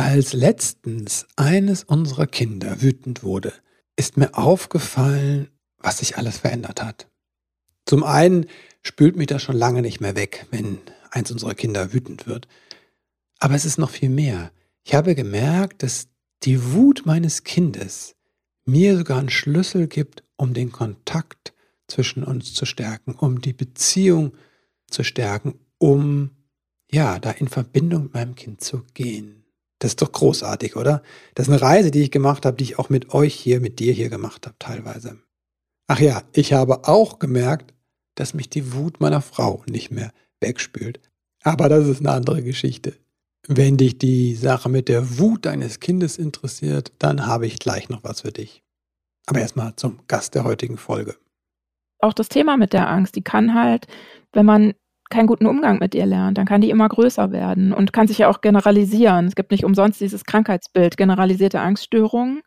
Als 0.00 0.32
letztens 0.32 1.26
eines 1.34 1.82
unserer 1.82 2.28
Kinder 2.28 2.82
wütend 2.82 3.24
wurde, 3.24 3.52
ist 3.96 4.16
mir 4.16 4.38
aufgefallen, 4.38 5.48
was 5.78 5.98
sich 5.98 6.16
alles 6.16 6.38
verändert 6.38 6.80
hat. 6.80 7.10
Zum 7.84 8.04
einen 8.04 8.46
spült 8.80 9.16
mich 9.16 9.26
das 9.26 9.42
schon 9.42 9.56
lange 9.56 9.82
nicht 9.82 10.00
mehr 10.00 10.14
weg, 10.14 10.46
wenn 10.52 10.78
eins 11.10 11.32
unserer 11.32 11.56
Kinder 11.56 11.92
wütend 11.92 12.28
wird. 12.28 12.46
Aber 13.40 13.56
es 13.56 13.64
ist 13.64 13.76
noch 13.78 13.90
viel 13.90 14.08
mehr. 14.08 14.52
Ich 14.84 14.94
habe 14.94 15.16
gemerkt, 15.16 15.82
dass 15.82 16.06
die 16.44 16.72
Wut 16.72 17.02
meines 17.04 17.42
Kindes 17.42 18.14
mir 18.66 18.96
sogar 18.98 19.18
einen 19.18 19.30
Schlüssel 19.30 19.88
gibt, 19.88 20.22
um 20.36 20.54
den 20.54 20.70
Kontakt 20.70 21.54
zwischen 21.88 22.22
uns 22.22 22.54
zu 22.54 22.66
stärken, 22.66 23.16
um 23.16 23.40
die 23.40 23.52
Beziehung 23.52 24.36
zu 24.88 25.02
stärken, 25.02 25.58
um 25.78 26.36
ja, 26.88 27.18
da 27.18 27.32
in 27.32 27.48
Verbindung 27.48 28.04
mit 28.04 28.14
meinem 28.14 28.36
Kind 28.36 28.60
zu 28.60 28.84
gehen. 28.94 29.38
Das 29.78 29.92
ist 29.92 30.02
doch 30.02 30.12
großartig, 30.12 30.76
oder? 30.76 31.02
Das 31.34 31.46
ist 31.46 31.52
eine 31.52 31.62
Reise, 31.62 31.90
die 31.90 32.02
ich 32.02 32.10
gemacht 32.10 32.44
habe, 32.44 32.56
die 32.56 32.64
ich 32.64 32.78
auch 32.78 32.88
mit 32.88 33.14
euch 33.14 33.34
hier, 33.34 33.60
mit 33.60 33.78
dir 33.78 33.92
hier 33.92 34.08
gemacht 34.08 34.46
habe, 34.46 34.56
teilweise. 34.58 35.18
Ach 35.86 36.00
ja, 36.00 36.22
ich 36.32 36.52
habe 36.52 36.88
auch 36.88 37.18
gemerkt, 37.18 37.74
dass 38.14 38.34
mich 38.34 38.50
die 38.50 38.72
Wut 38.72 39.00
meiner 39.00 39.22
Frau 39.22 39.62
nicht 39.68 39.90
mehr 39.90 40.12
wegspült. 40.40 41.00
Aber 41.42 41.68
das 41.68 41.86
ist 41.86 42.00
eine 42.00 42.10
andere 42.10 42.42
Geschichte. 42.42 42.96
Wenn 43.46 43.76
dich 43.76 43.98
die 43.98 44.34
Sache 44.34 44.68
mit 44.68 44.88
der 44.88 45.18
Wut 45.18 45.46
deines 45.46 45.80
Kindes 45.80 46.18
interessiert, 46.18 46.92
dann 46.98 47.26
habe 47.26 47.46
ich 47.46 47.58
gleich 47.58 47.88
noch 47.88 48.02
was 48.02 48.22
für 48.22 48.32
dich. 48.32 48.62
Aber 49.26 49.40
erstmal 49.40 49.76
zum 49.76 50.00
Gast 50.08 50.34
der 50.34 50.44
heutigen 50.44 50.76
Folge. 50.76 51.16
Auch 52.00 52.12
das 52.12 52.28
Thema 52.28 52.56
mit 52.56 52.72
der 52.72 52.88
Angst, 52.88 53.14
die 53.16 53.22
kann 53.22 53.54
halt, 53.54 53.86
wenn 54.32 54.46
man 54.46 54.74
keinen 55.10 55.26
guten 55.26 55.46
Umgang 55.46 55.78
mit 55.78 55.94
ihr 55.94 56.06
lernt, 56.06 56.38
dann 56.38 56.46
kann 56.46 56.60
die 56.60 56.70
immer 56.70 56.88
größer 56.88 57.32
werden 57.32 57.72
und 57.72 57.92
kann 57.92 58.06
sich 58.06 58.18
ja 58.18 58.28
auch 58.28 58.40
generalisieren. 58.40 59.26
Es 59.26 59.34
gibt 59.34 59.50
nicht 59.50 59.64
umsonst 59.64 60.00
dieses 60.00 60.24
Krankheitsbild, 60.24 60.96
generalisierte 60.96 61.60
Angststörungen. 61.60 62.42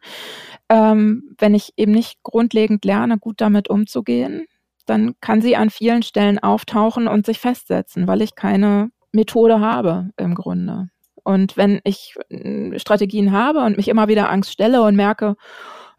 Ähm, 0.69 1.35
wenn 1.37 1.53
ich 1.53 1.73
eben 1.77 1.91
nicht 1.91 2.23
grundlegend 2.23 2.85
lerne, 2.85 3.17
gut 3.17 3.41
damit 3.41 3.69
umzugehen, 3.69 4.45
dann 4.85 5.15
kann 5.21 5.41
sie 5.41 5.55
an 5.55 5.69
vielen 5.69 6.03
Stellen 6.03 6.39
auftauchen 6.39 7.07
und 7.07 7.25
sich 7.25 7.39
festsetzen, 7.39 8.07
weil 8.07 8.21
ich 8.21 8.35
keine 8.35 8.91
Methode 9.11 9.59
habe 9.59 10.09
im 10.17 10.35
Grunde. 10.35 10.89
Und 11.23 11.57
wenn 11.57 11.81
ich 11.83 12.15
äh, 12.29 12.79
Strategien 12.79 13.31
habe 13.31 13.59
und 13.59 13.77
mich 13.77 13.87
immer 13.87 14.07
wieder 14.07 14.29
Angst 14.29 14.51
stelle 14.51 14.81
und 14.83 14.95
merke, 14.95 15.35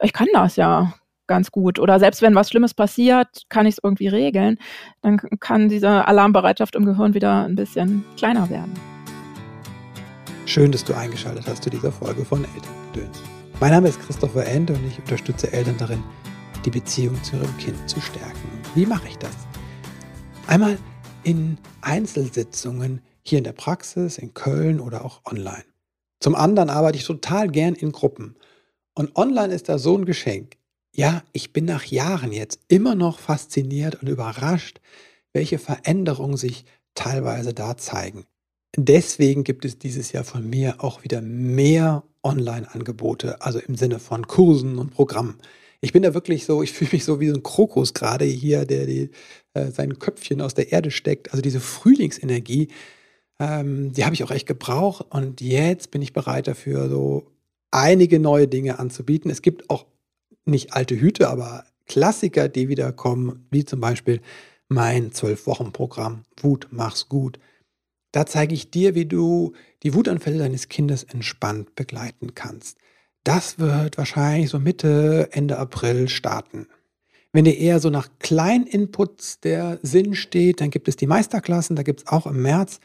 ich 0.03 0.13
kann 0.13 0.29
das 0.33 0.57
ja, 0.57 0.95
ganz 1.33 1.51
gut. 1.51 1.79
Oder 1.79 1.99
selbst 1.99 2.21
wenn 2.21 2.35
was 2.35 2.51
Schlimmes 2.51 2.75
passiert, 2.75 3.45
kann 3.49 3.65
ich 3.65 3.77
es 3.77 3.81
irgendwie 3.83 4.09
regeln. 4.09 4.59
Dann 5.01 5.17
kann 5.41 5.71
diese 5.71 6.07
Alarmbereitschaft 6.07 6.75
im 6.75 6.85
Gehirn 6.85 7.15
wieder 7.15 7.47
ein 7.47 7.57
bisschen 7.57 8.05
kleiner 8.19 8.51
werden. 8.51 8.75
Schön, 10.45 10.71
dass 10.71 10.85
du 10.85 10.93
eingeschaltet 10.93 11.47
hast 11.47 11.63
zu 11.63 11.71
dieser 11.71 11.91
Folge 11.91 12.23
von 12.23 12.45
Elterngedöns. 12.45 13.23
Mein 13.61 13.71
Name 13.71 13.89
ist 13.89 13.99
Christopher 14.03 14.45
End 14.45 14.71
und 14.71 14.87
ich 14.87 14.99
unterstütze 14.99 15.51
Eltern 15.51 15.77
darin, 15.79 16.03
die 16.67 16.71
Beziehung 16.71 17.17
zu 17.25 17.37
ihrem 17.37 17.57
Kind 17.57 17.89
zu 17.89 17.99
stärken. 18.03 18.51
Wie 18.75 18.85
mache 18.85 19.09
ich 19.09 19.17
das? 19.17 19.35
Einmal 20.47 20.77
in 21.23 21.57
Einzelsitzungen 21.81 23.01
hier 23.23 23.39
in 23.39 23.45
der 23.45 23.53
Praxis, 23.53 24.19
in 24.19 24.35
Köln 24.35 24.81
oder 24.81 25.03
auch 25.03 25.23
online. 25.25 25.65
Zum 26.21 26.35
anderen 26.35 26.69
arbeite 26.69 26.99
ich 26.99 27.05
total 27.05 27.49
gern 27.49 27.75
in 27.75 27.91
Gruppen. 27.91 28.37
Und 28.95 29.17
online 29.17 29.55
ist 29.55 29.71
da 29.71 29.79
so 29.79 29.97
ein 29.97 30.05
Geschenk. 30.05 30.59
Ja, 30.95 31.23
ich 31.33 31.53
bin 31.53 31.65
nach 31.65 31.85
Jahren 31.87 32.33
jetzt 32.33 32.61
immer 32.69 32.95
noch 32.95 33.19
fasziniert 33.19 34.03
und 34.03 34.09
überrascht, 34.09 34.81
welche 35.33 35.59
Veränderungen 35.59 36.37
sich 36.37 36.67
teilweise 36.95 37.55
da 37.55 37.79
zeigen. 37.79 38.27
Deswegen 38.77 39.45
gibt 39.45 39.65
es 39.65 39.79
dieses 39.79 40.13
Jahr 40.13 40.25
von 40.25 40.49
mir 40.49 40.85
auch 40.85 41.03
wieder 41.03 41.23
mehr 41.23 42.05
Online-Angebote, 42.23 43.41
also 43.41 43.59
im 43.59 43.77
Sinne 43.77 43.99
von 44.01 44.27
Kursen 44.27 44.79
und 44.79 44.91
Programmen. 44.91 45.39
Ich 45.81 45.93
bin 45.93 46.03
da 46.03 46.15
wirklich 46.15 46.45
so, 46.45 46.63
ich 46.63 46.73
fühle 46.75 46.91
mich 46.93 47.05
so 47.05 47.21
wie 47.21 47.29
so 47.29 47.35
ein 47.35 47.43
Krokus 47.43 47.95
gerade 47.95 48.27
hier, 48.27 48.67
der 48.67 48.87
die, 48.87 49.11
äh, 49.55 49.71
sein 49.71 49.99
Köpfchen 49.99 50.43
aus 50.43 50.55
der 50.55 50.73
Erde 50.73 50.91
steckt. 50.91 51.33
Also 51.33 51.43
diese 51.43 51.61
Frühlingsenergie, 51.61 52.69
ähm, 53.41 53.93
die 53.93 54.05
habe 54.05 54.15
ich 54.15 54.25
auch 54.25 54.31
echt 54.31 54.47
gebraucht 54.47 55.07
und 55.11 55.41
jetzt 55.41 55.91
bin 55.91 56.03
ich 56.03 56.13
bereit 56.13 56.47
dafür, 56.49 56.89
so 56.91 57.27
einige 57.71 58.21
neue 58.21 58.49
Dinge 58.49 58.79
anzubieten. 58.79 59.31
Es 59.31 59.43
gibt 59.43 59.71
auch 59.71 59.87
nicht 60.45 60.75
alte 60.75 60.99
Hüte, 60.99 61.29
aber 61.29 61.65
Klassiker, 61.87 62.49
die 62.49 62.69
wiederkommen, 62.69 63.47
wie 63.51 63.65
zum 63.65 63.81
Beispiel 63.81 64.21
mein 64.69 65.13
Zwölf-Wochen-Programm 65.13 66.25
Wut, 66.41 66.69
mach's 66.71 67.09
gut. 67.09 67.39
Da 68.13 68.27
zeige 68.27 68.55
ich 68.55 68.71
dir, 68.71 68.95
wie 68.95 69.07
du 69.07 69.53
die 69.83 69.95
Wutanfälle 69.95 70.39
deines 70.39 70.69
Kindes 70.69 71.03
entspannt 71.03 71.75
begleiten 71.75 72.35
kannst. 72.35 72.79
Das 73.25 73.59
wird 73.59 73.99
wahrscheinlich 73.99 74.51
so 74.51 74.59
Mitte, 74.59 75.29
Ende 75.33 75.59
April 75.59 76.09
starten. 76.09 76.67
Wenn 77.33 77.45
dir 77.45 77.57
eher 77.57 77.81
so 77.81 77.89
nach 77.89 78.09
kleinen 78.19 78.67
Inputs 78.67 79.41
der 79.41 79.79
Sinn 79.83 80.15
steht, 80.15 80.61
dann 80.61 80.71
gibt 80.71 80.89
es 80.89 80.97
die 80.97 81.07
Meisterklassen, 81.07 81.77
da 81.77 81.83
gibt 81.83 82.01
es 82.01 82.07
auch 82.07 82.27
im 82.27 82.43
März 82.43 82.81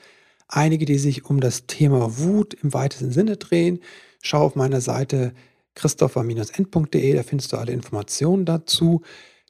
einige, 0.47 0.85
die 0.85 0.97
sich 0.97 1.25
um 1.25 1.41
das 1.41 1.68
Thema 1.68 2.18
Wut 2.18 2.53
im 2.53 2.74
weitesten 2.74 3.12
Sinne 3.12 3.35
drehen. 3.35 3.81
Schau 4.22 4.44
auf 4.44 4.56
meiner 4.56 4.79
Seite 4.79 5.34
christopher-end.de, 5.77 7.13
da 7.13 7.23
findest 7.23 7.53
du 7.53 7.57
alle 7.57 7.71
Informationen 7.71 8.45
dazu. 8.45 9.01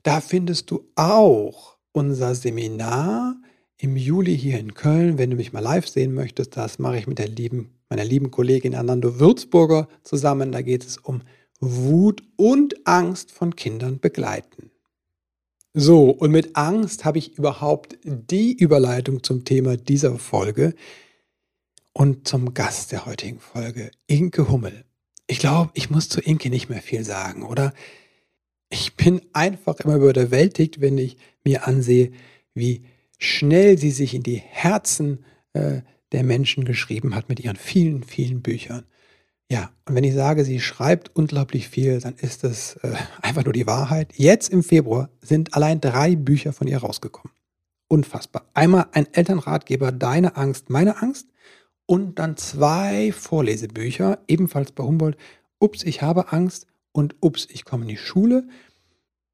Da 0.04 0.22
findest 0.22 0.70
du 0.70 0.84
auch 0.96 1.78
unser 1.94 2.36
Seminar 2.36 3.36
im 3.78 3.96
Juli 3.96 4.38
hier 4.38 4.60
in 4.60 4.74
Köln. 4.74 5.18
Wenn 5.18 5.32
du 5.32 5.38
mich 5.38 5.54
mal 5.54 5.62
live 5.62 5.88
sehen 5.88 6.14
möchtest, 6.14 6.58
das 6.58 6.80
mache 6.80 6.98
ich 6.98 7.08
mit 7.08 7.18
der 7.18 7.30
lieben, 7.30 7.80
meiner 7.90 8.04
lieben 8.04 8.30
Kollegin 8.30 8.76
Anando 8.76 9.20
Würzburger 9.20 9.88
zusammen. 10.04 10.52
Da 10.52 10.62
geht 10.62 10.86
es 10.86 10.98
um 10.98 11.22
Wut 11.60 12.24
und 12.36 12.86
Angst 12.86 13.32
von 13.32 13.56
Kindern 13.56 14.00
begleiten. 14.00 14.72
So, 15.74 16.10
und 16.10 16.32
mit 16.32 16.56
Angst 16.56 17.06
habe 17.06 17.20
ich 17.20 17.38
überhaupt 17.38 17.98
die 18.04 18.54
Überleitung 18.54 19.24
zum 19.24 19.46
Thema 19.46 19.78
dieser 19.78 20.18
Folge 20.18 20.74
und 21.94 22.28
zum 22.28 22.54
Gast 22.54 22.92
der 22.92 23.06
heutigen 23.06 23.40
Folge, 23.40 23.92
Inke 24.08 24.50
Hummel. 24.50 24.87
Ich 25.28 25.40
glaube, 25.40 25.72
ich 25.74 25.90
muss 25.90 26.08
zu 26.08 26.22
Inke 26.22 26.50
nicht 26.50 26.70
mehr 26.70 26.82
viel 26.82 27.04
sagen, 27.04 27.44
oder? 27.44 27.74
Ich 28.70 28.96
bin 28.96 29.22
einfach 29.34 29.80
immer 29.82 29.96
überwältigt, 29.96 30.82
wenn 30.82 30.98
ich 30.98 31.18
mir 31.44 31.68
ansehe, 31.68 32.12
wie 32.54 32.86
schnell 33.18 33.78
sie 33.78 33.92
sich 33.92 34.14
in 34.14 34.24
die 34.24 34.38
Herzen 34.38 35.26
äh, 35.54 35.82
der 36.12 36.24
Menschen 36.24 36.64
geschrieben 36.64 37.14
hat 37.14 37.28
mit 37.30 37.42
ihren 37.42 37.58
vielen, 37.58 38.04
vielen 38.04 38.42
Büchern. 38.42 38.86
Ja, 39.50 39.72
und 39.86 39.96
wenn 39.96 40.04
ich 40.04 40.14
sage, 40.14 40.44
sie 40.44 40.60
schreibt 40.60 41.16
unglaublich 41.16 41.70
viel, 41.70 42.00
dann 42.00 42.16
ist 42.16 42.44
das 42.44 42.76
äh, 42.78 42.96
einfach 43.22 43.44
nur 43.44 43.54
die 43.54 43.68
Wahrheit. 43.68 44.14
Jetzt 44.16 44.50
im 44.50 44.64
Februar 44.64 45.10
sind 45.22 45.54
allein 45.54 45.82
drei 45.82 46.16
Bücher 46.16 46.54
von 46.54 46.68
ihr 46.68 46.78
rausgekommen. 46.78 47.34
Unfassbar. 47.90 48.46
Einmal 48.54 48.88
ein 48.92 49.08
Elternratgeber, 49.14 49.92
Deine 49.94 50.36
Angst, 50.36 50.70
meine 50.70 51.02
Angst 51.02 51.28
und 51.88 52.20
dann 52.20 52.38
zwei 52.38 53.12
Vorlesebücher, 53.12 54.20
ebenfalls 54.28 54.72
bei 54.74 54.84
Humboldt. 54.84 55.18
Ups, 55.58 55.84
ich 55.84 56.04
habe 56.04 56.32
Angst 56.32 56.68
und 56.92 57.16
Ups, 57.22 57.48
ich 57.50 57.66
komme 57.66 57.84
in 57.84 57.90
die 57.90 57.98
Schule. 57.98 58.48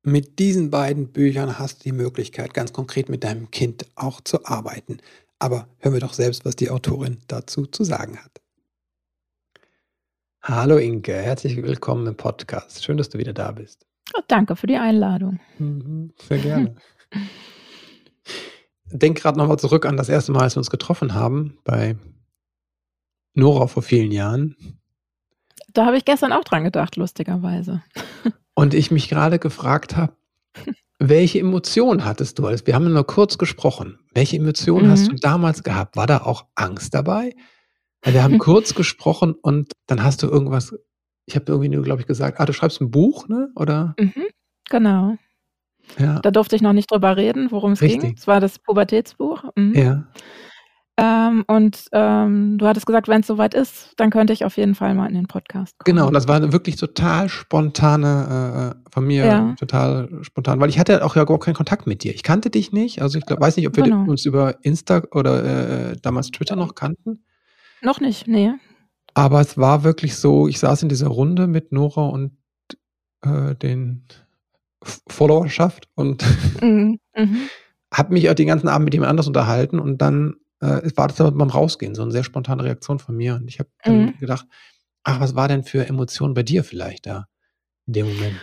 Mit 0.03 0.39
diesen 0.39 0.69
beiden 0.69 1.07
Büchern 1.07 1.59
hast 1.59 1.79
du 1.79 1.83
die 1.85 1.91
Möglichkeit, 1.91 2.53
ganz 2.53 2.71
konkret 2.71 3.09
mit 3.09 3.23
deinem 3.23 3.51
Kind 3.51 3.87
auch 3.95 4.21
zu 4.21 4.45
arbeiten. 4.45 4.99
Aber 5.39 5.67
hören 5.79 5.93
wir 5.93 5.99
doch 5.99 6.13
selbst, 6.13 6.45
was 6.45 6.55
die 6.55 6.69
Autorin 6.69 7.17
dazu 7.27 7.65
zu 7.65 7.83
sagen 7.83 8.17
hat. 8.17 8.39
Hallo 10.43 10.77
Inke, 10.77 11.13
herzlich 11.13 11.55
willkommen 11.57 12.05
im 12.05 12.15
Podcast. 12.15 12.83
Schön, 12.83 12.97
dass 12.97 13.09
du 13.09 13.17
wieder 13.17 13.33
da 13.33 13.51
bist. 13.51 13.87
Oh, 14.15 14.21
danke 14.27 14.55
für 14.55 14.67
die 14.67 14.77
Einladung. 14.77 15.39
Mhm, 15.57 16.13
sehr 16.27 16.37
gerne. 16.39 16.75
Denk 18.91 19.19
gerade 19.19 19.39
nochmal 19.39 19.57
zurück 19.57 19.85
an 19.85 19.97
das 19.97 20.09
erste 20.09 20.33
Mal, 20.33 20.43
als 20.43 20.55
wir 20.55 20.59
uns 20.59 20.69
getroffen 20.69 21.13
haben 21.15 21.57
bei 21.63 21.95
Nora 23.33 23.67
vor 23.67 23.83
vielen 23.83 24.11
Jahren. 24.11 24.55
Da 25.73 25.85
habe 25.85 25.97
ich 25.97 26.05
gestern 26.05 26.31
auch 26.31 26.43
dran 26.43 26.63
gedacht, 26.63 26.95
lustigerweise. 26.95 27.81
Und 28.53 28.73
ich 28.73 28.91
mich 28.91 29.09
gerade 29.09 29.39
gefragt 29.39 29.95
habe, 29.95 30.13
welche 30.99 31.39
Emotionen 31.39 32.05
hattest 32.05 32.39
du? 32.39 32.45
Also 32.45 32.65
wir 32.67 32.75
haben 32.75 32.91
nur 32.91 33.05
kurz 33.05 33.37
gesprochen. 33.37 33.99
Welche 34.13 34.37
Emotionen 34.37 34.87
mhm. 34.87 34.91
hast 34.91 35.11
du 35.11 35.15
damals 35.15 35.63
gehabt? 35.63 35.97
War 35.97 36.07
da 36.07 36.19
auch 36.19 36.45
Angst 36.55 36.93
dabei? 36.93 37.35
Weil 38.03 38.13
wir 38.13 38.23
haben 38.23 38.37
kurz 38.39 38.75
gesprochen 38.75 39.33
und 39.33 39.71
dann 39.87 40.03
hast 40.03 40.23
du 40.23 40.27
irgendwas, 40.27 40.75
ich 41.25 41.35
habe 41.35 41.45
irgendwie 41.47 41.69
nur, 41.69 41.83
glaube 41.83 42.01
ich, 42.01 42.07
gesagt, 42.07 42.39
ah, 42.39 42.45
du 42.45 42.53
schreibst 42.53 42.79
ein 42.79 42.91
Buch, 42.91 43.27
ne? 43.27 43.49
Oder? 43.55 43.95
Mhm, 43.99 44.27
genau. 44.69 45.17
Ja. 45.97 46.19
Da 46.19 46.31
durfte 46.31 46.55
ich 46.55 46.61
noch 46.61 46.73
nicht 46.73 46.91
drüber 46.91 47.17
reden, 47.17 47.51
worum 47.51 47.73
es 47.73 47.79
ging. 47.79 48.15
Es 48.15 48.27
war 48.27 48.39
das 48.39 48.59
Pubertätsbuch. 48.59 49.43
Mhm. 49.55 49.73
Ja. 49.75 50.07
Ähm, 50.95 51.43
und 51.47 51.85
ähm, 51.91 52.59
du 52.59 52.67
hattest 52.67 52.85
gesagt, 52.85 53.07
wenn 53.07 53.21
es 53.21 53.27
soweit 53.27 53.55
ist, 53.55 53.93
dann 53.97 54.11
könnte 54.11 54.31
ich 54.31 54.45
auf 54.45 54.57
jeden 54.57 54.75
Fall 54.75 54.93
mal 54.93 55.07
in 55.07 55.15
den 55.15 55.27
Podcast 55.27 55.77
kommen. 55.79 55.95
Genau, 55.95 56.07
und 56.07 56.13
das 56.13 56.27
war 56.27 56.53
wirklich 56.53 56.75
total 56.75 57.29
spontane 57.29 58.75
äh, 58.75 58.89
von 58.91 59.05
mir, 59.05 59.25
ja. 59.25 59.55
total 59.57 60.09
spontan, 60.21 60.59
weil 60.59 60.69
ich 60.69 60.77
hatte 60.77 61.03
auch 61.03 61.15
ja 61.15 61.23
überhaupt 61.23 61.45
keinen 61.45 61.55
Kontakt 61.55 61.87
mit 61.87 62.03
dir. 62.03 62.13
Ich 62.13 62.21
kannte 62.21 62.51
dich 62.51 62.71
nicht, 62.71 63.01
also 63.01 63.17
ich 63.17 63.25
glaub, 63.25 63.41
weiß 63.41 63.57
nicht, 63.57 63.67
ob 63.67 63.75
wir 63.75 63.83
genau. 63.83 64.03
uns 64.03 64.25
über 64.25 64.63
Insta 64.63 65.01
oder 65.11 65.91
äh, 65.91 65.97
damals 65.99 66.29
Twitter 66.29 66.55
noch 66.55 66.75
kannten. 66.75 67.23
Noch 67.81 67.99
nicht, 67.99 68.27
nee. 68.27 68.51
Aber 69.15 69.41
es 69.41 69.57
war 69.57 69.83
wirklich 69.83 70.15
so, 70.15 70.47
ich 70.47 70.59
saß 70.59 70.83
in 70.83 70.89
dieser 70.89 71.07
Runde 71.07 71.47
mit 71.47 71.71
Nora 71.71 72.07
und 72.07 72.37
äh, 73.21 73.55
den 73.55 74.05
Followerschaft 75.07 75.89
und 75.95 76.23
mhm. 76.61 76.99
Mhm. 77.15 77.37
habe 77.93 78.13
mich 78.13 78.29
auch 78.29 78.35
den 78.35 78.47
ganzen 78.47 78.67
Abend 78.67 78.85
mit 78.85 78.93
jemand 78.93 79.09
anders 79.09 79.27
unterhalten 79.27 79.79
und 79.79 79.99
dann 79.99 80.35
äh, 80.63 80.91
war 80.95 81.07
das 81.07 81.19
aber 81.19 81.31
beim 81.31 81.49
Rausgehen 81.49 81.95
so 81.95 82.01
eine 82.01 82.11
sehr 82.11 82.23
spontane 82.23 82.63
Reaktion 82.63 82.99
von 82.99 83.15
mir 83.15 83.35
und 83.35 83.47
ich 83.47 83.59
habe 83.59 83.69
mhm. 83.85 84.17
gedacht, 84.17 84.47
ach, 85.03 85.19
was 85.19 85.35
war 85.35 85.47
denn 85.47 85.63
für 85.63 85.85
Emotionen 85.87 86.33
bei 86.33 86.43
dir 86.43 86.63
vielleicht 86.63 87.05
da 87.05 87.27
in 87.85 87.93
dem 87.93 88.07
Moment? 88.07 88.35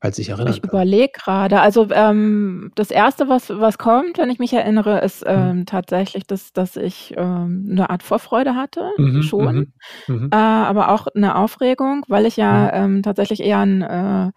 Falls 0.00 0.18
ich 0.18 0.28
erinnere. 0.28 0.50
Ich 0.50 0.62
überlege 0.62 1.12
gerade. 1.12 1.60
Also 1.60 1.88
ähm, 1.90 2.70
das 2.74 2.90
Erste, 2.90 3.28
was, 3.28 3.50
was 3.50 3.78
kommt, 3.78 4.18
wenn 4.18 4.30
ich 4.30 4.38
mich 4.38 4.52
erinnere, 4.52 5.00
ist 5.00 5.22
mhm. 5.22 5.30
ähm, 5.30 5.56
mhm. 5.58 5.66
tatsächlich, 5.66 6.26
dass, 6.26 6.52
dass 6.52 6.76
ich 6.76 7.14
ähm, 7.16 7.68
eine 7.70 7.90
Art 7.90 8.02
Vorfreude 8.02 8.54
hatte, 8.54 8.92
mhm, 8.98 9.22
schon. 9.22 9.72
Mhm, 10.06 10.14
mhm. 10.14 10.30
Äh, 10.32 10.36
aber 10.36 10.90
auch 10.90 11.08
eine 11.08 11.36
Aufregung, 11.36 12.04
weil 12.08 12.26
ich 12.26 12.36
ja 12.36 12.72
ähm, 12.72 13.02
tatsächlich 13.02 13.40
eher 13.40 13.60
ein 13.60 13.82
äh, 13.82 14.32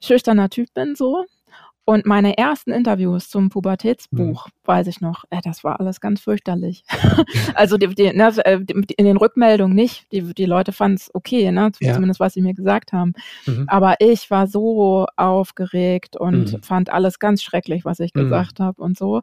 schüchterner 0.00 0.50
Typ 0.50 0.74
bin, 0.74 0.94
so. 0.96 1.24
Und 1.88 2.04
meine 2.04 2.36
ersten 2.36 2.72
Interviews 2.72 3.30
zum 3.30 3.48
Pubertätsbuch, 3.48 4.48
mhm. 4.48 4.50
weiß 4.64 4.88
ich 4.88 5.00
noch, 5.00 5.24
äh, 5.30 5.40
das 5.44 5.62
war 5.62 5.78
alles 5.78 6.00
ganz 6.00 6.20
fürchterlich. 6.20 6.84
also 7.54 7.76
die, 7.76 7.94
die, 7.94 8.12
ne, 8.12 8.34
äh, 8.44 8.58
in 8.96 9.04
den 9.04 9.16
Rückmeldungen 9.16 9.76
nicht. 9.76 10.10
Die, 10.10 10.34
die 10.34 10.46
Leute 10.46 10.72
fanden 10.72 10.96
es 10.96 11.14
okay, 11.14 11.52
ne? 11.52 11.70
Ja. 11.80 11.94
zumindest 11.94 12.18
was 12.18 12.34
sie 12.34 12.42
mir 12.42 12.54
gesagt 12.54 12.92
haben. 12.92 13.12
Mhm. 13.46 13.66
Aber 13.68 13.94
ich 14.00 14.32
war 14.32 14.48
so 14.48 15.06
aufgeregt 15.14 16.16
und 16.16 16.54
mhm. 16.54 16.62
fand 16.62 16.90
alles 16.90 17.20
ganz 17.20 17.44
schrecklich, 17.44 17.84
was 17.84 18.00
ich 18.00 18.12
mhm. 18.14 18.24
gesagt 18.24 18.58
habe 18.58 18.82
und 18.82 18.98
so. 18.98 19.20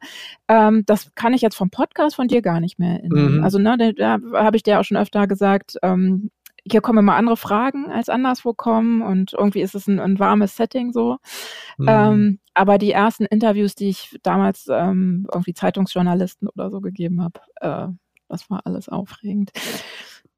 Ähm, 0.48 0.83
das 0.86 1.13
kann 1.15 1.33
ich 1.33 1.42
jetzt 1.42 1.57
vom 1.57 1.69
Podcast 1.69 2.15
von 2.15 2.30
dir 2.30 2.42
gar 2.42 2.62
nicht 2.62 2.80
mehr 2.80 2.94
erinnern. 2.94 3.39
Mhm. 3.39 3.44
Also 3.44 3.60
ne, 3.60 3.77
da, 3.77 3.92
da 3.92 4.19
habe 4.42 4.56
ich 4.56 4.63
dir 4.63 4.80
auch 4.80 4.86
schon 4.86 4.95
öfter 4.95 5.27
gesagt, 5.27 5.75
ähm, 5.83 6.31
hier 6.69 6.81
kommen 6.81 7.00
immer 7.00 7.15
andere 7.15 7.38
Fragen 7.38 7.92
als 7.92 8.10
anderswo 8.10 8.54
kommen 8.54 9.01
und 9.01 9.33
irgendwie 9.33 9.62
ist 9.62 9.75
es 9.75 9.88
ein, 9.88 10.00
ein 10.00 10.19
warmes 10.19 10.56
Setting 10.56 10.94
so. 10.94 11.18
Mhm. 11.77 11.88
Ähm, 11.88 12.39
aber 12.54 12.77
die 12.77 12.92
ersten 12.92 13.25
Interviews, 13.25 13.75
die 13.75 13.89
ich 13.89 14.18
damals 14.24 14.68
ähm, 14.69 15.27
irgendwie 15.31 15.54
Zeitungsjournalisten 15.54 16.48
oder 16.48 16.69
so 16.71 16.80
gegeben 16.80 17.21
habe, 17.21 17.39
äh, 17.56 17.88
das 18.30 18.50
war 18.50 18.62
alles 18.65 18.89
aufregend. 18.89 19.51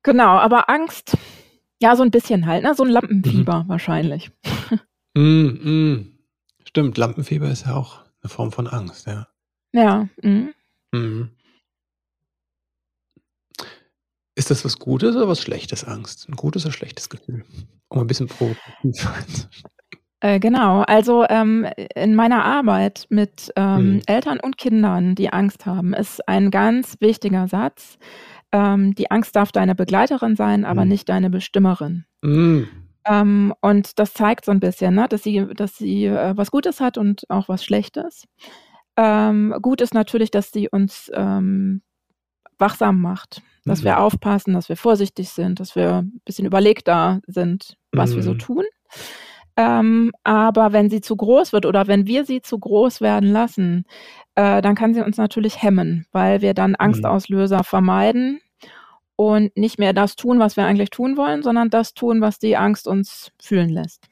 Genau, 0.04 0.38
aber 0.38 0.70
Angst, 0.70 1.18
ja, 1.82 1.96
so 1.96 2.04
ein 2.04 2.12
bisschen 2.12 2.46
halt, 2.46 2.64
ne? 2.64 2.74
so 2.76 2.84
ein 2.84 2.90
Lampenfieber 2.90 3.64
mhm. 3.64 3.70
wahrscheinlich. 3.70 4.32
Mm, 5.18 5.22
mm. 5.64 6.18
Stimmt, 6.66 6.98
Lampenfieber 6.98 7.50
ist 7.50 7.68
ja 7.68 7.76
auch 7.76 8.02
eine 8.22 8.30
Form 8.30 8.52
von 8.52 8.68
Angst, 8.68 9.08
ja. 9.08 9.30
Ja. 9.72 10.10
Mm. 10.22 10.50
Mhm. 10.92 11.30
Ist 14.36 14.52
das 14.52 14.66
was 14.66 14.80
Gutes 14.80 15.16
oder 15.16 15.28
was 15.28 15.42
Schlechtes, 15.42 15.86
Angst? 15.86 16.28
Ein 16.28 16.36
gutes 16.36 16.66
oder 16.66 16.74
schlechtes 16.74 17.10
Gefühl? 17.10 17.46
Um 17.88 18.02
ein 18.02 18.08
bisschen 18.08 18.28
provokativ 18.28 19.10
äh, 20.22 20.40
genau, 20.40 20.82
also 20.82 21.26
ähm, 21.30 21.68
in 21.94 22.16
meiner 22.16 22.44
Arbeit 22.44 23.06
mit 23.10 23.52
ähm, 23.56 23.96
mhm. 23.96 24.02
Eltern 24.08 24.40
und 24.40 24.58
Kindern, 24.58 25.14
die 25.14 25.32
Angst 25.32 25.66
haben, 25.66 25.94
ist 25.94 26.28
ein 26.28 26.50
ganz 26.50 26.96
wichtiger 27.00 27.48
Satz. 27.48 28.00
Ähm, 28.52 28.96
die 28.96 29.12
Angst 29.12 29.36
darf 29.36 29.52
deine 29.52 29.76
Begleiterin 29.76 30.36
sein, 30.36 30.66
aber 30.66 30.84
mhm. 30.84 30.90
nicht 30.90 31.10
deine 31.10 31.30
Bestimmerin. 31.30 32.06
Mhm. 32.24 32.68
Ähm, 33.06 33.54
und 33.62 34.00
das 34.00 34.14
zeigt 34.14 34.46
so 34.46 34.52
ein 34.52 34.60
bisschen, 34.60 34.96
ne, 34.96 35.08
dass 35.08 35.22
sie, 35.22 35.46
dass 35.54 35.78
sie 35.78 36.06
äh, 36.06 36.36
was 36.36 36.50
Gutes 36.50 36.80
hat 36.80 36.98
und 36.98 37.30
auch 37.30 37.48
was 37.48 37.64
Schlechtes. 37.64 38.26
Ähm, 38.98 39.54
gut 39.62 39.82
ist 39.82 39.94
natürlich, 39.94 40.32
dass 40.32 40.52
sie 40.52 40.70
uns 40.70 41.12
ähm, 41.14 41.82
wachsam 42.58 43.02
macht 43.02 43.42
dass 43.66 43.82
mhm. 43.82 43.86
wir 43.86 44.00
aufpassen, 44.00 44.54
dass 44.54 44.70
wir 44.70 44.78
vorsichtig 44.78 45.30
sind, 45.30 45.60
dass 45.60 45.76
wir 45.76 46.04
ein 46.04 46.22
bisschen 46.24 46.46
überlegter 46.46 47.22
sind, 47.28 47.78
was 47.92 48.12
mhm. 48.12 48.16
wir 48.16 48.24
so 48.24 48.34
mhm. 48.34 48.40
tun. 48.40 48.64
Ähm, 49.58 50.12
aber 50.24 50.74
wenn 50.74 50.90
sie 50.90 51.02
zu 51.02 51.16
groß 51.16 51.54
wird 51.54 51.66
oder 51.66 51.88
wenn 51.88 52.08
wir 52.08 52.26
sie 52.26 52.42
zu 52.42 52.60
groß 52.60 53.02
werden 53.02 53.32
lassen, 53.32 53.86
äh, 54.36 54.62
dann 54.62 54.76
kann 54.76 54.94
sie 54.94 55.04
uns 55.04 55.18
natürlich 55.18 55.62
hemmen, 55.62 56.06
weil 56.12 56.42
wir 56.42 56.54
dann 56.54 56.72
mhm. 56.72 56.78
Angstauslöser 56.80 57.64
vermeiden 57.64 58.40
und 59.16 59.56
nicht 59.58 59.80
mehr 59.80 59.94
das 59.94 60.16
tun, 60.16 60.40
was 60.40 60.58
wir 60.58 60.66
eigentlich 60.66 60.90
tun 60.90 61.18
wollen, 61.18 61.42
sondern 61.42 61.70
das 61.70 61.94
tun, 61.94 62.22
was 62.22 62.38
die 62.38 62.58
Angst 62.58 62.88
uns 62.88 63.32
fühlen 63.42 63.70
lässt. 63.70 64.08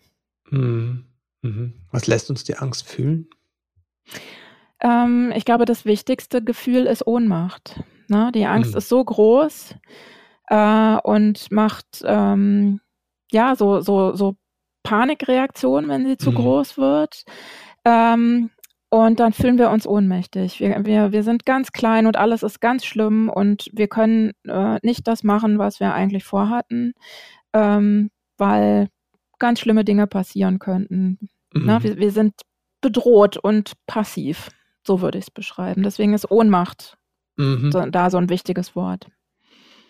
Mhm. 0.50 1.06
Mhm. 1.42 1.74
Was 1.92 2.07
lässt 2.07 2.30
uns 2.30 2.46
die 2.46 2.56
Angst 2.56 2.88
fühlen? 2.88 3.28
Ähm, 4.80 5.34
ich 5.36 5.44
glaube, 5.44 5.66
das 5.66 5.84
wichtigste 5.86 6.42
Gefühl 6.42 6.86
ist 6.86 7.06
Ohnmacht. 7.06 7.84
Ne? 8.07 8.31
Die 8.33 8.45
Angst 8.45 8.71
mhm. 8.71 8.77
ist 8.77 8.89
so 8.89 9.03
groß 9.03 9.75
äh, 10.50 10.97
und 11.03 11.51
macht 11.51 12.03
ähm, 12.05 12.79
ja 13.31 13.55
so, 13.55 13.81
so, 13.81 14.15
so 14.15 14.35
Panikreaktionen, 14.83 15.89
wenn 15.89 16.05
sie 16.05 16.17
zu 16.17 16.31
mhm. 16.31 16.35
groß 16.35 16.77
wird. 16.77 17.23
Ähm, 17.85 18.50
und 18.89 19.19
dann 19.19 19.33
fühlen 19.33 19.57
wir 19.57 19.71
uns 19.71 19.88
ohnmächtig. 19.88 20.59
Wir, 20.59 20.85
wir, 20.85 21.11
wir 21.11 21.23
sind 21.23 21.47
ganz 21.47 21.71
klein 21.71 22.05
und 22.05 22.15
alles 22.15 22.44
ist 22.44 22.61
ganz 22.61 22.85
schlimm 22.85 23.27
und 23.27 23.67
wir 23.73 23.88
können 23.88 24.33
äh, 24.47 24.77
nicht 24.83 25.07
das 25.07 25.23
machen, 25.23 25.57
was 25.57 25.79
wir 25.79 25.94
eigentlich 25.95 26.23
vorhatten, 26.23 26.94
ähm, 27.53 28.11
weil 28.38 28.89
ganz 29.39 29.59
schlimme 29.59 29.83
Dinge 29.83 30.05
passieren 30.05 30.59
könnten. 30.59 31.17
Mhm. 31.53 31.63
Na, 31.65 31.81
wir, 31.81 31.97
wir 31.97 32.11
sind 32.11 32.35
bedroht 32.81 33.38
und 33.38 33.73
passiv. 33.88 34.50
So 34.85 35.01
würde 35.01 35.17
ich 35.17 35.25
es 35.25 35.31
beschreiben. 35.31 35.81
Deswegen 35.81 36.13
ist 36.13 36.29
Ohnmacht 36.29 36.97
Mhm. 37.35 37.71
So, 37.71 37.85
da 37.85 38.09
so 38.09 38.18
ein 38.18 38.30
wichtiges 38.30 38.75
Wort. 38.75 39.09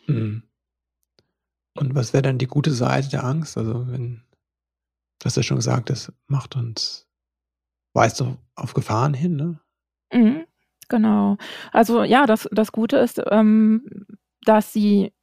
Mhm. 0.08 0.44
Und 1.76 1.96
was 1.96 2.14
wäre 2.14 2.24
dann 2.24 2.38
die 2.38 2.48
gute 2.48 2.72
Seite 2.72 3.10
der 3.10 3.24
Angst? 3.24 3.58
Also, 3.58 3.88
wenn, 3.88 4.24
du 5.20 5.26
hast 5.26 5.38
ja 5.38 5.44
schon 5.44 5.58
gesagt, 5.58 5.90
das 5.90 6.12
macht 6.28 6.56
uns, 6.56 7.08
weißt 7.94 8.20
du, 8.20 8.38
auf 8.56 8.74
Gefahren 8.74 9.14
hin, 9.14 9.36
ne? 9.36 9.60
Mhm, 10.14 10.46
genau. 10.88 11.38
Also, 11.72 12.04
ja, 12.04 12.26
das, 12.28 12.48
das 12.52 12.72
Gute 12.72 12.98
ist, 12.98 13.22
ähm, 13.32 14.06
dass 14.46 14.72
sie 14.72 15.14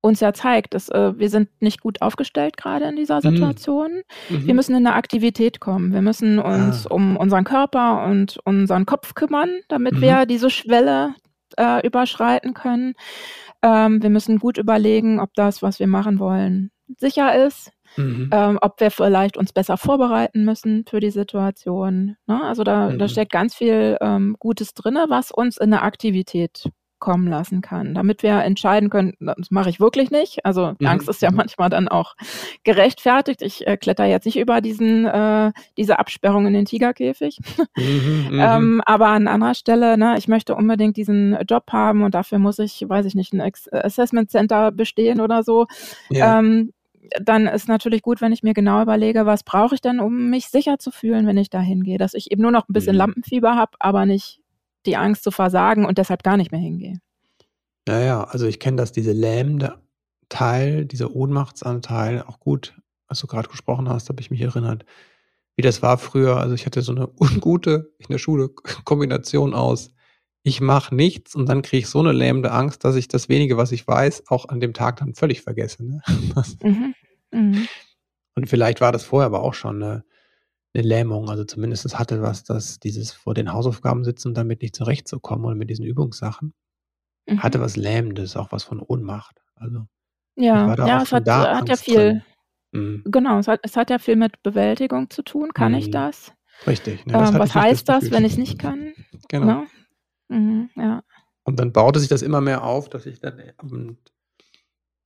uns 0.00 0.20
ja 0.20 0.34
zeigt, 0.34 0.74
dass 0.74 0.90
äh, 0.90 1.18
wir 1.18 1.30
sind 1.30 1.48
nicht 1.60 1.80
gut 1.80 2.02
aufgestellt 2.02 2.58
gerade 2.58 2.86
in 2.86 2.96
dieser 2.96 3.16
mhm. 3.16 3.36
Situation. 3.36 4.02
Mhm. 4.28 4.46
Wir 4.46 4.54
müssen 4.54 4.72
in 4.72 4.86
eine 4.86 4.94
Aktivität 4.94 5.60
kommen. 5.60 5.92
Wir 5.92 6.02
müssen 6.02 6.38
uns 6.38 6.86
ah. 6.86 6.94
um 6.94 7.16
unseren 7.16 7.44
Körper 7.44 8.04
und 8.04 8.38
unseren 8.44 8.84
Kopf 8.84 9.14
kümmern, 9.14 9.60
damit 9.68 9.94
mhm. 9.94 10.00
wir 10.02 10.26
diese 10.26 10.50
Schwelle 10.50 11.14
äh, 11.56 11.86
überschreiten 11.86 12.54
können. 12.54 12.94
Ähm, 13.62 14.02
wir 14.02 14.10
müssen 14.10 14.38
gut 14.38 14.58
überlegen, 14.58 15.20
ob 15.20 15.34
das, 15.34 15.62
was 15.62 15.80
wir 15.80 15.86
machen 15.86 16.18
wollen, 16.18 16.70
sicher 16.98 17.46
ist. 17.46 17.70
Mhm. 17.96 18.30
Ähm, 18.32 18.58
ob 18.60 18.80
wir 18.80 18.90
vielleicht 18.90 19.36
uns 19.36 19.52
besser 19.52 19.76
vorbereiten 19.76 20.44
müssen 20.44 20.84
für 20.88 20.98
die 20.98 21.10
Situation. 21.10 22.16
Ne? 22.26 22.42
Also 22.42 22.64
da, 22.64 22.90
mhm. 22.90 22.98
da 22.98 23.08
steckt 23.08 23.30
ganz 23.30 23.54
viel 23.54 23.96
ähm, 24.00 24.36
Gutes 24.40 24.74
drin, 24.74 24.98
was 25.08 25.30
uns 25.30 25.58
in 25.58 25.72
eine 25.72 25.82
Aktivität 25.82 26.70
kommen 27.04 27.28
lassen 27.28 27.60
kann, 27.60 27.94
damit 27.94 28.22
wir 28.22 28.42
entscheiden 28.42 28.88
können, 28.88 29.12
das 29.20 29.50
mache 29.50 29.68
ich 29.68 29.78
wirklich 29.78 30.10
nicht. 30.10 30.42
Also 30.46 30.74
mhm. 30.78 30.86
Angst 30.86 31.06
ist 31.06 31.20
ja 31.20 31.30
mhm. 31.30 31.36
manchmal 31.36 31.68
dann 31.68 31.86
auch 31.86 32.14
gerechtfertigt. 32.64 33.42
Ich 33.42 33.66
äh, 33.66 33.76
kletter 33.76 34.06
jetzt 34.06 34.24
nicht 34.24 34.38
über 34.38 34.62
diesen, 34.62 35.04
äh, 35.04 35.52
diese 35.76 35.98
Absperrung 35.98 36.46
in 36.46 36.54
den 36.54 36.64
Tigerkäfig. 36.64 37.40
Mhm, 37.76 38.28
mhm, 38.30 38.40
ähm, 38.40 38.82
aber 38.86 39.08
an 39.08 39.28
anderer 39.28 39.54
Stelle, 39.54 39.98
ne, 39.98 40.14
ich 40.16 40.28
möchte 40.28 40.54
unbedingt 40.54 40.96
diesen 40.96 41.36
Job 41.46 41.64
haben 41.72 42.02
und 42.04 42.14
dafür 42.14 42.38
muss 42.38 42.58
ich, 42.58 42.82
weiß 42.88 43.04
ich 43.04 43.14
nicht, 43.14 43.34
ein 43.34 43.52
Assessment 43.70 44.30
Center 44.30 44.72
bestehen 44.72 45.20
oder 45.20 45.42
so. 45.42 45.66
Ja. 46.08 46.38
Ähm, 46.38 46.72
dann 47.20 47.46
ist 47.46 47.68
natürlich 47.68 48.00
gut, 48.00 48.22
wenn 48.22 48.32
ich 48.32 48.42
mir 48.42 48.54
genau 48.54 48.80
überlege, 48.80 49.26
was 49.26 49.42
brauche 49.42 49.74
ich 49.74 49.82
denn, 49.82 50.00
um 50.00 50.30
mich 50.30 50.46
sicher 50.46 50.78
zu 50.78 50.90
fühlen, 50.90 51.26
wenn 51.26 51.36
ich 51.36 51.50
da 51.50 51.60
hingehe. 51.60 51.98
Dass 51.98 52.14
ich 52.14 52.32
eben 52.32 52.40
nur 52.40 52.50
noch 52.50 52.66
ein 52.66 52.72
bisschen 52.72 52.94
mhm. 52.94 53.00
Lampenfieber 53.00 53.56
habe, 53.56 53.72
aber 53.78 54.06
nicht 54.06 54.40
die 54.86 54.96
Angst 54.96 55.22
zu 55.22 55.30
versagen 55.30 55.84
und 55.84 55.98
deshalb 55.98 56.22
gar 56.22 56.36
nicht 56.36 56.52
mehr 56.52 56.60
hingehe. 56.60 56.98
Naja, 57.86 58.24
also 58.24 58.46
ich 58.46 58.60
kenne 58.60 58.76
das, 58.76 58.92
diese 58.92 59.12
lähmende 59.12 59.78
Teil, 60.28 60.86
dieser 60.86 61.14
Ohnmachtsanteil, 61.14 62.22
auch 62.22 62.40
gut, 62.40 62.74
als 63.06 63.20
du 63.20 63.26
gerade 63.26 63.48
gesprochen 63.48 63.88
hast, 63.88 64.08
habe 64.08 64.20
ich 64.20 64.30
mich 64.30 64.40
erinnert, 64.40 64.84
wie 65.56 65.62
das 65.62 65.82
war 65.82 65.98
früher. 65.98 66.38
Also 66.38 66.54
ich 66.54 66.66
hatte 66.66 66.82
so 66.82 66.92
eine 66.92 67.08
ungute 67.20 67.92
in 67.98 68.06
der 68.08 68.18
Schule 68.18 68.48
Kombination 68.84 69.54
aus, 69.54 69.90
ich 70.46 70.60
mache 70.60 70.94
nichts 70.94 71.34
und 71.34 71.48
dann 71.48 71.62
kriege 71.62 71.78
ich 71.78 71.88
so 71.88 72.00
eine 72.00 72.12
lähmende 72.12 72.52
Angst, 72.52 72.84
dass 72.84 72.96
ich 72.96 73.08
das 73.08 73.30
wenige, 73.30 73.56
was 73.56 73.72
ich 73.72 73.88
weiß, 73.88 74.24
auch 74.28 74.48
an 74.48 74.60
dem 74.60 74.74
Tag 74.74 74.96
dann 74.96 75.14
völlig 75.14 75.42
vergesse. 75.42 75.84
Ne? 75.84 76.02
Mhm. 76.62 76.94
Mhm. 77.32 77.68
Und 78.36 78.48
vielleicht 78.48 78.80
war 78.80 78.92
das 78.92 79.04
vorher 79.04 79.26
aber 79.26 79.42
auch 79.42 79.54
schon 79.54 79.82
eine, 79.82 80.04
eine 80.74 80.86
Lähmung. 80.86 81.28
Also 81.28 81.44
zumindest 81.44 81.98
hatte 81.98 82.22
was, 82.22 82.44
dass 82.44 82.78
dieses 82.80 83.12
vor 83.12 83.34
den 83.34 83.52
Hausaufgaben 83.52 84.04
sitzen 84.04 84.28
und 84.28 84.34
damit 84.34 84.62
nicht 84.62 84.74
zurechtzukommen 84.74 85.44
oder 85.44 85.54
mit 85.54 85.70
diesen 85.70 85.84
Übungssachen, 85.84 86.54
mhm. 87.26 87.42
hatte 87.42 87.60
was 87.60 87.76
Lähmendes, 87.76 88.36
auch 88.36 88.52
was 88.52 88.64
von 88.64 88.80
Ohnmacht. 88.80 89.40
Also 89.56 89.86
ja, 90.36 90.74
ja, 90.74 91.02
es 91.02 91.12
hat, 91.12 91.28
hat 91.28 91.68
ja 91.68 91.76
viel, 91.76 92.24
mhm. 92.72 93.02
genau, 93.04 93.38
es 93.38 93.46
hat, 93.46 93.60
es 93.62 93.76
hat 93.76 93.90
ja 93.90 93.98
viel 93.98 94.16
mit 94.16 94.42
Bewältigung 94.42 95.10
zu 95.10 95.22
tun. 95.22 95.52
Kann 95.54 95.72
mhm. 95.72 95.78
ich 95.78 95.90
das? 95.90 96.32
Richtig. 96.66 97.06
Ne, 97.06 97.12
das 97.12 97.30
ähm, 97.30 97.38
was 97.38 97.54
heißt 97.54 97.88
das, 97.88 98.04
das 98.04 98.10
wenn 98.10 98.24
ich 98.24 98.32
es 98.32 98.38
nicht 98.38 98.58
kann? 98.58 98.94
Genau. 99.28 99.64
Mhm, 100.28 100.70
ja. 100.76 101.02
Und 101.44 101.60
dann 101.60 101.72
baute 101.72 102.00
sich 102.00 102.08
das 102.08 102.22
immer 102.22 102.40
mehr 102.40 102.64
auf, 102.64 102.88
dass 102.88 103.06
ich 103.06 103.20
dann 103.20 103.38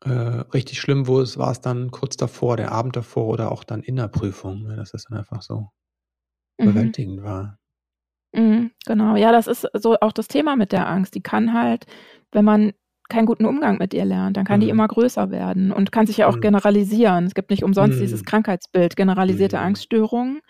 Äh, 0.04 0.10
richtig 0.54 0.80
schlimm 0.80 1.08
wo 1.08 1.20
es 1.20 1.38
war 1.38 1.50
es 1.50 1.60
dann 1.60 1.90
kurz 1.90 2.16
davor, 2.16 2.56
der 2.56 2.70
Abend 2.72 2.94
davor 2.96 3.26
oder 3.26 3.50
auch 3.50 3.64
dann 3.64 3.82
in 3.82 3.96
der 3.96 4.06
Prüfung, 4.08 4.62
ne, 4.64 4.76
dass 4.76 4.92
das 4.92 5.04
dann 5.04 5.18
einfach 5.18 5.42
so 5.42 5.70
Mhm. 6.60 6.92
überwältigend 6.92 7.22
war. 7.24 7.58
Mhm, 8.34 8.70
genau. 8.86 9.16
Ja, 9.16 9.32
das 9.32 9.46
ist 9.46 9.66
so 9.74 9.96
auch 10.00 10.12
das 10.12 10.28
Thema 10.28 10.56
mit 10.56 10.72
der 10.72 10.86
Angst. 10.88 11.14
Die 11.14 11.22
kann 11.22 11.54
halt, 11.54 11.86
wenn 12.32 12.44
man 12.44 12.72
keinen 13.08 13.24
guten 13.24 13.46
Umgang 13.46 13.78
mit 13.78 13.94
ihr 13.94 14.04
lernt, 14.04 14.36
dann 14.36 14.44
kann 14.44 14.60
die 14.60 14.68
Mhm. 14.68 14.68
immer 14.68 14.86
größer 14.86 15.30
werden 15.30 15.72
und 15.72 15.92
kann 15.92 16.06
sich 16.06 16.18
ja 16.18 16.26
auch 16.28 16.40
Mhm. 16.40 16.40
generalisieren. 16.40 17.24
Es 17.24 17.34
gibt 17.34 17.48
nicht 17.50 17.64
umsonst 17.64 17.98
dieses 18.00 18.22
Mhm. 18.22 18.24
Krankheitsbild, 18.24 18.96
generalisierte 18.96 19.58
Mhm. 19.58 19.60
Angststörungen. 19.60 20.40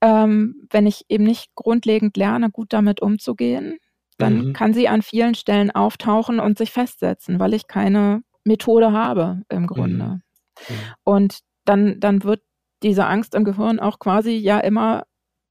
Ähm, 0.00 0.66
wenn 0.70 0.86
ich 0.86 1.04
eben 1.08 1.24
nicht 1.24 1.54
grundlegend 1.54 2.16
lerne, 2.16 2.50
gut 2.50 2.72
damit 2.72 3.00
umzugehen, 3.00 3.78
dann 4.18 4.42
Mhm. 4.42 4.54
kann 4.54 4.74
sie 4.74 4.88
an 4.88 5.02
vielen 5.02 5.34
Stellen 5.36 5.70
auftauchen 5.70 6.40
und 6.40 6.58
sich 6.58 6.72
festsetzen, 6.72 7.38
weil 7.40 7.54
ich 7.54 7.68
keine 7.68 8.22
Methode 8.44 8.92
habe 8.92 9.42
im. 9.50 9.66
Grunde. 9.66 10.20
Mhm. 10.68 10.94
Und 11.04 11.40
dann 11.66 12.00
dann 12.00 12.24
wird 12.24 12.42
diese 12.82 13.06
Angst 13.06 13.34
im 13.36 13.44
Gehirn 13.44 13.80
auch 13.80 13.98
quasi 14.00 14.32
ja 14.36 14.60
immer 14.60 15.04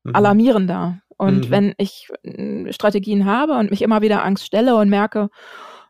Mhm. 0.05 0.13
alarmierender. 0.13 1.01
Und 1.17 1.51
Mhm. 1.51 1.51
wenn 1.51 1.73
ich, 1.79 2.09
hm, 2.25 2.71
Strategien 2.73 3.25
habe 3.25 3.53
und 3.55 3.71
mich 3.71 3.81
immer 3.83 4.01
wieder 4.03 4.23
Angst 4.25 4.45
stelle 4.47 4.75
und 4.77 4.89
merke: 4.89 5.29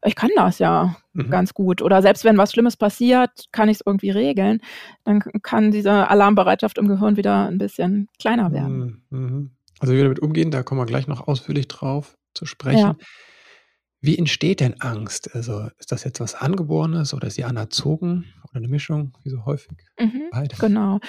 „Ich 0.05 0.15
kann 0.15 0.31
das 0.38 0.60
ja 0.60 0.95
Mhm. 1.15 1.31
ganz 1.31 1.53
gut“ 1.55 1.81
oder 1.83 2.01
selbst 2.03 2.25
wenn 2.25 2.38
was 2.39 2.53
Schlimmes 2.53 2.77
passiert, 2.77 3.31
kann 3.53 3.69
ich's 3.69 3.81
irgendwie 3.86 4.12
regeln, 4.12 4.62
dann 5.05 5.22
kann 5.43 5.72
diese 5.72 6.10
Alarmbereitschaft 6.10 6.77
im 6.79 6.88
Gehirn 6.89 7.17
wieder 7.17 7.48
'n 7.50 7.57
bisschen 7.60 8.10
kleiner 8.19 8.51
werden. 8.53 8.86
Mhm, 8.86 9.03
mhm. 9.10 9.51
Also, 9.79 9.93
wie 9.93 9.98
wir 9.98 10.03
damit 10.03 10.19
umgehen, 10.19 10.51
da 10.51 10.63
kommen 10.63 10.79
wir 10.81 10.86
gleich 10.86 11.07
noch 11.07 11.27
ausführlich 11.27 11.67
drauf 11.67 12.17
zu 12.33 12.45
Ja. 12.72 12.95
Wie 14.05 14.17
entsteht 14.17 14.60
denn 14.60 14.81
Angst? 14.81 15.33
Also, 15.33 15.69
ist 15.79 15.93
das 15.93 16.03
jetzt 16.03 16.19
was 16.19 16.36
Angeborenes 16.36 17.13
oder 17.13 17.27
ist 17.27 17.36
sie 17.36 17.45
anerzogen 17.45 18.25
oder 18.51 18.60
'ne 18.60 18.67
Mischung, 18.67 19.13
wie 19.24 19.29
so 19.29 19.45
häufig? 19.45 19.77
Mhm, 20.00 20.31
genau. 20.57 21.00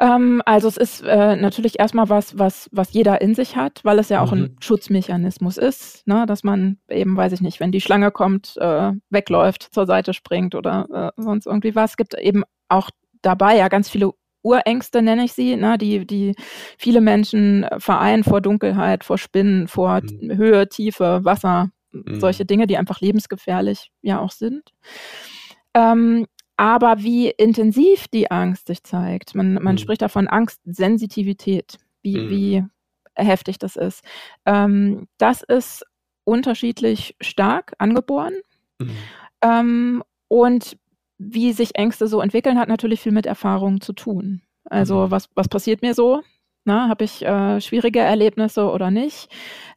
Ähm, 0.00 0.42
also, 0.46 0.68
es 0.68 0.76
ist, 0.76 1.02
äh, 1.02 1.36
natürlich 1.36 1.78
erst 1.80 1.94
mal 1.94 2.08
was, 2.10 2.38
was 2.38 2.68
was 2.72 2.92
jeder 2.92 3.20
in 3.22 3.34
sich 3.34 3.56
hat, 3.56 3.80
weil 3.84 3.98
es 3.98 4.08
ja 4.10 4.22
auch 4.22 4.32
Mhm. 4.32 4.56
Schutzmechanismus 4.60 5.56
ist, 5.58 6.06
ne, 6.06 6.26
dass 6.26 6.44
man 6.44 6.78
eben, 6.90 7.16
weiß 7.16 7.32
ich 7.32 7.40
nicht, 7.42 7.60
wenn 7.60 7.72
die 7.72 7.80
Schlange 7.80 8.10
kommt, 8.12 8.56
äh, 8.58 8.92
wegläuft, 9.10 9.68
zur 9.74 9.86
Seite 9.86 10.14
springt 10.14 10.54
oder, 10.54 11.12
äh, 11.18 11.22
sonst 11.22 11.46
irgendwie 11.46 11.74
was. 11.74 11.92
Es 11.92 11.96
gibt 11.98 12.14
eben 12.14 12.44
auch 12.68 12.90
dabei 13.22 13.56
ja 13.56 13.68
ganz 13.68 13.88
viele 13.90 14.12
Urängste, 14.42 15.02
nenne 15.02 15.24
ich 15.24 15.32
sie, 15.32 15.56
ne, 15.56 15.78
die 15.78 16.06
die 16.06 16.34
viele 16.78 17.00
Menschen, 17.00 17.66
vereinen 17.78 18.24
vor 18.24 18.40
Dunkelheit, 18.40 19.04
vor 19.04 19.18
Spinnen, 19.18 19.68
vor 19.68 20.02
Mhm. 20.02 20.36
Höhe, 20.36 20.68
Tiefe, 20.68 21.20
Wasser, 21.24 21.70
solche 22.18 22.42
Mhm. 22.44 22.46
Dinge, 22.46 22.66
die 22.66 22.76
einfach 22.78 23.00
lebensgefährlich 23.00 23.90
ja 24.02 24.20
auch 24.20 24.30
sind. 24.30 24.72
Ähm, 25.74 26.26
aber 26.56 27.02
wie 27.02 27.28
intensiv 27.28 28.08
die 28.08 28.30
Angst 28.30 28.66
sich 28.66 28.82
zeigt, 28.82 29.34
man 29.34 29.54
man 29.54 29.74
Mhm. 29.74 29.78
spricht 29.78 30.02
da 30.02 30.08
von 30.08 30.26
Angstsensitivität, 30.28 31.76
wie 32.02 32.18
Mhm. 32.18 32.30
wie 32.30 32.64
heftig 33.14 33.58
das 33.58 33.76
ist. 33.76 34.04
Ähm, 34.46 35.06
das 35.18 35.42
ist 35.42 35.84
unterschiedlich 36.24 37.14
stark 37.20 37.72
angeboren. 37.78 38.34
Mhm. 38.78 38.90
Ähm, 39.42 40.02
und 40.28 40.76
wie 41.18 41.52
sich 41.52 41.76
Ängste 41.76 42.08
so 42.08 42.20
entwickeln, 42.20 42.58
hat 42.58 42.68
natürlich 42.68 43.00
viel 43.00 43.12
mit 43.12 43.26
Erfahrung 43.26 43.80
zu 43.80 43.92
tun. 43.92 44.42
Also, 44.64 45.06
Mhm. 45.06 45.10
was 45.10 45.28
was 45.34 45.48
passiert 45.48 45.82
mir 45.82 45.94
so, 45.94 46.22
ne? 46.66 46.88
Habe 46.88 47.04
ich, 47.04 47.24
äh, 47.24 47.60
schwierige 47.60 48.00
Erlebnisse 48.00 48.70
oder 48.70 48.90
nicht? 48.90 49.28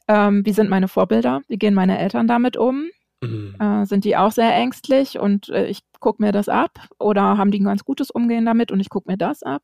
Ähm, 0.08 0.46
wie 0.46 0.54
sind 0.54 0.70
meine 0.70 0.88
Vorbilder? 0.90 1.42
Wie 1.48 1.58
gehen 1.58 1.74
meine 1.76 2.00
Eltern 2.00 2.28
damit 2.28 2.58
um? 2.58 2.86
Mhm. 3.24 3.56
Äh, 3.60 3.86
sind 3.86 4.06
die 4.06 4.18
auch 4.18 4.32
sehr 4.34 4.54
ängstlich 4.56 5.20
und, 5.20 5.50
äh, 5.50 5.68
ich 5.68 5.82
gucke 6.02 6.24
mir 6.24 6.32
das 6.34 6.50
ab 6.50 6.72
oder 7.00 7.38
haben 7.38 7.52
die 7.52 7.60
'n 7.60 7.66
ganz 7.66 7.86
gutes 7.86 8.12
Umgehen 8.12 8.46
damit 8.46 8.72
und 8.72 8.80
ich 8.82 8.90
gucke 8.90 9.12
mir 9.12 9.18
das 9.18 9.44
ab? 9.44 9.64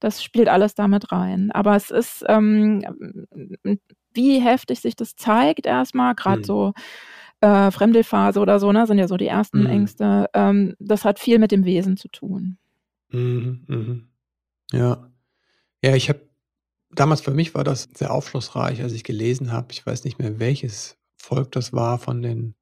Das 0.00 0.22
spielt 0.24 0.48
alles 0.48 0.74
da 0.74 0.88
mit 0.88 1.12
rein. 1.12 1.50
Aber 1.52 1.76
es 1.76 1.90
ist, 1.92 2.24
ähm, 2.28 2.84
wie 4.14 4.40
heftig 4.40 4.80
sich 4.80 4.96
das 4.96 5.16
zeigt 5.16 5.66
erst 5.66 5.94
mal, 5.96 6.14
grad 6.14 6.40
Mhm. 6.40 6.44
so, 6.44 6.72
äh, 7.42 7.70
Fremdelphase 7.72 8.40
oder 8.40 8.60
so, 8.60 8.72
ne, 8.72 8.86
sind 8.86 8.98
ja 8.98 9.08
so 9.08 9.16
die 9.18 9.28
ersten 9.28 9.60
Mhm. 9.62 9.66
Ängste. 9.66 10.26
Ähm, 10.34 10.74
das 10.80 11.04
hat 11.06 11.18
viel 11.20 11.38
mit 11.40 11.52
dem 11.52 11.64
Wesen 11.66 11.96
zu 11.98 12.08
tun. 12.08 12.58
Mhm, 13.12 13.64
mhm. 13.68 14.08
Ja. 14.72 15.10
Ja, 15.84 15.96
ich 15.96 16.08
habe 16.10 16.27
damals 16.90 17.20
für 17.20 17.32
mich 17.32 17.54
war 17.54 17.64
das 17.64 17.88
sehr 17.94 18.12
aufschlussreich, 18.12 18.82
als 18.82 18.92
ich 18.92 19.04
gelesen 19.04 19.52
habe 19.52 19.68
ich 19.72 19.84
weiß 19.86 20.04
nicht 20.04 20.18
mehr, 20.18 20.38
welches 20.40 20.96
Volk 21.16 21.52
das 21.52 21.72
war 21.72 21.98
von 21.98 22.22
den 22.22 22.54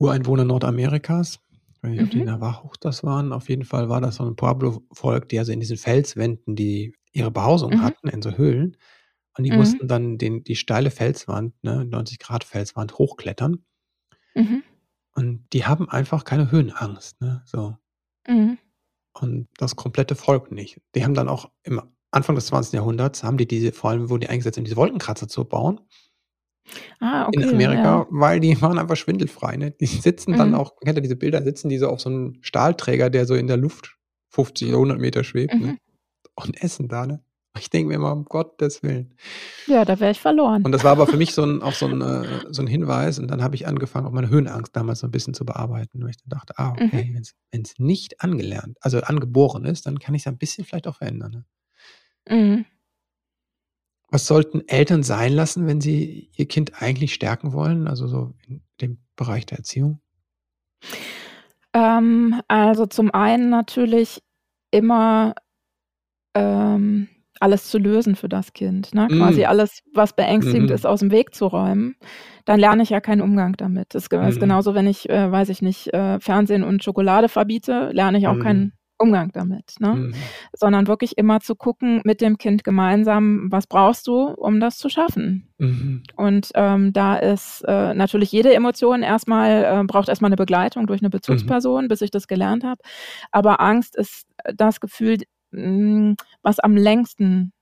Ureinwohnern 0.00 0.48
Nordamerikas. 0.48 1.38
Ich 1.76 1.82
weiß 1.82 1.90
nicht, 1.92 2.02
ob 2.02 2.10
die 2.10 2.20
Mhm. 2.20 2.24
Navajos 2.24 2.76
das 2.80 3.04
waren. 3.04 3.32
Auf 3.32 3.48
jeden 3.48 3.64
Fall 3.64 3.88
war 3.88 4.00
das 4.00 4.16
so 4.16 4.24
'n 4.24 4.34
Pueblo-Volk, 4.36 5.28
die 5.28 5.38
also 5.38 5.52
in 5.52 5.60
diesen 5.60 5.76
Felswänden, 5.76 6.56
die 6.56 6.94
ihre 7.12 7.30
Behausung 7.30 7.72
Mhm. 7.72 7.80
hatten 7.80 8.08
in 8.08 8.22
so 8.22 8.32
Höhlen. 8.36 8.76
Und 9.38 9.44
die 9.44 9.50
Mhm. 9.50 9.54
mussten 9.54 9.88
dann 9.88 10.18
den 10.18 10.44
die 10.44 10.56
steile 10.56 10.90
Felswand, 10.90 11.54
ne, 11.64 11.84
90 11.84 12.18
Grad 12.20 12.44
Felswand 12.44 12.98
hochklettern. 12.98 13.64
Mhm. 14.36 14.64
Und 15.16 15.46
die 15.52 15.64
haben 15.64 15.88
einfach 15.88 16.24
keine 16.24 16.50
Höhenangst, 16.50 17.20
ne, 17.20 17.42
so. 17.46 17.76
Mhm. 18.28 18.58
Und 19.16 19.48
das 19.58 19.76
komplette 19.76 20.16
Volk 20.16 20.50
nicht. 20.50 20.80
Die 20.94 21.04
haben 21.04 21.14
dann 21.14 21.28
auch 21.28 21.50
im 21.62 21.80
Anfang 22.14 22.36
des 22.36 22.46
20. 22.46 22.76
Jahrhunderts 22.76 23.24
haben 23.24 23.36
die 23.38 23.46
diese 23.48 23.72
vor 23.72 23.90
allem 23.90 24.08
wurden 24.08 24.20
die 24.22 24.28
eingesetzt, 24.28 24.56
um 24.58 24.64
diese 24.64 24.76
Wolkenkratzer 24.76 25.26
zu 25.28 25.44
bauen 25.44 25.80
Ah, 27.00 27.26
in 27.32 27.44
okay, 27.44 27.48
Amerika, 27.48 28.06
ja. 28.06 28.06
weil 28.10 28.40
die 28.40 28.60
waren 28.62 28.78
einfach 28.78 28.96
schwindelfrei, 28.96 29.56
ne? 29.56 29.70
Die 29.72 29.86
sitzen 29.86 30.36
dann 30.36 30.54
Mhm. 30.54 30.54
auch 30.54 30.76
kennt 30.80 30.98
ihr 30.98 31.02
diese 31.02 31.16
Bilder, 31.16 31.42
sitzen 31.42 31.68
die 31.68 31.78
so 31.78 31.88
auf 31.88 32.00
so 32.00 32.10
'nem 32.10 32.38
Stahlträger, 32.42 33.10
der 33.10 33.26
so 33.26 33.34
in 33.34 33.46
der 33.48 33.56
Luft 33.56 33.96
50 34.30 34.68
oder 34.68 34.78
100 34.78 35.00
Meter 35.00 35.24
schwebt, 35.24 35.60
ne, 35.60 35.70
Mhm. 35.70 35.78
und 36.36 36.62
essen 36.62 36.88
da, 36.88 37.06
ne? 37.06 37.24
Ich 37.58 37.70
denke 37.70 37.88
mir 37.90 37.96
immer: 37.96 38.12
„Um 38.12 38.24
Gottes 38.26 38.82
Willen.“ 38.84 39.14
Ja, 39.68 39.84
da 39.86 39.98
wäre 39.98 40.10
ich 40.12 40.20
verloren. 40.20 40.66
Und 40.66 40.72
das 40.72 40.82
war 40.82 40.92
aber 40.92 41.06
für 41.06 41.18
mich 41.18 41.34
so 41.34 41.42
'n 41.42 41.60
auch 41.60 41.74
so 41.74 41.84
'n 41.86 42.00
äh, 42.00 42.40
so 42.50 42.62
'n 42.62 42.66
Hinweis 42.66 43.18
und 43.18 43.28
dann 43.30 43.42
habe 43.42 43.54
ich 43.54 43.66
angefangen, 43.66 44.06
auch 44.06 44.12
meine 44.12 44.30
Höhenangst 44.30 44.74
damals 44.74 45.00
so 45.00 45.06
'n 45.06 45.10
bisschen 45.10 45.34
zu 45.34 45.44
bearbeiten, 45.44 46.02
weil 46.02 46.08
ich 46.10 46.16
dann 46.16 46.30
dachte: 46.30 46.54
„Ah, 46.58 46.72
Mhm. 46.80 47.04
okay, 47.04 47.10
wenn's 47.12 47.34
wenn's 47.52 47.74
nicht 47.78 48.22
angelernt 48.22 48.78
also 48.80 48.98
angeboren 49.02 49.66
ist, 49.66 49.84
dann 49.84 49.98
kann 49.98 50.14
ich's 50.14 50.24
ja 50.24 50.32
'n 50.32 50.38
bisschen 50.38 50.64
vielleicht 50.64 50.86
auch 50.88 50.96
verändern“, 50.96 51.32
ne? 51.32 51.44
Mhm. 52.30 52.64
Was 54.10 54.26
sollten 54.26 54.62
Eltern 54.68 55.02
sein 55.02 55.32
lassen, 55.32 55.66
wenn 55.66 55.80
sie 55.80 56.30
ihr 56.36 56.46
Kind 56.46 56.80
eigentlich 56.82 57.14
stärken 57.14 57.52
wollen, 57.52 57.88
also 57.88 58.06
so 58.06 58.34
in 58.46 58.62
dem 58.80 58.98
Bereich 59.16 59.46
der 59.46 59.58
Erziehung? 59.58 60.00
Ähm, 61.74 62.40
also 62.48 62.86
zum 62.86 63.12
einen 63.12 63.50
natürlich 63.50 64.22
immer, 64.70 65.34
ähm, 66.34 67.08
alles 67.40 67.70
zu 67.70 67.78
lösen 67.78 68.16
für 68.16 68.28
das 68.28 68.52
Kind, 68.54 68.94
ne? 68.94 69.10
Quasi 69.10 69.42
Mhm. 69.42 69.46
alles, 69.46 69.80
was 69.94 70.14
beängstigend 70.16 70.70
Mhm. 70.70 70.74
ist, 70.74 70.86
aus'm 70.86 71.10
Weg 71.12 71.34
zu 71.34 71.46
räumen. 71.46 71.96
Dann 72.46 72.60
lerne 72.60 72.82
ich 72.84 72.90
ja 72.90 73.00
keinen 73.00 73.22
Umgang 73.22 73.54
damit. 73.56 73.94
Das 73.94 74.04
ist 74.04 74.10
Mhm. 74.10 74.38
genauso, 74.40 74.74
wenn 74.74 74.86
ich, 74.88 75.10
äh, 75.10 75.30
weiß 75.32 75.50
ich 75.50 75.62
nicht, 75.62 75.92
äh, 75.94 76.20
Fernsehen 76.20 76.64
und 76.64 76.84
Schokolade 76.84 77.28
verbiete, 77.28 77.90
lerne 77.92 78.18
ich 78.18 78.28
auch 78.28 78.38
Mhm. 78.38 78.40
keinen 78.40 78.72
Umgang 79.00 79.30
damit, 79.32 79.74
ne? 79.80 79.98
Mhm. 79.98 80.34
Sondern 80.52 80.86
wirklich 80.88 81.18
immer 81.18 81.40
zu 81.40 81.54
gucken 81.56 82.00
mit 82.04 82.20
dem 82.20 82.38
Kind 82.38 82.64
gemeinsam: 82.64 83.48
„Was 83.52 83.66
brauchst 83.66 84.06
du, 84.06 84.28
um 84.28 84.60
das 84.60 84.78
zu 84.78 84.88
schaffen?“ 84.88 85.48
Mhm. 85.58 86.02
Und, 86.16 86.50
ähm, 86.54 86.92
da 86.92 87.16
ist, 87.16 87.62
äh, 87.68 87.94
natürlich 87.94 88.32
jede 88.32 88.54
Emotion 88.54 89.02
erst 89.02 89.28
mal 89.28 89.80
äh, 89.82 89.84
braucht 89.86 90.08
erst 90.10 90.22
mal 90.22 90.30
'ne 90.30 90.36
Begleitung 90.36 90.86
durch 90.88 91.02
'ne 91.02 91.08
Mhm. 91.08 91.12
Bezugsperson, 91.12 91.88
bis 91.88 92.02
ich 92.02 92.10
das 92.12 92.28
gelernt 92.28 92.64
habe. 92.64 92.80
Aber 93.32 93.60
Angst 93.60 93.96
ist 93.96 94.26
das 94.56 94.80
Gefühl, 94.80 95.18
d 95.18 95.26
hm, 95.54 96.16
was 96.42 96.60
am 96.60 96.76
längsten 96.76 97.52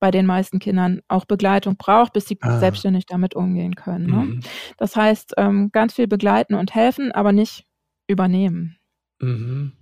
bei 0.00 0.10
den 0.12 0.26
meisten 0.26 0.58
Kindern 0.60 1.00
auch 1.08 1.24
Begleitung 1.26 1.76
braucht, 1.78 2.12
bis 2.14 2.26
sie 2.28 2.38
Ah. 2.42 2.58
selbstständig 2.58 3.06
damit 3.06 3.34
umgehen 3.36 3.74
können, 3.76 4.08
ne? 4.10 4.28
Mhm. 4.28 4.40
Das 4.78 4.96
heißt, 4.96 5.34
ähm, 5.38 5.70
ganz 5.72 5.94
viel 5.94 6.08
begleiten 6.08 6.54
und 6.54 6.74
helfen, 6.74 7.12
aber 7.12 7.32
nicht 7.32 7.66
übernehmen. 8.08 8.78
Mhm. 9.20 9.72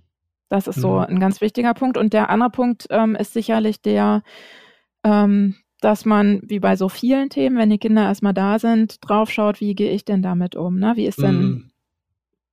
Das 0.53 0.67
ist 0.67 0.81
so 0.81 0.99
Mhm. 0.99 1.05
'n 1.15 1.19
ganz 1.19 1.41
wichtiger 1.41 1.73
Punkt. 1.73 1.97
Und 1.97 2.13
der 2.13 2.29
andere 2.29 2.51
Punkt, 2.51 2.85
ähm, 2.91 3.15
ist 3.15 3.33
sicherlich 3.33 3.81
der, 3.81 4.21
ähm, 5.03 5.55
dass 5.81 6.05
man 6.05 6.41
wie 6.43 6.59
bei 6.59 6.75
so 6.77 6.89
vielen 6.89 7.29
Themen, 7.29 7.57
wenn 7.57 7.69
die 7.71 7.79
Kinder 7.79 8.03
erst 8.05 8.23
mal 8.23 8.33
da 8.33 8.59
sind, 8.59 8.97
drauf 9.01 9.31
schaut: 9.31 9.61
„Wie 9.61 9.75
gehe 9.75 9.91
ich 9.91 10.05
denn 10.05 10.21
damit 10.23 10.55
um, 10.55 10.79
ne? 10.79 10.93
Wie 10.95 11.07
ist 11.07 11.23
denn 11.23 11.63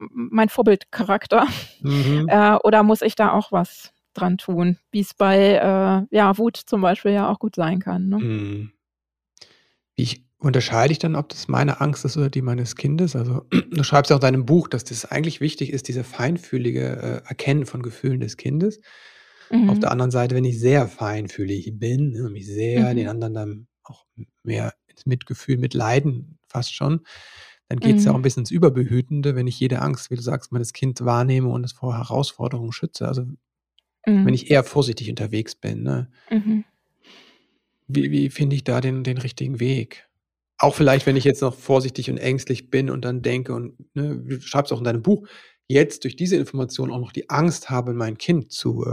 Mhm. 0.01 0.31
mein 0.33 0.49
Vorbildcharakter? 0.51 1.47
Mhm. 1.83 2.27
Äh, 2.31 2.57
oder 2.65 2.83
muss 2.85 3.03
ich 3.03 3.17
da 3.17 3.33
auch 3.33 3.53
was 3.53 3.93
dran 4.15 4.39
tun?“ 4.39 4.79
Wie's 4.93 5.15
bei, 5.15 5.55
äh, 5.57 6.17
ja, 6.17 6.39
Wut 6.39 6.57
zum 6.59 6.81
Beispiel 6.83 7.13
ja 7.13 7.31
auch 7.31 7.39
gut 7.41 7.57
sein 7.57 7.81
kann, 7.81 8.09
ne? 8.09 8.19
Mhm. 8.19 8.71
Wie 9.99 10.25
unterscheide 10.41 10.93
ich 10.93 10.99
dann, 10.99 11.17
ob 11.17 11.29
das 11.29 11.49
meine 11.49 11.81
Angst 11.81 12.05
ist 12.05 12.17
oder 12.17 12.31
die 12.31 12.43
meines 12.43 12.77
Kindes? 12.77 13.15
Also, 13.17 13.47
du 13.71 13.83
schreibst 13.85 14.11
ja 14.11 14.17
auch 14.17 14.21
in 14.21 14.23
deinem 14.23 14.47
Buch, 14.47 14.69
dass 14.69 14.85
das 14.85 15.05
eigentlich 15.05 15.41
wichtig 15.41 15.73
ist, 15.73 15.89
diese 15.89 16.05
feinfühlige, 16.05 17.23
äh, 17.25 17.29
Erkennen 17.29 17.67
von 17.67 17.83
Gefühlen 17.83 18.21
des 18.21 18.37
Kindes. 18.37 18.81
Auf 19.53 19.59
Mhm. 19.59 19.81
der 19.81 19.91
anderen 19.91 20.11
Seite, 20.13 20.35
wenn 20.37 20.45
ich 20.45 20.61
sehr 20.61 20.87
feinfühlig 20.87 21.73
bin, 21.79 22.13
ne, 22.13 22.31
mich 22.31 22.47
sehr 22.47 22.95
den 22.95 23.05
Mhm. 23.05 23.11
anderen 23.11 23.35
dann 23.35 23.67
auch 23.83 24.05
mehr 24.45 24.75
ins 24.87 25.07
Mitgefühl, 25.07 25.59
Mitleiden 25.59 26.39
fast 26.49 26.73
schon, 26.75 27.01
dann 27.69 27.81
geht 27.81 27.97
es 27.97 28.03
mhm. 28.03 28.07
ja 28.07 28.13
auch 28.13 28.17
ein 28.17 28.23
bisschen 28.23 28.43
ins 28.43 28.51
Überbehütende, 28.53 29.35
wenn 29.35 29.47
ich 29.49 29.59
jede 29.59 29.81
Angst, 29.83 30.11
wie 30.11 30.17
du 30.17 30.23
sagst, 30.23 30.53
meines 30.53 30.73
Kind 30.73 31.05
wahrnehme 31.05 31.49
und 31.49 31.65
es 31.65 31.73
vor 31.73 31.97
Herausforderungen 31.97 32.73
schütze. 32.73 33.09
Also 33.09 33.23
mhm. 33.23 33.37
wenn 34.27 34.35
ich 34.35 34.51
eher 34.51 34.63
vorsichtig 34.65 35.11
unterwegs 35.11 35.55
bin. 35.57 35.83
Ne? 35.83 36.11
Mhm. 36.31 36.65
Wie, 37.89 38.11
wie 38.13 38.31
finde 38.31 38.55
ich 38.57 38.63
da 38.65 38.81
den, 38.81 39.03
den 39.03 39.19
richtigen 39.19 39.59
Weg? 39.59 40.09
Auch 40.61 40.75
vielleicht, 40.75 41.07
wenn 41.07 41.17
ich 41.17 41.25
jetzt 41.25 41.41
noch 41.41 41.55
vorsichtig 41.55 42.11
und 42.11 42.19
ängstlich 42.19 42.69
bin 42.69 42.91
und 42.91 43.03
dann 43.03 43.23
denke 43.23 43.55
und 43.55 43.75
ne, 43.95 44.19
du 44.19 44.41
schreibst 44.43 44.73
auch 44.73 44.79
in 44.79 44.85
deinem 44.85 45.03
Buch, 45.03 45.27
jetzt 45.69 46.05
durch 46.05 46.17
diese 46.17 46.37
Information 46.37 46.91
auch 46.91 46.99
noch 46.99 47.13
die 47.13 47.31
Angst 47.31 47.71
habe, 47.71 47.95
mein 47.95 48.19
Kind 48.19 48.53
zu. 48.53 48.85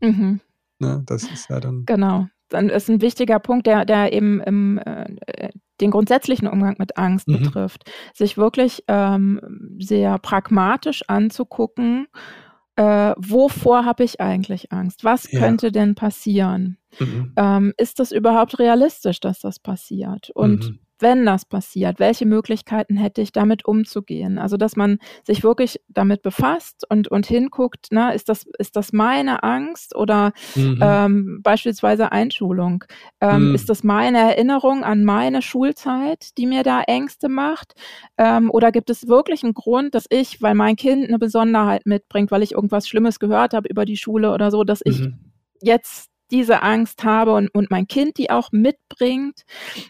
Äh, 0.00 0.06
mhm. 0.06 0.40
ne, 0.78 1.02
das 1.04 1.24
ist 1.24 1.50
ja 1.50 1.58
dann. 1.58 1.84
Genau. 1.86 2.28
Dann 2.48 2.68
ist 2.68 2.88
ein 2.88 3.00
wichtiger 3.00 3.40
Punkt, 3.40 3.66
der, 3.66 3.84
der 3.84 4.12
eben 4.12 4.40
im, 4.42 4.78
äh, 4.78 5.50
den 5.80 5.90
grundsätzlichen 5.90 6.46
Umgang 6.46 6.76
mit 6.78 6.96
Angst 6.98 7.26
mhm. 7.26 7.38
betrifft, 7.38 7.90
sich 8.14 8.36
wirklich 8.36 8.84
ähm, 8.86 9.40
sehr 9.80 10.18
pragmatisch 10.18 11.02
anzugucken, 11.08 12.06
äh, 12.76 13.14
wovor 13.16 13.84
habe 13.84 14.04
ich 14.04 14.20
eigentlich 14.20 14.70
Angst? 14.70 15.02
Was 15.02 15.30
ja. 15.32 15.40
könnte 15.40 15.72
denn 15.72 15.96
passieren? 15.96 16.78
Mhm. 17.00 17.32
Ähm, 17.36 17.72
ist 17.76 17.98
das 17.98 18.12
überhaupt 18.12 18.60
realistisch, 18.60 19.18
dass 19.18 19.40
das 19.40 19.58
passiert? 19.58 20.30
Und 20.30 20.68
mhm 20.68 20.78
wenn 21.02 21.26
das 21.26 21.44
passiert, 21.44 21.98
welche 21.98 22.26
Möglichkeiten 22.26 22.96
hätte 22.96 23.20
ich, 23.20 23.32
damit 23.32 23.64
umzugehen? 23.64 24.38
Also, 24.38 24.56
dass 24.56 24.76
man 24.76 24.98
sich 25.24 25.42
wirklich 25.42 25.80
damit 25.88 26.22
befasst 26.22 26.84
und, 26.88 27.08
und 27.08 27.26
hinguckt, 27.26 27.88
na, 27.90 28.10
ist 28.12 28.28
das, 28.28 28.46
ist 28.58 28.76
das 28.76 28.92
meine 28.92 29.42
Angst 29.42 29.94
oder 29.94 30.32
mhm. 30.54 30.78
ähm, 30.80 31.40
beispielsweise 31.42 32.12
Einschulung? 32.12 32.84
Ähm, 33.20 33.48
mhm. 33.48 33.54
Ist 33.54 33.68
das 33.68 33.82
meine 33.82 34.18
Erinnerung 34.18 34.84
an 34.84 35.04
meine 35.04 35.42
Schulzeit, 35.42 36.36
die 36.38 36.46
mir 36.46 36.62
da 36.62 36.82
Ängste 36.82 37.28
macht? 37.28 37.74
Ähm, 38.16 38.50
oder 38.50 38.72
gibt 38.72 38.88
es 38.88 39.08
wirklich 39.08 39.42
einen 39.42 39.54
Grund, 39.54 39.94
dass 39.94 40.06
ich, 40.08 40.40
weil 40.40 40.54
mein 40.54 40.76
Kind 40.76 41.08
eine 41.08 41.18
Besonderheit 41.18 41.84
mitbringt, 41.86 42.30
weil 42.30 42.42
ich 42.42 42.52
irgendwas 42.52 42.88
Schlimmes 42.88 43.18
gehört 43.18 43.52
habe 43.52 43.68
über 43.68 43.84
die 43.84 43.96
Schule 43.96 44.32
oder 44.32 44.50
so, 44.50 44.64
dass 44.64 44.80
ich 44.84 45.00
mhm. 45.00 45.18
jetzt 45.60 46.11
diese 46.32 46.62
Angst 46.62 47.04
habe 47.04 47.34
und, 47.34 47.48
und 47.54 47.70
mein 47.70 47.86
Kind 47.86 48.18
die 48.18 48.30
auch 48.30 48.50
mitbringt. 48.50 49.42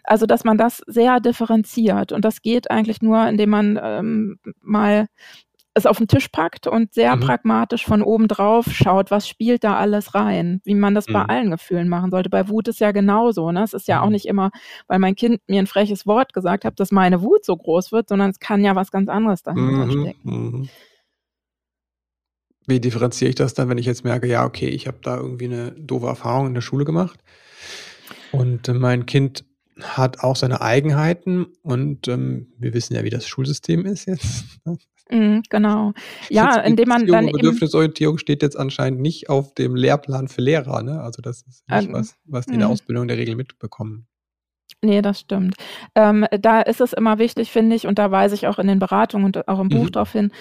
Also, 0.05 0.27
dass 0.27 0.45
man 0.45 0.59
das 0.59 0.83
sehr 0.87 1.21
differenziert. 1.21 2.13
Und 2.13 2.25
das 2.25 2.43
geht 2.43 2.71
eigentlich 2.71 3.01
nur, 3.01 3.27
indem 3.27 3.51
man 3.51 3.81
ähm, 3.83 4.39
mal 4.61 5.07
es 5.75 5.87
auf 5.87 5.99
den 5.99 6.09
Tisch 6.09 6.29
packt 6.29 6.67
und 6.67 6.93
sehr 6.93 7.17
mhm. 7.17 7.21
pragmatisch 7.21 7.87
von 7.87 8.03
oben 8.03 8.29
drauf 8.29 8.67
schaut, 8.71 9.11
was 9.11 9.27
spielt 9.27 9.65
da 9.65 9.77
alles 9.77 10.15
rein, 10.15 10.61
wie 10.65 10.75
man 10.75 10.95
das 10.95 11.09
mhm. 11.09 11.13
bei 11.15 11.23
allen 11.23 11.51
Gefühlen 11.51 11.89
machen 11.89 12.11
sollte. 12.11 12.29
Bei 12.29 12.49
Wut 12.49 12.69
ist 12.69 12.81
ja 12.81 12.93
genauso. 12.93 13.51
Ne? 13.53 13.63
Es 13.63 13.73
ist 13.73 13.89
ja 13.89 14.03
auch 14.03 14.07
mhm. 14.07 14.13
nicht 14.13 14.27
immer, 14.27 14.51
weil 14.87 14.99
mein 14.99 15.15
Kind 15.15 15.41
mir 15.47 15.61
ein 15.61 15.67
freches 15.67 16.07
Wort 16.07 16.35
gesagt 16.35 16.65
hat, 16.65 16.79
dass 16.79 16.93
meine 16.93 17.23
Wut 17.23 17.45
so 17.45 17.57
groß 17.57 17.93
wird, 17.93 18.09
sondern 18.09 18.31
es 18.31 18.39
kann 18.39 18.63
ja 18.63 18.77
was 18.77 18.91
ganz 18.91 19.09
anderes 19.09 19.43
dahinter 19.43 19.87
mhm. 19.87 19.91
stecken. 19.91 20.69
Wie 22.67 22.81
differenziere 22.81 23.31
ich 23.31 23.35
das 23.35 23.55
dann, 23.55 23.69
wenn 23.69 23.79
ich 23.79 23.87
jetzt 23.87 24.05
merke, 24.05 24.27
ja, 24.27 24.45
okay, 24.45 24.69
ich 24.69 24.87
habe 24.87 24.99
da 25.03 25.17
irgendwie 25.17 25.47
eine 25.47 25.73
doofe 25.73 26.07
Erfahrung 26.07 26.47
in 26.47 26.55
der 26.55 26.61
Schule 26.61 26.85
gemacht 26.85 27.21
und 28.31 28.69
äh, 28.69 28.75
mein 28.75 29.07
Kind 29.07 29.45
hat 29.81 30.21
auch 30.21 30.37
seine 30.37 30.61
Eigenheiten 30.61 31.47
und 31.63 32.07
ähm, 32.09 32.53
wir 32.59 32.75
wissen 32.75 32.95
ja, 32.95 33.05
wie 33.05 33.11
das 33.11 33.27
Schulsystem 33.27 33.85
ist 33.87 34.07
jetzt. 34.07 34.45
Mhm, 35.11 35.43
genau. 35.51 35.93
Ja, 36.31 36.57
indem 36.61 36.89
man 36.89 37.07
dann 37.07 37.27
Bedürfnisorientierung 37.27 38.17
steht 38.17 38.41
jetzt 38.41 38.57
anscheinend 38.57 39.01
nicht 39.01 39.29
auf 39.29 39.53
dem 39.53 39.77
Lehrplan 39.77 40.29
für 40.29 40.41
Lehrer, 40.41 40.83
ne? 40.83 41.03
Also 41.03 41.21
das 41.21 41.43
ist 41.43 41.69
nicht 41.69 41.89
ähm, 41.89 41.93
was, 41.93 42.17
was 42.25 42.47
die 42.47 42.55
in 42.55 42.61
der 42.61 42.69
mhm. 42.69 42.73
Ausbildung 42.73 43.09
der 43.09 43.19
Regel 43.19 43.37
mitbekommen. 43.37 44.07
Nee, 44.81 45.03
das 45.03 45.21
stimmt. 45.21 45.57
Ähm, 45.95 46.27
da 46.41 46.63
ist 46.63 46.81
es 46.81 46.95
immer 46.95 47.19
wichtig, 47.19 47.53
finde 47.53 47.77
ich, 47.77 47.87
und 47.87 47.99
da 47.99 48.11
weise 48.11 48.35
ich 48.35 48.47
auch 48.47 48.59
in 48.59 48.67
den 48.67 48.79
Beratungen 48.79 49.27
und 49.27 49.49
auch 49.49 49.61
im 49.61 49.69
Buch 49.69 49.85
mhm. 49.85 49.93
darauf 49.93 50.13
hin, 50.13 50.33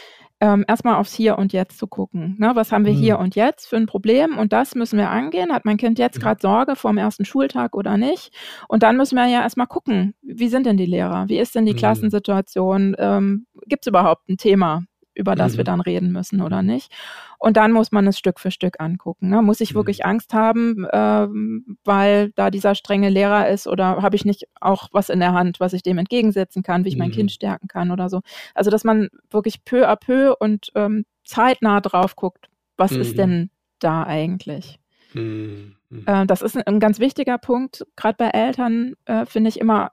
ähm, 0.41 0.65
erstmal 0.67 0.95
aufs 0.95 1.13
Hier 1.13 1.37
und 1.37 1.53
Jetzt 1.53 1.77
zu 1.77 1.87
gucken. 1.87 2.35
Ne? 2.39 2.51
Was 2.55 2.71
haben 2.71 2.85
wir 2.85 2.93
mhm. 2.93 2.97
hier 2.97 3.19
und 3.19 3.35
jetzt 3.35 3.67
für 3.67 3.77
ein 3.77 3.85
Problem? 3.85 4.37
Und 4.37 4.51
das 4.51 4.75
müssen 4.75 4.97
wir 4.97 5.09
angehen. 5.09 5.53
Hat 5.53 5.65
mein 5.65 5.77
Kind 5.77 5.99
jetzt 5.99 6.19
gerade 6.19 6.41
Sorge 6.41 6.75
vor 6.75 6.91
dem 6.91 6.97
ersten 6.97 7.25
Schultag 7.25 7.75
oder 7.75 7.95
nicht? 7.95 8.33
Und 8.67 8.83
dann 8.83 8.97
müssen 8.97 9.15
wir 9.15 9.27
ja 9.27 9.41
erstmal 9.41 9.67
gucken, 9.67 10.15
wie 10.23 10.49
sind 10.49 10.65
denn 10.65 10.77
die 10.77 10.85
Lehrer? 10.85 11.29
Wie 11.29 11.39
ist 11.39 11.53
denn 11.53 11.65
die 11.65 11.73
mhm. 11.73 11.77
Klassensituation? 11.77 12.95
Ähm, 12.97 13.45
Gibt 13.67 13.85
es 13.85 13.87
überhaupt 13.87 14.27
ein 14.29 14.37
Thema? 14.37 14.83
Über 15.13 15.35
das 15.35 15.53
mhm. 15.53 15.57
wir 15.57 15.63
dann 15.63 15.81
reden 15.81 16.11
müssen 16.11 16.41
oder 16.41 16.61
nicht. 16.61 16.91
Und 17.37 17.57
dann 17.57 17.71
muss 17.71 17.91
man 17.91 18.07
es 18.07 18.17
Stück 18.17 18.39
für 18.39 18.51
Stück 18.51 18.79
angucken. 18.79 19.29
Ne? 19.29 19.41
Muss 19.41 19.61
ich 19.61 19.73
mhm. 19.73 19.77
wirklich 19.77 20.05
Angst 20.05 20.33
haben, 20.33 20.85
ähm, 20.93 21.77
weil 21.83 22.31
da 22.35 22.49
dieser 22.49 22.75
strenge 22.75 23.09
Lehrer 23.09 23.49
ist 23.49 23.67
oder 23.67 24.01
habe 24.01 24.15
ich 24.15 24.25
nicht 24.25 24.45
auch 24.59 24.89
was 24.91 25.09
in 25.09 25.19
der 25.19 25.33
Hand, 25.33 25.59
was 25.59 25.73
ich 25.73 25.83
dem 25.83 25.97
entgegensetzen 25.97 26.63
kann, 26.63 26.85
wie 26.85 26.89
ich 26.89 26.95
mhm. 26.95 26.99
mein 26.99 27.11
Kind 27.11 27.31
stärken 27.31 27.67
kann 27.67 27.91
oder 27.91 28.09
so. 28.09 28.21
Also 28.53 28.71
dass 28.71 28.83
man 28.83 29.09
wirklich 29.29 29.65
peu 29.65 29.87
à 29.89 29.95
peu 29.95 30.35
und 30.39 30.71
ähm, 30.75 31.05
zeitnah 31.23 31.81
drauf 31.81 32.15
guckt, 32.15 32.47
was 32.77 32.91
ist 32.91 33.13
mhm. 33.13 33.17
denn 33.17 33.49
da 33.79 34.03
eigentlich. 34.03 34.79
Mhm. 35.13 35.75
Mhm. 35.91 36.03
Äh, 36.07 36.25
das 36.25 36.41
ist 36.41 36.55
ein, 36.55 36.79
ganz 36.79 36.99
wichtiger 36.99 37.37
Punkt, 37.37 37.85
gerade 37.95 38.15
bei 38.17 38.29
Eltern, 38.29 38.93
äh, 39.05 39.25
finde 39.25 39.49
ich 39.49 39.59
immer, 39.59 39.91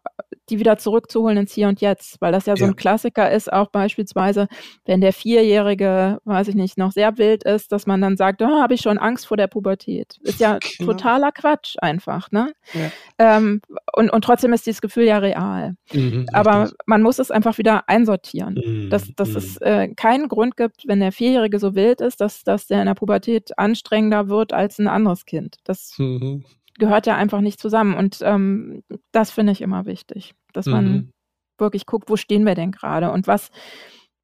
die 0.49 0.59
wieder 0.59 0.79
zurückzuholen 0.79 1.37
ins 1.37 1.53
Hier 1.53 1.69
und 1.69 1.81
Jetzt, 1.81 2.21
weil 2.21 2.33
das 2.33 2.47
ja 2.47 2.57
so 2.57 2.65
ja. 2.65 2.71
ein 2.71 2.77
Klassiker 2.77 3.31
ist, 3.31 3.53
auch 3.53 3.71
beispielsweise, 3.71 4.49
wenn 4.87 5.01
der 5.01 5.13
Vierjährige, 5.13 6.21
weiß 6.25 6.49
ich 6.49 6.55
nicht, 6.55 6.79
noch 6.79 6.93
sehr 6.93 7.19
wild 7.19 7.45
ist, 7.45 7.73
dass 7.73 7.87
man 7.87 8.01
dann 8.01 8.17
sagt, 8.17 8.41
oh, 8.41 8.61
habe 8.61 8.75
ich 8.75 8.81
schon 8.81 8.99
Angst 8.99 9.27
vor 9.27 9.37
der 9.37 9.49
Pubertät. 9.49 10.17
Ist 10.23 10.41
ja 10.41 10.59
genau. 10.59 10.93
totaler 10.93 11.33
Quatsch 11.33 11.77
einfach, 11.81 12.31
ne? 12.31 12.53
Ja. 12.73 12.91
Ähm, 13.19 13.61
und, 13.95 14.11
und 14.11 14.23
trotzdem 14.23 14.53
ist 14.53 14.67
dieses 14.67 14.81
Gefühl 14.81 15.05
ja 15.05 15.19
real. 15.19 15.75
Mhm, 15.93 16.27
Aber 16.33 16.63
richtig. 16.63 16.79
man 16.87 17.03
muss 17.03 17.19
es 17.19 17.31
einfach 17.31 17.59
wieder 17.59 17.89
einsortieren, 17.89 18.55
mhm, 18.55 18.91
dass, 18.91 19.13
dass 19.17 19.31
mhm. 19.31 19.37
es 19.37 19.57
äh, 19.59 19.89
keinen 19.95 20.29
Grund 20.29 20.57
gibt, 20.57 20.87
wenn 20.87 21.01
der 21.01 21.13
Vierjährige 21.13 21.59
so 21.59 21.75
wild 21.75 22.01
ist, 22.01 22.21
dass, 22.21 22.45
dass 22.45 22.67
der 22.67 22.81
in 22.81 22.87
der 22.87 22.95
Pubertät 22.95 23.59
anstrengender 23.59 24.29
wird 24.29 24.53
als 24.53 24.79
ein 24.79 24.89
anderes 24.89 25.25
Kind. 25.25 25.57
Das 25.65 25.88
mhm. 25.97 26.45
gehört 26.79 27.07
ja 27.07 27.17
einfach 27.17 27.41
nicht 27.41 27.61
zusammen. 27.61 27.95
Und 27.95 28.19
ähm, 28.23 28.83
das 29.13 29.31
finde 29.31 29.53
ich 29.53 29.61
immer 29.61 29.87
wichtig, 29.87 30.35
dass 30.53 30.67
mhm. 30.67 30.73
man 30.73 31.13
wirklich 31.59 31.87
guckt, 31.87 32.09
wo 32.09 32.17
stehen 32.17 32.45
wir 32.45 32.55
denn 32.55 32.73
gerade 32.73 33.11
und 33.11 33.27
was, 33.27 33.51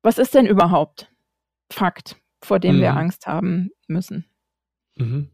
was 0.03 0.19
ist 0.19 0.35
denn 0.35 0.47
überhaupt 0.47 1.11
Fakt, 1.73 2.17
vor 2.43 2.61
dem 2.61 2.77
mhm. 2.77 2.81
wir 2.81 2.97
Angst 2.97 3.27
haben 3.27 3.71
müssen. 3.89 4.27
Mhm. 4.97 5.31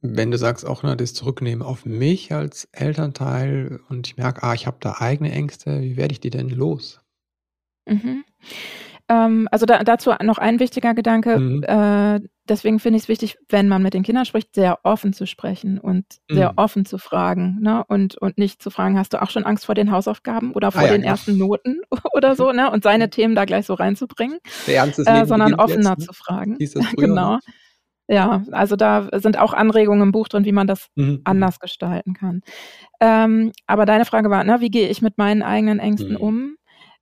Wenn 0.00 0.30
du 0.30 0.36
sagst, 0.36 0.66
auch 0.66 0.82
ne, 0.82 0.96
das 0.96 1.14
Zurücknehmen 1.14 1.62
auf 1.62 1.86
mich 1.86 2.32
als 2.32 2.68
Elternteil 2.72 3.80
und 3.88 4.06
ich 4.06 4.16
merke, 4.16 4.42
ah, 4.42 4.52
ich 4.52 4.66
habe 4.66 4.76
da 4.80 4.96
eigene 4.98 5.32
Ängste, 5.32 5.80
wie 5.80 5.96
werde 5.96 6.12
ich 6.12 6.20
die 6.20 6.30
denn 6.30 6.50
los? 6.50 7.00
Mhm. 7.86 8.24
Ähm, 9.08 9.48
also 9.50 9.66
da, 9.66 9.84
dazu 9.84 10.12
noch 10.22 10.38
ein 10.38 10.60
wichtiger 10.60 10.94
Gedanke. 10.94 11.38
Mhm. 11.38 11.62
Äh, 11.62 12.20
deswegen 12.48 12.80
finde 12.80 12.96
ich 12.96 13.04
es 13.04 13.08
wichtig, 13.08 13.36
wenn 13.48 13.68
man 13.68 13.82
mit 13.82 13.92
den 13.92 14.02
Kindern 14.02 14.24
spricht, 14.24 14.54
sehr 14.54 14.78
offen 14.82 15.12
zu 15.12 15.26
sprechen 15.26 15.78
und 15.78 16.04
mhm. 16.30 16.34
sehr 16.34 16.52
offen 16.56 16.86
zu 16.86 16.98
fragen. 16.98 17.58
Ne? 17.60 17.84
Und, 17.86 18.16
und 18.16 18.38
nicht 18.38 18.62
zu 18.62 18.70
fragen, 18.70 18.98
hast 18.98 19.12
du 19.12 19.20
auch 19.20 19.30
schon 19.30 19.44
Angst 19.44 19.66
vor 19.66 19.74
den 19.74 19.90
Hausaufgaben 19.90 20.52
oder 20.52 20.72
vor 20.72 20.82
ah, 20.82 20.86
ja, 20.86 20.92
den 20.92 21.02
genau. 21.02 21.12
ersten 21.12 21.36
Noten 21.36 21.80
oder 22.14 22.34
so, 22.34 22.52
ne? 22.52 22.70
Und 22.70 22.82
seine 22.82 23.10
Themen 23.10 23.34
da 23.34 23.44
gleich 23.44 23.66
so 23.66 23.74
reinzubringen. 23.74 24.38
Äh, 25.22 25.26
sondern 25.26 25.54
offener 25.54 25.90
jetzt, 25.90 26.00
ne? 26.00 26.06
zu 26.06 26.12
fragen. 26.14 26.56
genau. 26.96 27.38
Ja, 28.06 28.42
also 28.52 28.76
da 28.76 29.08
sind 29.14 29.38
auch 29.38 29.54
Anregungen 29.54 30.02
im 30.02 30.12
Buch 30.12 30.28
drin, 30.28 30.44
wie 30.44 30.52
man 30.52 30.66
das 30.66 30.88
mhm. 30.94 31.22
anders 31.24 31.58
gestalten 31.58 32.12
kann. 32.12 32.42
Ähm, 33.00 33.52
aber 33.66 33.86
deine 33.86 34.04
Frage 34.04 34.28
war, 34.28 34.44
ne, 34.44 34.60
wie 34.60 34.70
gehe 34.70 34.88
ich 34.88 35.00
mit 35.00 35.16
meinen 35.16 35.42
eigenen 35.42 35.78
Ängsten 35.78 36.12
mhm. 36.12 36.16
um? 36.16 36.56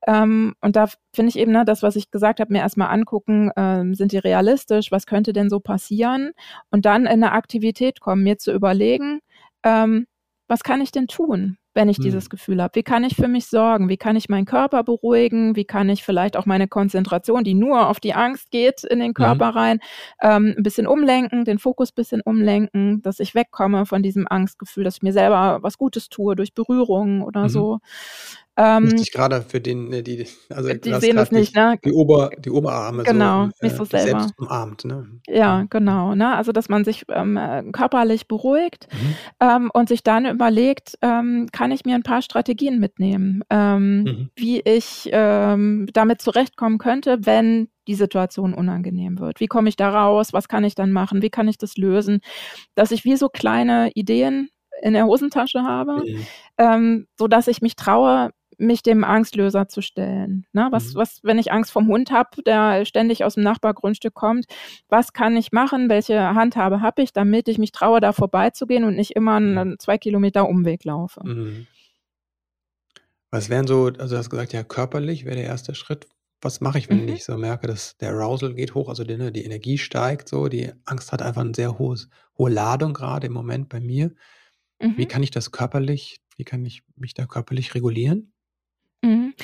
Ähm, 0.06 0.54
und 0.60 0.76
da 0.76 0.86
finde 1.14 1.30
ich 1.30 1.38
eben, 1.38 1.52
ne, 1.52 1.64
das, 1.64 1.82
was 1.82 1.96
ich 1.96 2.10
gesagt 2.10 2.40
habe, 2.40 2.52
mir 2.52 2.60
erstmal 2.60 2.88
angucken, 2.88 3.50
ähm, 3.56 3.94
sind 3.94 4.12
die 4.12 4.18
realistisch, 4.18 4.90
was 4.90 5.06
könnte 5.06 5.32
denn 5.32 5.48
so 5.48 5.60
passieren? 5.60 6.32
Und 6.70 6.84
dann 6.86 7.02
in 7.02 7.08
eine 7.08 7.32
Aktivität 7.32 8.00
kommen, 8.00 8.22
mir 8.24 8.38
zu 8.38 8.52
überlegen, 8.52 9.20
ähm, 9.62 10.06
was 10.48 10.62
kann 10.62 10.82
ich 10.82 10.92
denn 10.92 11.06
tun, 11.06 11.56
wenn 11.72 11.88
ich 11.88 11.98
mhm. 11.98 12.02
dieses 12.02 12.28
Gefühl 12.28 12.62
habe? 12.62 12.74
Wie 12.74 12.82
kann 12.82 13.04
ich 13.04 13.16
für 13.16 13.28
mich 13.28 13.46
sorgen? 13.46 13.88
Wie 13.88 13.96
kann 13.96 14.16
ich 14.16 14.28
meinen 14.28 14.44
Körper 14.44 14.82
beruhigen? 14.82 15.56
Wie 15.56 15.64
kann 15.64 15.88
ich 15.88 16.04
vielleicht 16.04 16.36
auch 16.36 16.44
meine 16.44 16.68
Konzentration, 16.68 17.42
die 17.42 17.54
nur 17.54 17.88
auf 17.88 18.00
die 18.00 18.12
Angst 18.12 18.50
geht, 18.50 18.84
in 18.84 18.98
den 18.98 19.14
Körper 19.14 19.52
mhm. 19.52 19.56
rein, 19.56 19.80
ähm, 20.20 20.54
ein 20.56 20.62
bisschen 20.62 20.86
umlenken, 20.86 21.46
den 21.46 21.58
Fokus 21.58 21.90
ein 21.90 21.94
bisschen 21.96 22.20
umlenken, 22.20 23.00
dass 23.02 23.18
ich 23.18 23.34
wegkomme 23.34 23.86
von 23.86 24.02
diesem 24.02 24.26
Angstgefühl, 24.28 24.84
dass 24.84 24.96
ich 24.96 25.02
mir 25.02 25.14
selber 25.14 25.60
was 25.62 25.78
Gutes 25.78 26.08
tue 26.10 26.36
durch 26.36 26.52
Berührung 26.52 27.22
oder 27.22 27.44
mhm. 27.44 27.48
so. 27.48 27.78
Ähm, 28.56 28.94
ich 28.96 29.12
gerade 29.12 29.40
für 29.40 29.60
den, 29.60 29.88
ne, 29.88 30.02
die, 30.02 30.26
also 30.50 30.72
die 30.74 30.92
sehen 30.94 31.16
das 31.16 31.30
nicht, 31.32 31.56
ne? 31.56 31.78
Die, 31.82 31.92
Ober, 31.92 32.30
die 32.38 32.50
Oberarme 32.50 33.02
genau, 33.02 33.46
so, 33.46 33.50
nicht 33.62 33.76
so 33.76 33.84
selber. 33.84 34.20
selbst 34.20 34.38
umarmt, 34.38 34.84
ne? 34.84 35.20
Ja, 35.26 35.64
genau, 35.70 36.14
ne? 36.14 36.36
Also 36.36 36.52
dass 36.52 36.68
man 36.68 36.84
sich 36.84 37.04
ähm, 37.08 37.38
körperlich 37.72 38.28
beruhigt 38.28 38.88
mhm. 38.92 39.14
ähm, 39.40 39.70
und 39.72 39.88
sich 39.88 40.02
dann 40.02 40.26
überlegt, 40.26 40.98
ähm, 41.00 41.48
kann 41.50 41.70
ich 41.72 41.86
mir 41.86 41.94
ein 41.94 42.02
paar 42.02 42.20
Strategien 42.20 42.78
mitnehmen, 42.78 43.42
ähm, 43.48 44.02
mhm. 44.02 44.30
wie 44.36 44.60
ich 44.60 45.08
ähm, 45.12 45.88
damit 45.94 46.20
zurechtkommen 46.20 46.76
könnte, 46.76 47.20
wenn 47.22 47.68
die 47.88 47.94
Situation 47.94 48.52
unangenehm 48.52 49.18
wird. 49.18 49.40
Wie 49.40 49.48
komme 49.48 49.70
ich 49.70 49.76
da 49.76 49.90
raus? 49.90 50.32
Was 50.32 50.48
kann 50.48 50.64
ich 50.64 50.74
dann 50.74 50.92
machen? 50.92 51.22
Wie 51.22 51.30
kann 51.30 51.48
ich 51.48 51.58
das 51.58 51.76
lösen? 51.76 52.20
Dass 52.74 52.90
ich 52.90 53.04
wie 53.04 53.16
so 53.16 53.28
kleine 53.28 53.90
Ideen 53.94 54.50
in 54.82 54.94
der 54.94 55.06
Hosentasche 55.06 55.62
habe, 55.62 56.02
mhm. 56.04 56.26
ähm, 56.58 57.06
so 57.18 57.28
dass 57.28 57.48
ich 57.48 57.62
mich 57.62 57.76
traue, 57.76 58.30
mich 58.62 58.82
dem 58.82 59.04
Angstlöser 59.04 59.68
zu 59.68 59.82
stellen. 59.82 60.46
Ne? 60.52 60.68
Was, 60.70 60.94
mhm. 60.94 60.98
was, 60.98 61.20
wenn 61.22 61.38
ich 61.38 61.52
Angst 61.52 61.72
vom 61.72 61.88
Hund 61.88 62.10
habe, 62.10 62.42
der 62.42 62.84
ständig 62.84 63.24
aus 63.24 63.34
dem 63.34 63.42
Nachbargrundstück 63.42 64.14
kommt, 64.14 64.46
was 64.88 65.12
kann 65.12 65.36
ich 65.36 65.52
machen? 65.52 65.88
Welche 65.88 66.34
Handhabe 66.34 66.80
habe 66.80 67.02
ich, 67.02 67.12
damit 67.12 67.48
ich 67.48 67.58
mich 67.58 67.72
traue, 67.72 68.00
da 68.00 68.12
vorbeizugehen 68.12 68.84
und 68.84 68.94
nicht 68.94 69.12
immer 69.12 69.36
einen 69.36 69.70
mhm. 69.70 69.78
zwei 69.78 69.98
Kilometer 69.98 70.48
Umweg 70.48 70.84
laufe? 70.84 71.20
Mhm. 71.24 71.66
Was 73.30 73.48
wären 73.48 73.66
so, 73.66 73.86
also 73.86 74.14
du 74.14 74.18
hast 74.18 74.30
gesagt, 74.30 74.52
ja, 74.52 74.62
körperlich 74.62 75.24
wäre 75.24 75.36
der 75.36 75.46
erste 75.46 75.74
Schritt. 75.74 76.06
Was 76.40 76.60
mache 76.60 76.78
ich, 76.78 76.90
wenn 76.90 77.02
mhm. 77.02 77.08
ich 77.08 77.24
so 77.24 77.36
merke, 77.38 77.66
dass 77.66 77.96
der 77.96 78.10
Arousal 78.10 78.54
geht 78.54 78.74
hoch, 78.74 78.88
also 78.88 79.04
die, 79.04 79.16
ne, 79.16 79.32
die 79.32 79.44
Energie 79.44 79.78
steigt, 79.78 80.28
so, 80.28 80.48
die 80.48 80.72
Angst 80.84 81.12
hat 81.12 81.22
einfach 81.22 81.40
eine 81.40 81.54
sehr 81.54 81.78
hohes, 81.78 82.08
hohe 82.36 82.50
Ladung 82.50 82.94
gerade 82.94 83.28
im 83.28 83.32
Moment 83.32 83.68
bei 83.68 83.80
mir. 83.80 84.12
Mhm. 84.80 84.98
Wie 84.98 85.06
kann 85.06 85.22
ich 85.22 85.30
das 85.30 85.50
körperlich, 85.50 86.20
wie 86.36 86.44
kann 86.44 86.64
ich 86.64 86.82
mich 86.96 87.14
da 87.14 87.26
körperlich 87.26 87.74
regulieren? 87.74 88.31
Mhm. 89.02 89.34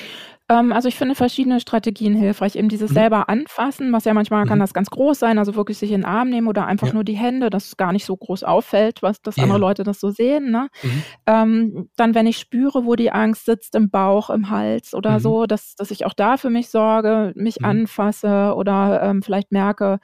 Ähm, 0.50 0.72
also 0.72 0.88
ich 0.88 0.96
finde 0.96 1.14
verschiedene 1.14 1.60
Strategien 1.60 2.14
hilfreich. 2.14 2.56
Eben 2.56 2.68
dieses 2.68 2.90
mhm. 2.90 2.94
selber 2.94 3.28
anfassen, 3.28 3.92
was 3.92 4.04
ja 4.04 4.14
manchmal 4.14 4.44
mhm. 4.44 4.48
kann 4.48 4.58
das 4.60 4.72
ganz 4.72 4.88
groß 4.90 5.18
sein, 5.18 5.38
also 5.38 5.54
wirklich 5.56 5.78
sich 5.78 5.90
in 5.90 6.00
den 6.00 6.06
Arm 6.06 6.30
nehmen 6.30 6.48
oder 6.48 6.66
einfach 6.66 6.88
ja. 6.88 6.94
nur 6.94 7.04
die 7.04 7.16
Hände, 7.16 7.50
dass 7.50 7.66
es 7.66 7.76
gar 7.76 7.92
nicht 7.92 8.04
so 8.04 8.16
groß 8.16 8.44
auffällt, 8.44 9.02
was 9.02 9.20
dass 9.20 9.36
ja. 9.36 9.42
andere 9.42 9.58
Leute 9.58 9.84
das 9.84 10.00
so 10.00 10.10
sehen. 10.10 10.50
Ne? 10.50 10.68
Mhm. 10.82 11.02
Ähm, 11.26 11.88
dann, 11.96 12.14
wenn 12.14 12.26
ich 12.26 12.38
spüre, 12.38 12.86
wo 12.86 12.94
die 12.96 13.10
Angst 13.10 13.44
sitzt, 13.44 13.74
im 13.74 13.90
Bauch, 13.90 14.30
im 14.30 14.48
Hals 14.48 14.94
oder 14.94 15.14
mhm. 15.14 15.20
so, 15.20 15.46
dass, 15.46 15.74
dass 15.74 15.90
ich 15.90 16.06
auch 16.06 16.14
da 16.14 16.38
für 16.38 16.50
mich 16.50 16.70
sorge, 16.70 17.32
mich 17.36 17.60
mhm. 17.60 17.66
anfasse 17.66 18.54
oder 18.56 19.02
ähm, 19.02 19.22
vielleicht 19.22 19.52
merke, 19.52 19.98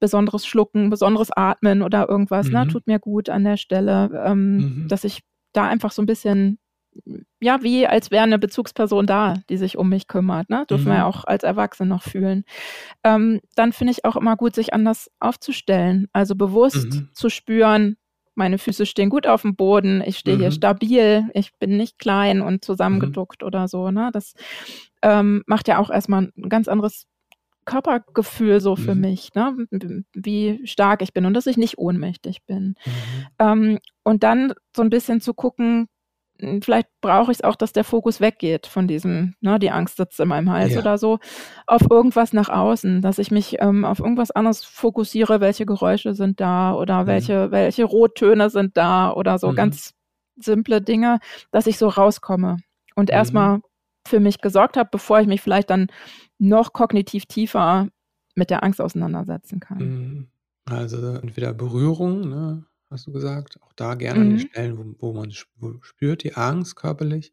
besonderes 0.00 0.44
Schlucken, 0.44 0.90
besonderes 0.90 1.30
Atmen 1.30 1.80
oder 1.80 2.08
irgendwas, 2.08 2.48
ne, 2.48 2.66
tut 2.68 2.86
mir 2.86 2.98
gut 2.98 3.30
an 3.30 3.44
der 3.44 3.56
Stelle, 3.56 4.10
ähm, 4.26 4.84
dass 4.88 5.04
ich 5.04 5.20
da 5.54 5.66
einfach 5.66 5.92
so 5.92 6.02
ein 6.02 6.06
bisschen 6.06 6.58
ja, 7.40 7.62
wie 7.62 7.86
als 7.86 8.10
wäre 8.10 8.24
eine 8.24 8.38
Bezugsperson 8.38 9.06
da, 9.06 9.34
die 9.48 9.56
sich 9.56 9.76
um 9.76 9.88
mich 9.88 10.08
kümmert. 10.08 10.50
Ne? 10.50 10.64
Dürfen 10.68 10.84
mhm. 10.84 10.90
wir 10.90 10.96
ja 10.96 11.06
auch 11.06 11.24
als 11.24 11.44
Erwachsene 11.44 11.88
noch 11.88 12.02
fühlen. 12.02 12.44
Ähm, 13.02 13.40
dann 13.54 13.72
finde 13.72 13.92
ich 13.92 14.04
auch 14.04 14.16
immer 14.16 14.36
gut, 14.36 14.54
sich 14.54 14.72
anders 14.72 15.10
aufzustellen. 15.20 16.08
Also 16.12 16.34
bewusst 16.34 16.94
mhm. 16.94 17.08
zu 17.12 17.28
spüren, 17.28 17.96
meine 18.34 18.58
Füße 18.58 18.86
stehen 18.86 19.10
gut 19.10 19.26
auf 19.26 19.42
dem 19.42 19.56
Boden, 19.56 20.02
ich 20.04 20.18
stehe 20.18 20.36
mhm. 20.36 20.40
hier 20.40 20.50
stabil, 20.50 21.30
ich 21.34 21.56
bin 21.58 21.76
nicht 21.76 21.98
klein 21.98 22.40
und 22.40 22.64
zusammengeduckt 22.64 23.42
mhm. 23.42 23.46
oder 23.46 23.68
so. 23.68 23.90
Ne? 23.90 24.10
Das 24.12 24.34
ähm, 25.02 25.42
macht 25.46 25.68
ja 25.68 25.78
auch 25.78 25.90
erstmal 25.90 26.32
ein 26.36 26.48
ganz 26.48 26.68
anderes 26.68 27.06
Körpergefühl 27.64 28.60
so 28.60 28.76
für 28.76 28.94
mhm. 28.94 29.00
mich, 29.00 29.34
ne? 29.34 29.66
wie 30.12 30.66
stark 30.66 31.02
ich 31.02 31.12
bin 31.12 31.26
und 31.26 31.34
dass 31.34 31.46
ich 31.46 31.56
nicht 31.56 31.78
ohnmächtig 31.78 32.44
bin. 32.44 32.74
Mhm. 32.84 33.26
Ähm, 33.38 33.78
und 34.02 34.22
dann 34.22 34.52
so 34.76 34.82
ein 34.82 34.90
bisschen 34.90 35.20
zu 35.20 35.34
gucken, 35.34 35.88
vielleicht 36.38 36.88
brauche 37.00 37.30
ich 37.30 37.38
es 37.38 37.44
auch, 37.44 37.56
dass 37.56 37.72
der 37.72 37.84
Fokus 37.84 38.20
weggeht 38.20 38.66
von 38.66 38.88
diesem, 38.88 39.34
ne, 39.40 39.58
die 39.58 39.70
Angst 39.70 39.96
sitzt 39.96 40.18
in 40.18 40.28
meinem 40.28 40.50
Hals 40.50 40.74
ja. 40.74 40.80
oder 40.80 40.98
so, 40.98 41.18
auf 41.66 41.82
irgendwas 41.88 42.32
nach 42.32 42.48
außen, 42.48 43.02
dass 43.02 43.18
ich 43.18 43.30
mich 43.30 43.56
ähm, 43.60 43.84
auf 43.84 44.00
irgendwas 44.00 44.30
anderes 44.30 44.64
fokussiere, 44.64 45.40
welche 45.40 45.66
Geräusche 45.66 46.14
sind 46.14 46.40
da 46.40 46.74
oder 46.74 47.02
mhm. 47.02 47.06
welche, 47.06 47.50
welche 47.50 47.84
Rottöne 47.84 48.50
sind 48.50 48.76
da 48.76 49.12
oder 49.12 49.38
so 49.38 49.50
mhm. 49.50 49.56
ganz 49.56 49.94
simple 50.36 50.82
Dinge, 50.82 51.20
dass 51.52 51.66
ich 51.66 51.78
so 51.78 51.88
rauskomme 51.88 52.56
und 52.96 53.10
mhm. 53.10 53.14
erstmal 53.14 53.60
für 54.06 54.20
mich 54.20 54.40
gesorgt 54.40 54.76
habe, 54.76 54.88
bevor 54.90 55.20
ich 55.20 55.26
mich 55.26 55.40
vielleicht 55.40 55.70
dann 55.70 55.86
noch 56.38 56.72
kognitiv 56.72 57.26
tiefer 57.26 57.88
mit 58.34 58.50
der 58.50 58.64
Angst 58.64 58.80
auseinandersetzen 58.80 59.60
kann. 59.60 59.78
Mhm. 59.78 60.28
Also 60.66 60.96
entweder 61.16 61.52
Berührung, 61.52 62.28
ne? 62.28 62.64
Hast 62.94 63.06
du 63.06 63.12
gesagt. 63.12 63.58
Auch 63.62 63.72
da 63.74 63.94
gerne 63.94 64.20
an 64.20 64.30
die 64.30 64.44
mhm. 64.44 64.48
Stellen, 64.48 64.78
wo, 64.78 65.08
wo 65.08 65.12
man 65.12 65.30
spürt 65.30 66.24
die 66.24 66.34
Angst 66.34 66.76
körperlich. 66.76 67.32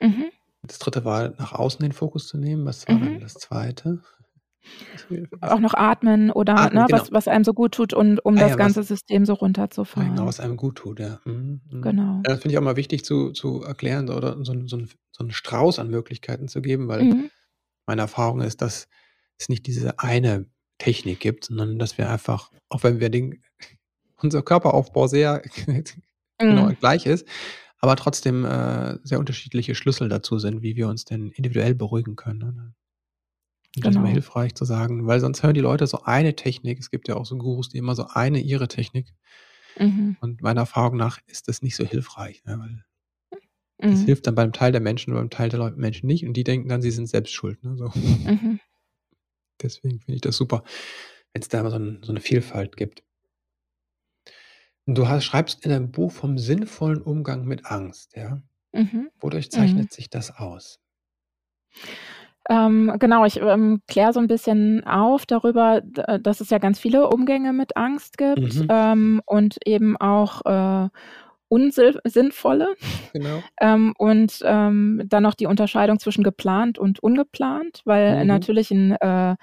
Mhm. 0.00 0.26
Das 0.62 0.78
dritte 0.78 1.04
war, 1.04 1.30
nach 1.38 1.52
außen 1.52 1.80
den 1.80 1.92
Fokus 1.92 2.26
zu 2.26 2.36
nehmen. 2.36 2.66
Was 2.66 2.86
war 2.88 2.98
dann 2.98 3.14
mhm. 3.14 3.20
das 3.20 3.34
zweite? 3.34 4.02
Auch 5.40 5.60
noch 5.60 5.74
atmen 5.74 6.30
oder 6.30 6.56
Atmen, 6.56 6.82
ne, 6.82 6.86
genau. 6.88 7.00
was, 7.00 7.12
was 7.12 7.28
einem 7.28 7.44
so 7.44 7.54
gut 7.54 7.72
tut, 7.72 7.94
und, 7.94 8.22
um 8.24 8.36
Ah 8.36 8.40
das 8.40 8.50
ja, 8.50 8.56
ganze 8.56 8.82
System 8.82 9.24
so 9.24 9.32
runterzufahren. 9.34 10.10
genau, 10.10 10.26
was 10.26 10.40
einem 10.40 10.56
gut 10.56 10.76
tut, 10.76 11.00
ja. 11.00 11.20
Mhm, 11.24 11.60
mhm. 11.70 11.82
Genau. 11.82 12.16
Ja, 12.26 12.34
das 12.34 12.42
finde 12.42 12.52
ich 12.52 12.58
auch 12.58 12.62
mal 12.62 12.76
wichtig 12.76 13.04
zu, 13.04 13.30
zu 13.30 13.62
erklären 13.62 14.10
oder 14.10 14.36
so, 14.44 14.52
so, 14.66 14.78
so 15.10 15.20
einen 15.20 15.30
Strauß 15.30 15.78
an 15.78 15.88
Möglichkeiten 15.88 16.48
zu 16.48 16.60
geben, 16.60 16.88
weil 16.88 17.04
Mhm. 17.04 17.30
meine 17.86 18.02
Erfahrung 18.02 18.42
ist, 18.42 18.60
dass 18.60 18.88
es 19.38 19.48
nicht 19.48 19.66
diese 19.66 19.98
eine 20.00 20.46
Technik 20.76 21.20
gibt, 21.20 21.46
sondern 21.46 21.78
dass 21.78 21.96
wir 21.96 22.10
einfach, 22.10 22.50
auch 22.68 22.82
wenn 22.82 23.00
wir 23.00 23.08
den 23.08 23.42
unser 24.22 24.42
Körperaufbau 24.42 25.06
sehr 25.06 25.42
genau 26.38 26.66
mhm. 26.66 26.76
gleich 26.78 27.06
ist, 27.06 27.26
aber 27.80 27.96
trotzdem 27.96 28.44
äh, 28.44 28.98
sehr 29.04 29.18
unterschiedliche 29.18 29.74
Schlüssel 29.74 30.08
dazu 30.08 30.38
sind, 30.38 30.62
wie 30.62 30.76
wir 30.76 30.88
uns 30.88 31.04
denn 31.04 31.30
individuell 31.30 31.74
beruhigen 31.74 32.16
können. 32.16 32.38
Ne? 32.38 32.74
Und 33.76 33.84
das 33.84 33.90
ist 33.90 33.96
immer 33.96 34.06
genau. 34.06 34.14
hilfreich 34.14 34.54
zu 34.54 34.64
sagen, 34.64 35.06
weil 35.06 35.20
sonst 35.20 35.42
hören 35.42 35.54
die 35.54 35.60
Leute 35.60 35.86
so 35.86 36.02
eine 36.02 36.34
Technik. 36.34 36.78
Es 36.78 36.90
gibt 36.90 37.06
ja 37.06 37.16
auch 37.16 37.26
so 37.26 37.36
Gurus, 37.36 37.68
die 37.68 37.78
immer 37.78 37.94
so 37.94 38.08
eine 38.08 38.40
ihre 38.40 38.66
Technik. 38.66 39.14
Mhm. 39.78 40.16
Und 40.20 40.42
meiner 40.42 40.62
Erfahrung 40.62 40.96
nach 40.96 41.20
ist 41.26 41.48
das 41.48 41.62
nicht 41.62 41.76
so 41.76 41.84
hilfreich, 41.84 42.42
ne? 42.44 42.58
weil 42.58 42.84
es 43.78 44.00
mhm. 44.00 44.06
hilft 44.06 44.26
dann 44.26 44.34
beim 44.34 44.52
Teil 44.52 44.72
der 44.72 44.80
Menschen 44.80 45.12
und 45.12 45.18
beim 45.18 45.30
Teil 45.30 45.50
der 45.50 45.70
Menschen 45.76 46.06
nicht 46.06 46.26
und 46.26 46.32
die 46.32 46.42
denken 46.42 46.68
dann, 46.68 46.82
sie 46.82 46.90
sind 46.90 47.06
selbst 47.06 47.32
schuld. 47.32 47.62
Ne? 47.62 47.76
So. 47.76 47.92
Mhm. 47.94 48.58
Deswegen 49.62 50.00
finde 50.00 50.16
ich 50.16 50.20
das 50.20 50.36
super, 50.36 50.64
wenn 51.32 51.42
es 51.42 51.48
da 51.48 51.60
immer 51.60 51.70
so, 51.70 51.76
ein, 51.76 52.00
so 52.02 52.10
eine 52.10 52.20
Vielfalt 52.20 52.76
gibt. 52.76 53.04
Du 54.88 55.06
hast 55.06 55.22
schreibst 55.22 55.64
in 55.64 55.70
deinem 55.70 55.92
Buch 55.92 56.10
vom 56.10 56.36
sinnvollen 56.36 57.00
Umgang 57.00 57.44
mit 57.44 57.66
Angst, 57.66 58.16
ja? 58.16 58.42
Mhm. 58.74 59.08
Wodurch 59.20 59.50
Mhm. 59.52 59.52
zeichnet 59.52 59.92
sich 59.92 60.10
das 60.10 60.30
aus? 60.36 60.80
Ähm, 62.48 62.94
genau, 62.98 63.24
ich, 63.26 63.36
ähm, 63.40 63.82
kläre 63.88 64.12
so 64.12 64.20
ein 64.20 64.26
bisschen 64.26 64.84
auf 64.86 65.26
darüber, 65.26 65.82
äh, 66.06 66.18
dass 66.20 66.40
es 66.40 66.48
ja 66.50 66.58
ganz 66.58 66.78
viele 66.78 67.08
Umgänge 67.08 67.52
mit 67.52 67.76
Angst 67.76 68.16
gibt, 68.16 68.62
Mhm. 68.62 68.68
ähm, 68.68 69.20
und 69.26 69.56
eben 69.66 69.96
auch, 69.98 70.42
äh, 70.46 70.88
unsinnvolle. 71.48 72.74
Genau. 73.12 73.48
Ähm, 73.60 73.94
und, 73.98 74.40
ähm, 74.44 75.02
dann 75.06 75.22
noch 75.24 75.34
die 75.34 75.46
Unterscheidung 75.46 75.98
zwischen 75.98 76.24
geplant 76.24 76.78
und 76.78 77.00
ungeplant, 77.02 77.82
weil 77.84 78.24
Mhm. 78.24 78.26
natürlich 78.26 78.70
ein 78.70 78.92
äh 78.92 79.36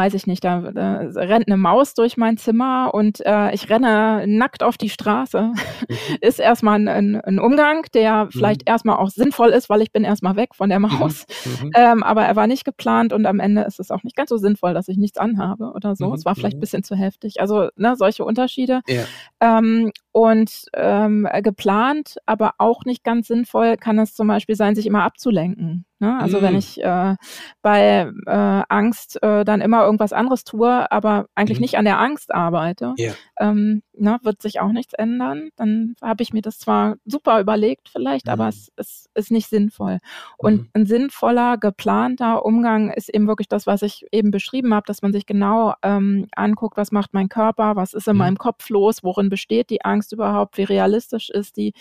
weiß 0.00 0.14
ich 0.14 0.26
nicht, 0.26 0.42
da, 0.42 0.72
da 0.72 1.00
rennt 1.14 1.46
eine 1.46 1.58
Maus 1.58 1.92
durch 1.92 2.16
mein 2.16 2.38
Zimmer 2.38 2.94
und 2.94 3.20
äh, 3.26 3.52
ich 3.52 3.68
renne 3.68 4.24
nackt 4.26 4.62
auf 4.62 4.78
die 4.78 4.88
Straße, 4.88 5.42
mhm. 5.42 5.54
ist 6.22 6.40
erstmal 6.40 6.76
ein, 6.76 6.88
ein, 6.88 7.20
ein, 7.20 7.38
Umgang, 7.38 7.84
der 7.92 8.24
mhm. 8.24 8.30
vielleicht 8.30 8.66
erstmal 8.66 8.96
auch 8.96 9.10
sinnvoll 9.10 9.50
ist, 9.50 9.68
weil 9.68 9.82
ich 9.82 9.92
bin 9.92 10.04
erstmal 10.04 10.36
weg 10.36 10.54
von 10.54 10.70
der 10.70 10.78
mhm. 10.78 10.86
Maus. 10.86 11.26
Mhm. 11.44 11.70
Ähm, 11.74 12.02
aber 12.02 12.24
er 12.24 12.34
war 12.34 12.46
nicht 12.46 12.64
geplant 12.64 13.12
und 13.12 13.26
am 13.26 13.40
Ende 13.40 13.60
ist 13.62 13.78
es 13.78 13.90
auch 13.90 14.02
nicht 14.02 14.16
ganz 14.16 14.30
so 14.30 14.38
sinnvoll, 14.38 14.72
dass 14.72 14.88
ich 14.88 14.96
nichts 14.96 15.18
anhabe 15.18 15.72
oder 15.74 15.94
so. 15.96 16.08
Mhm. 16.08 16.14
Es 16.14 16.24
war 16.24 16.34
vielleicht 16.34 16.56
ein 16.56 16.60
bisschen 16.60 16.82
zu 16.82 16.94
heftig. 16.94 17.38
Also 17.38 17.68
ne, 17.76 17.94
solche 17.96 18.24
Unterschiede. 18.24 18.80
Ja. 18.88 19.02
Ähm, 19.40 19.90
und 20.12 20.64
ähm, 20.74 21.28
geplant, 21.42 22.16
aber 22.26 22.54
auch 22.58 22.84
nicht 22.84 23.04
ganz 23.04 23.28
sinnvoll 23.28 23.76
kann 23.76 23.98
es 23.98 24.14
zum 24.14 24.26
Beispiel 24.28 24.56
sein, 24.56 24.74
sich 24.74 24.86
immer 24.86 25.04
abzulenken. 25.04 25.84
Ne? 26.00 26.18
Also 26.18 26.40
mm. 26.40 26.42
wenn 26.42 26.56
ich 26.56 26.82
äh, 26.82 27.14
bei 27.62 28.10
äh, 28.26 28.62
Angst 28.68 29.22
äh, 29.22 29.44
dann 29.44 29.60
immer 29.60 29.84
irgendwas 29.84 30.12
anderes 30.12 30.44
tue, 30.44 30.90
aber 30.90 31.26
eigentlich 31.34 31.60
mm. 31.60 31.62
nicht 31.62 31.78
an 31.78 31.84
der 31.84 32.00
Angst 32.00 32.34
arbeite, 32.34 32.94
yeah. 32.98 33.14
ähm, 33.38 33.82
ne, 34.00 34.18
wird 34.22 34.42
sich 34.42 34.60
auch 34.60 34.72
nichts 34.72 34.94
ändern. 34.94 35.50
Dann 35.56 35.94
habe 36.02 36.22
ich 36.22 36.32
mir 36.32 36.42
das 36.42 36.58
zwar 36.58 36.96
super 37.04 37.40
überlegt 37.40 37.88
vielleicht, 37.88 38.26
mm. 38.26 38.30
aber 38.30 38.48
es, 38.48 38.72
es, 38.76 39.08
ist 39.14 39.30
nicht 39.30 39.48
sinnvoll. 39.48 39.98
Und 40.38 40.62
mm. 40.62 40.68
ein 40.74 40.86
sinnvoller, 40.86 41.58
geplanter 41.58 42.44
Umgang 42.44 42.90
ist 42.90 43.08
eben 43.12 43.26
wirklich 43.26 43.48
das, 43.48 43.66
was 43.66 43.82
ich 43.82 44.06
eben 44.12 44.30
beschrieben 44.30 44.74
habe, 44.74 44.86
dass 44.86 45.02
man 45.02 45.12
sich 45.12 45.26
genau 45.26 45.74
ähm, 45.82 46.26
anguckt, 46.34 46.76
was 46.76 46.92
macht 46.92 47.12
mein 47.12 47.28
Körper, 47.28 47.76
was 47.76 47.94
ist 47.94 48.08
in 48.08 48.16
mm. 48.16 48.18
meinem 48.18 48.38
Kopf 48.38 48.68
los, 48.70 49.02
worin 49.02 49.28
besteht 49.28 49.70
die 49.70 49.84
Angst 49.84 50.12
überhaupt, 50.12 50.56
wie 50.58 50.64
realistisch 50.64 51.30
ist 51.30 51.56
die, 51.56 51.72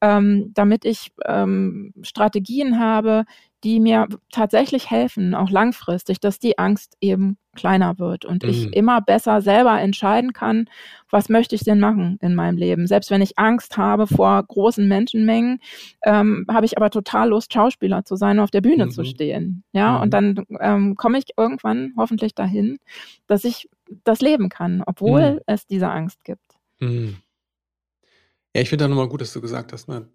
ähm, 0.00 0.50
damit 0.54 0.84
ich 0.84 1.12
ähm, 1.24 1.94
Strategien 2.02 2.78
habe, 2.78 3.24
die 3.64 3.78
mir 3.78 4.08
tatsächlich 4.30 4.90
helfen, 4.90 5.34
auch 5.34 5.50
langfristig, 5.50 6.20
dass 6.20 6.38
die 6.38 6.58
Angst 6.58 6.96
eben 7.00 7.38
kleiner 7.54 7.98
wird 7.98 8.24
und 8.24 8.42
mhm. 8.42 8.48
ich 8.48 8.72
immer 8.72 9.00
besser 9.00 9.42
selber 9.42 9.80
entscheiden 9.80 10.32
kann, 10.32 10.68
was 11.10 11.28
möchte 11.28 11.54
ich 11.54 11.62
denn 11.64 11.80
machen 11.80 12.18
in 12.22 12.34
meinem 12.34 12.56
Leben. 12.56 12.86
Selbst 12.86 13.10
wenn 13.10 13.20
ich 13.20 13.38
Angst 13.38 13.76
habe 13.76 14.06
vor 14.06 14.42
großen 14.42 14.86
Menschenmengen, 14.88 15.60
ähm, 16.04 16.46
habe 16.50 16.66
ich 16.66 16.76
aber 16.76 16.90
total 16.90 17.28
Lust, 17.30 17.52
Schauspieler 17.52 18.04
zu 18.04 18.16
sein, 18.16 18.40
auf 18.40 18.50
der 18.50 18.62
Bühne 18.62 18.86
mhm. 18.86 18.90
zu 18.90 19.04
stehen. 19.04 19.64
Ja, 19.72 19.96
mhm. 19.96 20.02
und 20.02 20.10
dann 20.14 20.46
ähm, 20.60 20.96
komme 20.96 21.18
ich 21.18 21.24
irgendwann 21.36 21.92
hoffentlich 21.96 22.34
dahin, 22.34 22.78
dass 23.26 23.44
ich 23.44 23.68
das 24.04 24.20
leben 24.20 24.48
kann, 24.48 24.82
obwohl 24.86 25.34
mhm. 25.34 25.40
es 25.46 25.66
diese 25.66 25.88
Angst 25.90 26.24
gibt. 26.24 26.56
Mhm. 26.80 27.16
Ja, 28.54 28.62
ich 28.62 28.68
finde 28.68 28.84
da 28.84 28.88
nochmal 28.88 29.08
gut, 29.08 29.20
dass 29.20 29.32
du 29.32 29.40
gesagt 29.40 29.72
hast, 29.72 29.88
ne? 29.88 30.06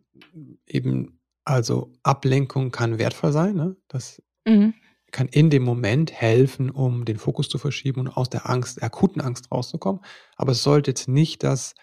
eben 0.67 1.19
also 1.43 1.91
Ablenkung 2.04 2.71
kann 2.71 3.00
wertvoll 3.00 3.32
sein. 3.32 3.56
Ne? 3.56 3.76
Das 3.88 4.21
mhm. 4.45 4.73
Kann 5.11 5.27
in 5.27 5.49
dem 5.49 5.63
Moment 5.63 6.11
helfen, 6.11 6.69
um 6.69 7.05
den 7.05 7.17
Fokus 7.17 7.49
zu 7.49 7.57
verschieben 7.57 8.01
und 8.01 8.09
aus 8.09 8.29
der 8.29 8.49
Angst, 8.49 8.83
akuten 8.83 9.21
Angst 9.21 9.51
rauszukommen. 9.51 10.01
Aber 10.35 10.51
es 10.51 10.63
sollte 10.63 10.91
jetzt 10.91 11.07
nicht 11.07 11.43
das 11.43 11.75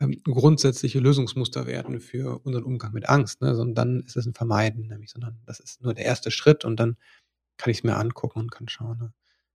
ähm, 0.00 0.20
grundsätzliche 0.24 1.00
Lösungsmuster 1.00 1.66
werden 1.66 2.00
für 2.00 2.40
unseren 2.44 2.64
Umgang 2.64 2.92
mit 2.92 3.08
Angst, 3.08 3.40
ne? 3.40 3.54
sondern 3.54 3.74
dann 3.74 4.00
ist 4.06 4.16
es 4.16 4.26
ein 4.26 4.34
Vermeiden, 4.34 4.88
nämlich, 4.88 5.10
sondern 5.10 5.40
das 5.46 5.60
ist 5.60 5.82
nur 5.82 5.94
der 5.94 6.04
erste 6.04 6.30
Schritt 6.30 6.64
und 6.64 6.78
dann 6.78 6.96
kann 7.56 7.70
ich 7.70 7.78
es 7.78 7.84
mir 7.84 7.96
angucken 7.96 8.40
und 8.40 8.50
kann 8.50 8.68
schauen. 8.68 8.98
Ne? 8.98 9.12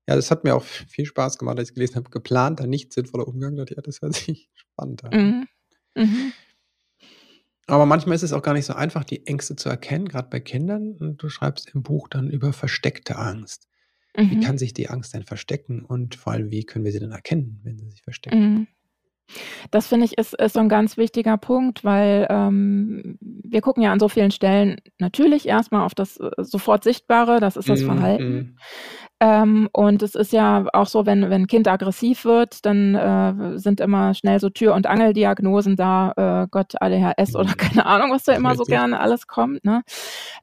Ja, 0.08 0.16
das 0.16 0.32
hat 0.32 0.44
mir 0.44 0.56
auch 0.56 0.64
viel 0.64 1.06
Spaß 1.06 1.38
gemacht, 1.38 1.60
als 1.60 1.70
ich 1.70 1.76
gelesen 1.76 1.96
habe, 1.96 2.10
geplanter, 2.10 2.66
nicht 2.66 2.92
sinnvoller 2.92 3.28
Umgang. 3.28 3.56
Ja, 3.56 3.66
das 3.66 4.02
hört 4.02 4.16
sich 4.16 4.50
spannend 4.56 5.04
an. 5.04 5.48
Mhm. 5.96 6.04
Mhm. 6.04 6.34
Aber 7.68 7.86
manchmal 7.86 8.16
ist 8.16 8.24
es 8.24 8.34
auch 8.34 8.42
gar 8.42 8.54
nicht 8.54 8.66
so 8.66 8.74
einfach, 8.74 9.04
die 9.04 9.26
Ängste 9.28 9.56
zu 9.56 9.70
erkennen, 9.70 10.08
gerade 10.08 10.30
bei 10.30 10.40
Kindern. 10.40 10.96
Und 11.00 11.22
du 11.22 11.30
schreibst 11.30 11.74
im 11.74 11.84
Buch 11.84 12.08
dann 12.08 12.30
über 12.30 12.54
versteckte 12.54 13.18
Angst. 13.18 13.68
Mhm. 14.18 14.32
Wie 14.32 14.40
kann 14.42 14.58
sich 14.58 14.74
die 14.74 14.90
Angst 14.90 15.14
denn 15.14 15.24
verstecken 15.24 15.86
und 15.86 16.16
vor 16.16 16.34
allem, 16.34 16.52
wie 16.52 16.66
können 16.66 16.86
wir 16.86 16.92
sie 16.92 17.00
denn 17.00 17.12
erkennen, 17.12 17.62
wenn 17.64 17.78
sie 17.78 17.90
sich 17.90 18.02
verstecken? 18.02 18.40
Mhm. 18.40 18.68
Das 19.70 19.88
finde 19.88 20.06
ich 20.06 20.18
ist, 20.18 20.34
ist 20.34 20.54
so 20.54 20.60
ein 20.60 20.68
ganz 20.68 20.98
wichtiger 20.98 21.38
Punkt, 21.38 21.86
weil 21.86 22.28
ähm, 22.30 23.18
wir 23.22 23.62
gucken 23.62 23.82
ja 23.82 23.94
an 23.94 24.00
so 24.00 24.10
vielen 24.10 24.32
Stellen 24.32 24.82
natürlich 24.98 25.48
erstmal 25.48 25.86
auf 25.86 25.96
das 25.96 26.18
äh, 26.18 26.30
sofort 26.40 26.84
Sichtbare, 26.84 27.40
das 27.40 27.56
ist 27.56 27.70
das 27.70 27.82
mhm. 27.82 27.86
Verhalten. 27.86 28.34
Mhm. 28.34 28.58
Ähm, 29.24 29.70
und 29.72 30.02
es 30.02 30.16
ist 30.16 30.34
ja 30.34 30.66
auch 30.74 30.88
so, 30.88 31.06
wenn, 31.06 31.30
wenn 31.30 31.44
ein 31.44 31.48
Kind 31.48 31.68
aggressiv 31.68 32.26
wird, 32.26 32.66
dann 32.66 32.96
äh, 32.96 33.60
sind 33.60 33.80
immer 33.80 34.16
schnell 34.16 34.40
so 34.40 34.50
Tür- 34.50 34.74
und 34.74 34.88
Angeldiagnosen 34.88 35.76
da, 35.76 36.44
äh, 36.44 36.48
Gott, 36.50 36.74
ADHS 36.82 37.36
oder 37.36 37.52
mhm. 37.52 37.58
keine 37.58 37.86
Ahnung, 37.86 38.12
was 38.12 38.24
da 38.24 38.34
immer 38.34 38.56
so 38.56 38.64
gerne 38.64 39.00
alles 39.00 39.28
kommt. 39.28 39.64
Ne? 39.64 39.84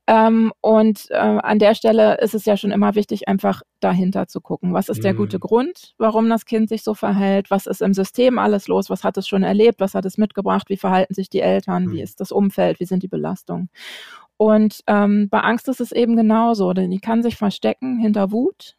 Ähm, 0.06 0.52
und 0.60 1.10
äh, 1.10 1.16
an 1.16 1.58
der 1.58 1.74
Stelle 1.74 2.18
ist 2.20 2.36
es 2.36 2.44
ja 2.44 2.56
schon 2.56 2.70
immer 2.70 2.94
wichtig, 2.94 3.26
einfach 3.26 3.62
dahinter 3.80 4.28
zu 4.28 4.40
gucken. 4.40 4.74
Was 4.74 4.88
ist 4.88 5.02
der 5.02 5.14
mhm. 5.14 5.18
gute 5.18 5.40
Grund, 5.40 5.94
warum 5.98 6.28
das 6.28 6.44
Kind 6.44 6.68
sich 6.68 6.84
so 6.84 6.94
verhält? 6.94 7.50
Was 7.50 7.66
ist 7.66 7.82
im 7.82 7.94
System 7.94 8.38
alles 8.38 8.68
los? 8.68 8.90
Was 8.90 9.02
hat 9.02 9.16
es 9.16 9.26
schon 9.26 9.42
erlebt? 9.42 9.80
Was 9.80 9.94
hat 9.94 10.04
es 10.04 10.18
mitgebracht? 10.18 10.68
Wie 10.68 10.76
verhalten 10.76 11.14
sich 11.14 11.28
die 11.28 11.40
Eltern? 11.40 11.86
Mhm. 11.86 11.92
Wie 11.94 12.00
ist 12.00 12.20
das 12.20 12.30
Umfeld? 12.30 12.78
Wie 12.78 12.86
sind 12.86 13.02
die 13.02 13.08
Belastungen? 13.08 13.70
Und 14.38 14.80
ähm, 14.86 15.28
bei 15.28 15.40
Angst 15.40 15.68
ist 15.68 15.80
es 15.80 15.92
eben 15.92 16.16
genauso, 16.16 16.72
denn 16.72 16.90
die 16.90 17.00
kann 17.00 17.22
sich 17.22 17.36
verstecken 17.36 17.98
hinter 17.98 18.32
Wut, 18.32 18.78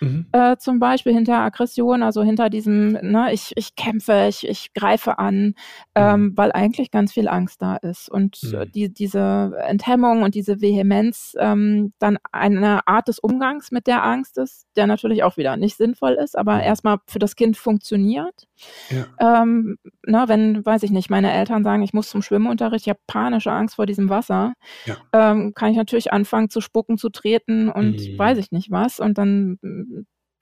Mhm. 0.00 0.26
Äh, 0.32 0.56
zum 0.58 0.78
Beispiel 0.78 1.12
hinter 1.12 1.38
Aggression, 1.38 2.02
also 2.02 2.22
hinter 2.22 2.50
diesem, 2.50 2.92
ne, 2.92 3.32
ich, 3.32 3.52
ich 3.56 3.74
kämpfe, 3.74 4.26
ich, 4.28 4.46
ich 4.46 4.72
greife 4.72 5.18
an, 5.18 5.54
ähm, 5.94 6.20
mhm. 6.20 6.36
weil 6.36 6.52
eigentlich 6.52 6.90
ganz 6.90 7.12
viel 7.12 7.28
Angst 7.28 7.62
da 7.62 7.76
ist. 7.76 8.08
Und 8.08 8.38
mhm. 8.42 8.70
die, 8.72 8.92
diese 8.92 9.52
Enthemmung 9.66 10.22
und 10.22 10.34
diese 10.34 10.60
Vehemenz 10.60 11.34
ähm, 11.38 11.92
dann 11.98 12.18
eine 12.32 12.86
Art 12.86 13.08
des 13.08 13.18
Umgangs 13.18 13.70
mit 13.70 13.86
der 13.86 14.04
Angst 14.04 14.38
ist, 14.38 14.66
der 14.76 14.86
natürlich 14.86 15.22
auch 15.22 15.36
wieder 15.36 15.56
nicht 15.56 15.76
sinnvoll 15.76 16.12
ist, 16.12 16.36
aber 16.36 16.56
mhm. 16.56 16.60
erstmal 16.60 16.98
für 17.06 17.18
das 17.18 17.36
Kind 17.36 17.56
funktioniert. 17.56 18.47
Ja. 18.90 19.42
Ähm, 19.42 19.78
ne, 20.06 20.24
wenn, 20.26 20.64
weiß 20.64 20.82
ich 20.82 20.90
nicht, 20.90 21.10
meine 21.10 21.32
Eltern 21.32 21.64
sagen, 21.64 21.82
ich 21.82 21.92
muss 21.92 22.08
zum 22.08 22.22
Schwimmunterricht, 22.22 22.86
ich 22.86 22.90
habe 22.90 23.00
panische 23.06 23.52
Angst 23.52 23.76
vor 23.76 23.86
diesem 23.86 24.08
Wasser, 24.08 24.54
ja. 24.86 24.96
ähm, 25.12 25.52
kann 25.54 25.70
ich 25.70 25.76
natürlich 25.76 26.12
anfangen 26.12 26.50
zu 26.50 26.60
spucken, 26.60 26.98
zu 26.98 27.08
treten 27.10 27.68
und 27.68 28.00
mhm. 28.00 28.18
weiß 28.18 28.38
ich 28.38 28.50
nicht 28.50 28.70
was. 28.70 29.00
Und 29.00 29.18
dann 29.18 29.58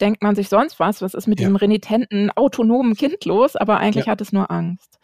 denkt 0.00 0.22
man 0.22 0.35
sich 0.35 0.48
sonst 0.48 0.79
was, 0.79 1.02
was 1.02 1.14
ist 1.14 1.26
mit 1.26 1.40
ja. 1.40 1.44
diesem 1.44 1.57
renitenten, 1.57 2.31
autonomen 2.31 2.94
Kind 2.94 3.24
los, 3.24 3.57
aber 3.57 3.79
eigentlich 3.79 4.07
ja. 4.07 4.12
hat 4.12 4.20
es 4.20 4.33
nur 4.33 4.50
Angst. 4.50 4.98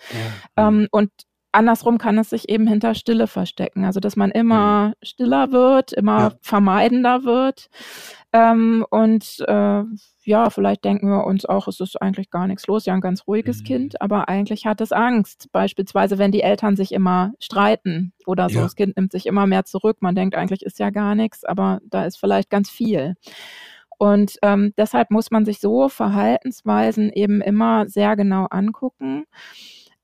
Ja. 0.57 0.69
Ähm, 0.69 0.89
und 0.91 1.11
andersrum 1.53 1.99
kann 1.99 2.19
es 2.19 2.31
sich 2.31 2.49
eben 2.49 2.67
hinter 2.67 2.95
Stille 2.95 3.27
verstecken, 3.27 3.85
also 3.85 4.01
dass 4.01 4.17
man 4.17 4.31
immer 4.31 4.89
mhm. 4.89 4.93
stiller 5.03 5.53
wird, 5.53 5.93
immer 5.93 6.33
vermeidender 6.41 7.25
wird. 7.25 7.69
Ähm, 8.33 8.85
und 8.91 9.45
äh, 9.47 9.83
ja, 10.25 10.51
vielleicht 10.51 10.85
denken 10.85 11.09
wir 11.09 11.25
uns 11.25 11.45
auch, 11.45 11.69
es 11.69 11.81
ist 11.81 12.01
eigentlich 12.01 12.31
gar 12.31 12.47
nichts 12.47 12.67
los, 12.67 12.87
ja, 12.87 12.95
ein 12.95 13.01
ganz 13.01 13.27
ruhiges 13.27 13.61
mhm. 13.61 13.65
Kind, 13.65 14.01
aber 14.01 14.29
eigentlich 14.29 14.65
hat 14.67 14.81
es 14.81 14.93
Angst. 14.93 15.49
Beispielsweise, 15.53 16.19
wenn 16.19 16.33
die 16.33 16.43
Eltern 16.43 16.77
sich 16.77 16.93
immer 16.93 17.33
streiten 17.39 18.13
oder 18.27 18.49
so, 18.49 18.61
das 18.61 18.75
Kind 18.75 18.97
nimmt 18.97 19.13
sich 19.13 19.27
immer 19.27 19.47
mehr 19.47 19.65
zurück. 19.65 19.99
Man 20.01 20.15
denkt, 20.15 20.35
eigentlich 20.35 20.63
ist 20.63 20.79
ja 20.79 20.91
gar 20.91 21.15
nichts, 21.15 21.45
aber 21.45 21.81
da 21.85 22.05
ist 22.05 22.19
vielleicht 22.19 22.51
ganz 22.51 22.71
viel. 22.71 23.15
Und 23.99 24.37
ähm, 24.43 24.73
deshalb 24.77 25.11
muss 25.11 25.31
man 25.31 25.45
sich 25.45 25.61
so 25.61 25.89
Verhaltensweisen 25.89 27.13
eben 27.13 27.41
immer 27.41 27.89
sehr 27.89 28.17
genau 28.17 28.47
angucken, 28.47 29.27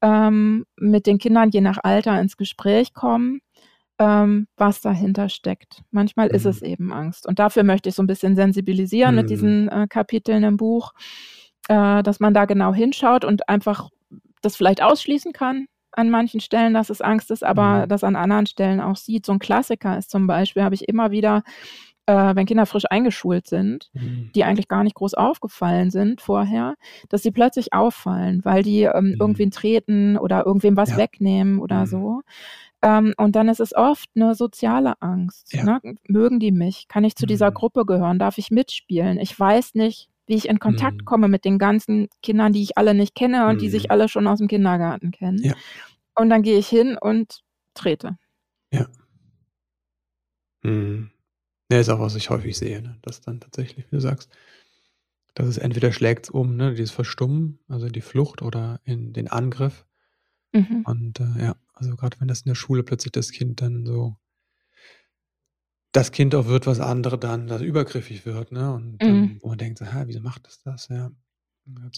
ähm, 0.02 0.64
mit 0.76 1.06
den 1.06 1.18
Kindern 1.18 1.50
je 1.50 1.60
nach 1.60 1.78
Alter 1.82 2.20
ins 2.20 2.36
Gespräch 2.36 2.94
kommen, 2.94 3.40
ähm, 3.98 4.46
was 4.56 4.80
dahinter 4.80 5.28
steckt. 5.28 5.82
Manchmal 5.90 6.28
mhm. 6.28 6.34
ist 6.34 6.46
es 6.46 6.62
eben 6.62 6.92
Angst. 6.92 7.26
Und 7.26 7.38
dafür 7.38 7.64
möchte 7.64 7.88
ich 7.88 7.94
so 7.94 8.02
ein 8.02 8.06
bisschen 8.06 8.36
sensibilisieren 8.36 9.14
mhm. 9.14 9.20
mit 9.20 9.30
diesen 9.30 9.68
äh, 9.68 9.86
Kapiteln 9.88 10.44
im 10.44 10.56
Buch, 10.56 10.92
äh, 11.68 12.02
dass 12.02 12.20
man 12.20 12.34
da 12.34 12.44
genau 12.44 12.72
hinschaut 12.72 13.24
und 13.24 13.48
einfach 13.48 13.90
das 14.42 14.56
vielleicht 14.56 14.82
ausschließen 14.82 15.32
kann, 15.32 15.66
an 15.92 16.10
manchen 16.10 16.40
Stellen, 16.40 16.74
dass 16.74 16.90
es 16.90 17.00
Angst 17.00 17.30
ist, 17.30 17.42
aber 17.42 17.84
mhm. 17.84 17.88
das 17.88 18.04
an 18.04 18.14
anderen 18.14 18.46
Stellen 18.46 18.80
auch 18.80 18.96
sieht. 18.96 19.26
So 19.26 19.32
ein 19.32 19.40
Klassiker 19.40 19.98
ist 19.98 20.10
zum 20.10 20.26
Beispiel, 20.26 20.62
habe 20.62 20.74
ich 20.74 20.88
immer 20.88 21.10
wieder 21.10 21.42
äh, 22.08 22.34
wenn 22.34 22.46
Kinder 22.46 22.64
frisch 22.64 22.86
eingeschult 22.88 23.46
sind, 23.46 23.90
mhm. 23.92 24.30
die 24.34 24.42
eigentlich 24.42 24.66
gar 24.66 24.82
nicht 24.82 24.94
groß 24.94 25.12
aufgefallen 25.12 25.90
sind 25.90 26.22
vorher, 26.22 26.74
dass 27.10 27.22
sie 27.22 27.30
plötzlich 27.30 27.74
auffallen, 27.74 28.40
weil 28.44 28.62
die 28.62 28.84
ähm, 28.84 29.10
mhm. 29.10 29.16
irgendwen 29.20 29.50
treten 29.50 30.16
oder 30.16 30.46
irgendwem 30.46 30.76
was 30.76 30.90
ja. 30.90 30.96
wegnehmen 30.96 31.58
oder 31.58 31.80
mhm. 31.80 31.86
so. 31.86 32.22
Ähm, 32.80 33.12
und 33.18 33.36
dann 33.36 33.48
ist 33.48 33.60
es 33.60 33.74
oft 33.74 34.08
eine 34.16 34.34
soziale 34.34 34.94
Angst. 35.02 35.52
Ja. 35.52 35.64
Ne? 35.64 35.80
Mögen 36.08 36.40
die 36.40 36.50
mich? 36.50 36.88
Kann 36.88 37.04
ich 37.04 37.14
zu 37.14 37.26
dieser 37.26 37.50
mhm. 37.50 37.54
Gruppe 37.54 37.84
gehören? 37.84 38.18
Darf 38.18 38.38
ich 38.38 38.50
mitspielen? 38.50 39.18
Ich 39.18 39.38
weiß 39.38 39.74
nicht, 39.74 40.08
wie 40.26 40.34
ich 40.34 40.48
in 40.48 40.60
Kontakt 40.60 41.02
mhm. 41.02 41.04
komme 41.04 41.28
mit 41.28 41.44
den 41.44 41.58
ganzen 41.58 42.08
Kindern, 42.22 42.54
die 42.54 42.62
ich 42.62 42.78
alle 42.78 42.94
nicht 42.94 43.14
kenne 43.14 43.48
und 43.48 43.60
die 43.60 43.68
sich 43.68 43.84
mhm. 43.84 43.90
alle 43.90 44.08
schon 44.08 44.26
aus 44.26 44.38
dem 44.38 44.48
Kindergarten 44.48 45.10
kennen. 45.10 45.42
Ja. 45.42 45.52
Und 46.14 46.30
dann 46.30 46.42
gehe 46.42 46.58
ich 46.58 46.68
hin 46.68 46.96
und 46.98 47.42
trete. 47.74 48.16
Ja. 48.72 48.86
Mhm. 50.62 51.10
Ja, 51.70 51.78
ist 51.78 51.90
auch, 51.90 52.00
was 52.00 52.14
ich 52.14 52.30
häufig 52.30 52.56
sehe, 52.56 52.80
ne? 52.80 52.96
dass 53.02 53.20
dann 53.20 53.40
tatsächlich, 53.40 53.86
wie 53.86 53.96
du 53.96 54.00
sagst, 54.00 54.30
dass 55.34 55.46
es 55.46 55.58
entweder 55.58 55.92
schlägt 55.92 56.30
um, 56.30 56.56
ne, 56.56 56.74
dieses 56.74 56.90
Verstummen, 56.90 57.60
also 57.68 57.88
die 57.88 58.00
Flucht 58.00 58.42
oder 58.42 58.80
in 58.84 59.12
den 59.12 59.28
Angriff. 59.28 59.86
Mhm. 60.52 60.82
Und 60.84 61.20
äh, 61.20 61.42
ja, 61.44 61.56
also 61.74 61.94
gerade 61.94 62.18
wenn 62.20 62.28
das 62.28 62.40
in 62.40 62.48
der 62.48 62.54
Schule 62.54 62.82
plötzlich 62.82 63.12
das 63.12 63.30
Kind 63.30 63.60
dann 63.60 63.86
so, 63.86 64.16
das 65.92 66.10
Kind 66.10 66.34
auch 66.34 66.46
wird, 66.46 66.66
was 66.66 66.80
andere 66.80 67.18
dann 67.18 67.46
das 67.46 67.62
übergriffig 67.62 68.26
wird, 68.26 68.50
ne? 68.50 68.72
Und 68.72 69.02
mhm. 69.02 69.38
wo 69.40 69.48
man 69.48 69.58
denkt, 69.58 69.78
so, 69.78 69.84
hä, 69.84 70.04
wieso 70.06 70.20
macht 70.20 70.46
das 70.46 70.60
das? 70.62 70.88
Ja. 70.88 71.10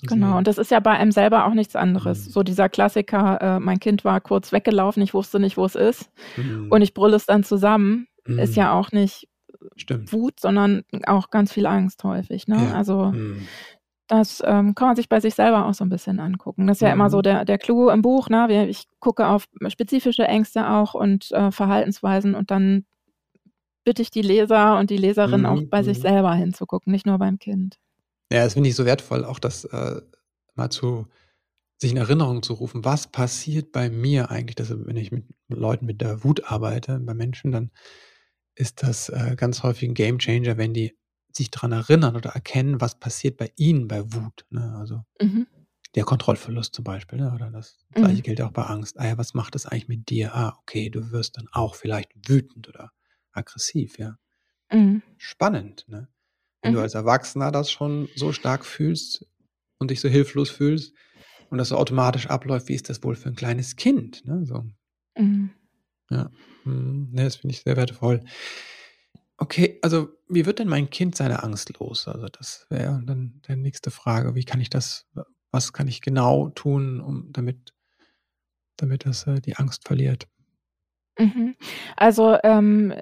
Genau, 0.03 0.37
und 0.37 0.49
das 0.49 0.59
ist 0.59 0.73
ja 0.73 0.81
bei 0.81 0.91
einem 0.91 1.13
selber 1.13 1.47
auch 1.47 1.55
nichts 1.55 1.77
anderes. 1.77 2.27
Mhm. 2.27 2.31
So 2.33 2.43
dieser 2.43 2.69
Klassiker, 2.69 3.41
äh, 3.41 3.61
mein 3.61 3.79
Kind 3.79 4.05
war 4.05 4.21
kurz 4.21 4.53
weggelaufen, 4.53 5.03
ich 5.03 5.15
wusste 5.15 5.39
nicht, 5.39 5.57
wo 5.57 5.65
es 5.65 5.77
ist. 5.77 6.11
Mhm. 6.37 6.67
Und 6.71 6.83
ich 6.83 6.93
brülle 6.93 7.17
es 7.17 7.25
dann 7.27 7.45
zusammen, 7.45 8.09
ist 8.27 8.55
ja 8.55 8.73
auch 8.73 8.93
nicht 8.93 9.30
Stimmt. 9.77 10.13
Wut, 10.13 10.41
sondern 10.41 10.83
auch 11.07 11.31
ganz 11.31 11.53
viel 11.53 11.67
Angst 11.67 12.05
häufig. 12.05 12.49
Ne? 12.49 12.57
Ja. 12.57 12.75
Also 12.75 13.07
mhm. 13.07 13.47
das 14.07 14.43
ähm, 14.45 14.75
kann 14.75 14.89
man 14.89 14.97
sich 14.97 15.09
bei 15.09 15.21
sich 15.21 15.35
selber 15.35 15.67
auch 15.67 15.75
so 15.75 15.85
ein 15.85 15.91
bisschen 15.91 16.21
angucken. 16.21 16.67
Das 16.67 16.79
ist 16.79 16.83
ja 16.83 16.89
mhm. 16.89 16.95
immer 16.95 17.11
so 17.11 17.23
der, 17.23 17.45
der 17.45 17.59
Clou 17.59 17.91
im 17.91 18.03
Buch. 18.03 18.29
Ne? 18.29 18.69
Ich 18.69 18.85
gucke 19.01 19.27
auf 19.27 19.49
spezifische 19.69 20.25
Ängste 20.25 20.69
auch 20.69 20.95
und 20.95 21.31
äh, 21.33 21.51
Verhaltensweisen 21.51 22.35
und 22.35 22.51
dann 22.51 22.85
bitte 23.85 24.03
ich 24.03 24.11
die 24.11 24.23
Leser 24.23 24.79
und 24.79 24.91
die 24.91 24.97
Leserin 24.97 25.41
mhm. 25.41 25.47
auch 25.47 25.63
bei 25.71 25.83
sich 25.83 25.99
mhm. 25.99 26.03
selber 26.03 26.35
hinzugucken, 26.35 26.93
nicht 26.93 27.07
nur 27.07 27.19
beim 27.19 27.39
Kind. 27.39 27.79
Ja, 28.33 28.45
das 28.45 28.55
finde 28.55 28.69
ich 28.69 28.77
so 28.77 28.85
wertvoll, 28.85 29.25
auch 29.25 29.39
das 29.39 29.65
äh, 29.65 30.01
mal 30.55 30.71
zu 30.71 31.07
sich 31.81 31.93
in 31.93 31.97
Erinnerung 31.97 32.43
zu 32.43 32.53
rufen, 32.53 32.85
was 32.85 33.11
passiert 33.11 33.73
bei 33.73 33.89
mir 33.89 34.31
eigentlich, 34.31 34.55
dass 34.55 34.71
wenn 34.71 34.97
ich 34.97 35.11
mit 35.11 35.25
Leuten 35.49 35.87
mit 35.87 36.03
der 36.03 36.23
Wut 36.23 36.51
arbeite, 36.51 37.01
bei 37.01 37.15
Menschen, 37.15 37.53
dann 37.53 37.71
ist 38.55 38.83
das 38.83 39.09
äh, 39.09 39.35
ganz 39.37 39.63
häufig 39.63 39.89
ein 39.89 39.95
Gamechanger, 39.95 40.57
wenn 40.57 40.75
die 40.75 40.97
sich 41.33 41.51
daran 41.51 41.73
erinnern 41.73 42.17
oder 42.17 42.31
erkennen, 42.31 42.81
was 42.81 42.99
passiert 42.99 43.37
bei 43.37 43.53
ihnen 43.57 43.89
bei 43.89 44.13
Wut. 44.13 44.45
Ne? 44.51 44.77
Also 44.79 45.05
mhm. 45.21 45.47
der 45.95 46.05
Kontrollverlust 46.05 46.75
zum 46.75 46.85
Beispiel, 46.85 47.19
ne? 47.19 47.33
oder 47.35 47.51
das 47.51 47.79
gleiche 47.93 48.19
mhm. 48.19 48.23
gilt 48.23 48.41
auch 48.43 48.53
bei 48.53 48.65
Angst. 48.65 48.99
Ah 48.99 49.07
ja, 49.07 49.19
was 49.19 49.35
macht 49.35 49.55
das 49.55 49.67
eigentlich 49.67 49.89
mit 49.89 50.11
dir? 50.11 50.35
Ah, 50.35 50.57
okay, 50.61 50.91
du 50.91 51.13
wirst 51.13 51.37
dann 51.37 51.49
auch 51.53 51.75
vielleicht 51.75 52.11
wütend 52.29 52.69
oder 52.69 52.93
aggressiv, 53.33 53.99
ja. 53.99 54.17
Mhm. 54.73 55.03
Spannend, 55.19 55.85
ne? 55.89 56.09
Wenn 56.63 56.73
du 56.73 56.79
mhm. 56.79 56.85
als 56.85 56.95
Erwachsener 56.95 57.51
das 57.51 57.71
schon 57.71 58.09
so 58.17 58.33
stark 58.33 58.67
fühlst 58.67 59.27
und 59.79 59.91
dich 59.91 60.01
so 60.01 60.09
hilflos 60.09 60.51
fühlst 60.51 60.95
und 61.49 61.59
das 61.59 61.71
so 61.71 61.77
automatisch 61.77 62.27
abläuft, 62.27 62.69
wie 62.69 62.75
ist 62.75 62.91
das 62.91 63.03
wohl 63.03 63.17
für 63.17 63.31
ein 63.31 63.35
kleines 63.35 63.77
Kind? 63.77 64.27
Ne? 64.27 64.45
So. 64.45 64.67
Ja. 66.11 66.31
Mhm. 66.65 67.09
Ne, 67.13 67.25
das 67.25 67.37
finde 67.37 67.55
ich 67.55 67.63
sehr 67.63 67.77
wertvoll. 67.77 68.21
Okay, 69.39 69.79
also 69.83 70.09
wie 70.29 70.45
wird 70.45 70.59
denn 70.59 70.69
mein 70.69 70.91
Kind 70.91 71.17
seine 71.17 71.43
Angst 71.43 71.79
los? 71.79 72.07
Also 72.07 72.27
das 72.29 72.67
wäre 72.69 73.01
dann 73.05 73.41
die 73.49 73.57
nächste 73.57 73.91
Frage. 73.91 74.35
Wie 74.35 74.45
kann 74.45 74.61
ich 74.61 74.69
das, 74.69 75.07
was 75.51 75.73
kann 75.73 75.89
ich 75.89 76.03
genau 76.03 76.51
tun, 76.51 77.01
um 77.01 77.33
damit, 77.33 77.73
damit 78.77 79.07
das 79.07 79.27
äh, 79.27 79.41
die 79.41 79.57
Angst 79.57 79.87
verliert? 79.87 80.29
Mhm. 81.19 81.55
Also 81.97 82.37
ähm, 82.43 82.95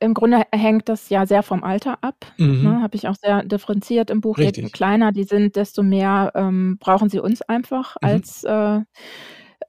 im 0.00 0.14
Grunde 0.14 0.42
hängt 0.52 0.88
das 0.88 1.08
ja 1.08 1.26
sehr 1.26 1.42
vom 1.42 1.62
Alter 1.62 1.98
ab. 2.02 2.26
Mhm. 2.38 2.62
Ne? 2.62 2.82
Habe 2.82 2.96
ich 2.96 3.06
auch 3.08 3.16
sehr 3.16 3.44
differenziert 3.44 4.10
im 4.10 4.20
Buch. 4.20 4.38
Je 4.38 4.50
kleiner 4.70 5.12
die 5.12 5.24
sind, 5.24 5.56
desto 5.56 5.82
mehr 5.82 6.32
ähm, 6.34 6.78
brauchen 6.78 7.08
sie 7.08 7.20
uns 7.20 7.42
einfach 7.42 7.96
mhm. 8.00 8.08
als 8.08 8.44
äh, 8.44 8.80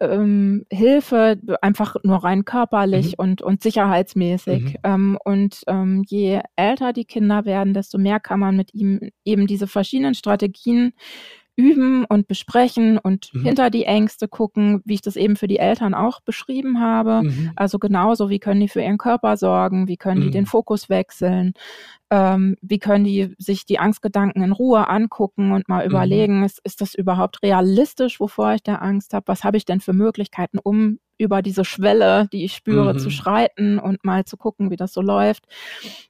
ähm, 0.02 0.66
Hilfe, 0.72 1.40
einfach 1.62 1.96
nur 2.04 2.18
rein 2.18 2.44
körperlich 2.44 3.18
mhm. 3.18 3.24
und, 3.24 3.42
und 3.42 3.64
sicherheitsmäßig. 3.64 4.64
Mhm. 4.64 4.76
Ähm, 4.84 5.18
und 5.24 5.62
ähm, 5.68 6.04
je 6.08 6.42
älter 6.56 6.92
die 6.92 7.06
Kinder 7.06 7.46
werden, 7.46 7.74
desto 7.74 7.98
mehr 7.98 8.20
kann 8.20 8.40
man 8.40 8.58
mit 8.58 8.74
ihm 8.74 9.00
eben 9.24 9.48
diese 9.48 9.68
verschiedenen 9.68 10.16
Strategien 10.16 10.94
üben 11.62 12.06
und 12.06 12.28
besprechen 12.28 12.98
und 12.98 13.32
mhm. 13.34 13.44
hinter 13.44 13.70
die 13.70 13.86
Ängste 13.86 14.28
gucken, 14.28 14.82
wie 14.84 14.96
ich 14.96 15.02
das 15.02 15.16
eben 15.16 15.36
für 15.36 15.48
die 15.48 15.60
Eltern 15.60 15.94
auch 15.94 16.22
beschrieben 16.22 16.80
habe. 16.80 17.22
Mhm. 17.24 17.52
Also 17.56 17.78
genauso, 17.78 18.30
wie 18.30 18.40
können 18.40 18.62
die 18.62 18.68
für 18.68 18.82
ihren 18.82 18.98
Körper 18.98 19.38
sorgen, 19.38 19.88
wie 19.88 19.98
können 19.98 20.22
die 20.22 20.32
den 20.32 20.44
mhm. 20.44 20.48
Fokus 20.48 20.90
wechseln, 20.90 21.54
ähm, 22.10 22.58
wie 22.62 22.80
können 22.80 23.06
die 23.06 23.36
sich 23.38 23.66
die 23.66 23.80
Angstgedanken 23.80 24.42
in 24.42 24.52
Ruhe 24.52 24.90
angucken 24.90 25.52
und 25.52 25.70
mal 25.70 25.86
mhm. 25.86 25.92
überlegen, 25.92 26.44
ist, 26.44 26.60
ist 26.64 26.82
das 26.82 26.96
überhaupt 26.96 27.44
realistisch, 27.44 28.20
wovor 28.20 28.54
ich 28.54 28.64
da 28.64 28.76
Angst 28.76 29.14
habe? 29.14 29.28
Was 29.28 29.44
habe 29.44 29.58
ich 29.58 29.66
denn 29.66 29.80
für 29.80 29.94
Möglichkeiten, 29.94 30.58
um 30.58 30.98
über 31.22 31.42
diese 31.42 31.64
Schwelle, 31.64 32.28
die 32.34 32.44
ich 32.44 32.54
spüre, 32.54 32.96
mhm. 32.96 33.00
zu 33.00 33.12
schreiten 33.12 33.80
und 33.80 34.04
mal 34.04 34.26
zu 34.26 34.38
gucken, 34.38 34.72
wie 34.72 34.76
das 34.76 34.92
so 34.92 35.02
läuft. 35.02 35.46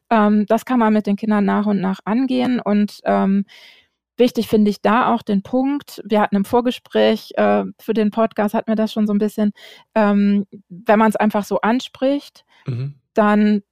Ähm, 0.10 0.46
das 0.48 0.66
kann 0.66 0.80
man 0.80 0.94
mit 0.94 1.06
den 1.06 1.18
Kindern 1.18 1.46
nach 1.46 1.66
und 1.66 1.82
nach 1.82 2.00
angehen 2.06 2.60
und 2.60 3.02
ähm, 3.04 3.46
Wichtig 4.22 4.48
finde 4.48 4.70
ich 4.70 4.84
da 4.84 5.12
auch 5.12 5.24
den 5.24 5.42
Punkt, 5.42 6.00
wir 6.06 6.22
hatten 6.22 6.36
im 6.36 6.46
Vorgespräch 6.46 7.32
äh, 7.38 7.64
für 7.80 7.96
den 7.96 8.12
Podcast, 8.12 8.54
hatten 8.54 8.70
wir 8.70 8.76
das 8.76 8.94
schon 8.94 9.08
so 9.08 9.14
ein 9.14 9.18
bisschen, 9.18 9.52
ähm, 9.96 10.46
wenn 10.70 11.00
man 11.00 11.10
es 11.10 11.16
einfach 11.16 11.44
so 11.44 11.60
anspricht, 11.62 12.46
mhm. 12.68 13.00
dann 13.16 13.64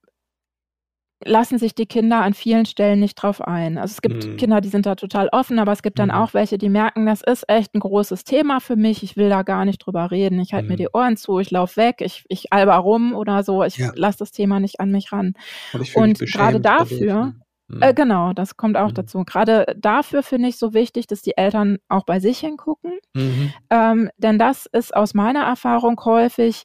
lassen 1.23 1.59
sich 1.59 1.75
die 1.75 1.85
Kinder 1.85 2.23
an 2.23 2.33
vielen 2.33 2.65
Stellen 2.65 2.99
nicht 2.99 3.13
drauf 3.13 3.41
ein. 3.41 3.77
Also 3.77 3.91
es 3.91 4.01
gibt 4.01 4.25
mhm. 4.25 4.38
Kinder, 4.38 4.59
die 4.59 4.69
sind 4.69 4.88
da 4.88 4.95
total 4.95 5.29
offen, 5.31 5.59
aber 5.59 5.71
es 5.71 5.83
gibt 5.83 5.99
dann 5.99 6.09
mhm. 6.09 6.15
auch 6.15 6.33
welche, 6.33 6.57
die 6.57 6.69
merken, 6.69 7.05
das 7.05 7.21
ist 7.21 7.47
echt 7.47 7.75
ein 7.75 7.79
großes 7.79 8.23
Thema 8.23 8.59
für 8.59 8.75
mich, 8.75 9.03
ich 9.03 9.17
will 9.17 9.29
da 9.29 9.43
gar 9.43 9.65
nicht 9.65 9.77
drüber 9.77 10.09
reden, 10.09 10.39
ich 10.39 10.53
halte 10.53 10.67
mir 10.67 10.73
mhm. 10.73 10.77
die 10.77 10.89
Ohren 10.91 11.15
zu, 11.15 11.38
ich 11.38 11.51
laufe 11.51 11.77
weg, 11.77 11.97
ich, 11.99 12.23
ich 12.27 12.51
alber 12.51 12.77
rum 12.77 13.13
oder 13.13 13.43
so, 13.43 13.63
ich 13.63 13.77
ja. 13.77 13.91
lasse 13.93 14.17
das 14.17 14.31
Thema 14.31 14.59
nicht 14.59 14.79
an 14.79 14.89
mich 14.89 15.12
ran. 15.12 15.35
Und, 15.73 15.95
Und 15.95 16.19
gerade 16.21 16.59
dafür, 16.59 17.35
Äh, 17.82 17.91
mhm. 17.91 17.95
genau, 17.95 18.34
das 18.34 18.58
kommt 18.58 18.77
auch 18.77 18.89
mhm. 18.89 18.95
dazu. 18.95 19.23
Gerade 19.23 19.65
dafür 19.77 20.23
finde 20.23 20.49
ich 20.49 20.58
so 20.58 20.73
wichtig, 20.73 21.08
dass 21.08 21.21
die 21.21 21.38
Eltern 21.38 21.77
auch 21.88 22.03
bei 22.05 22.19
sich 22.19 22.39
hingucken. 22.39 22.99
Mhm. 23.13 23.53
Ähm, 23.69 24.10
denn 24.17 24.39
das 24.39 24.65
ist 24.65 24.95
aus 24.95 25.13
meiner 25.13 25.43
Erfahrung 25.43 25.99
häufig 26.03 26.63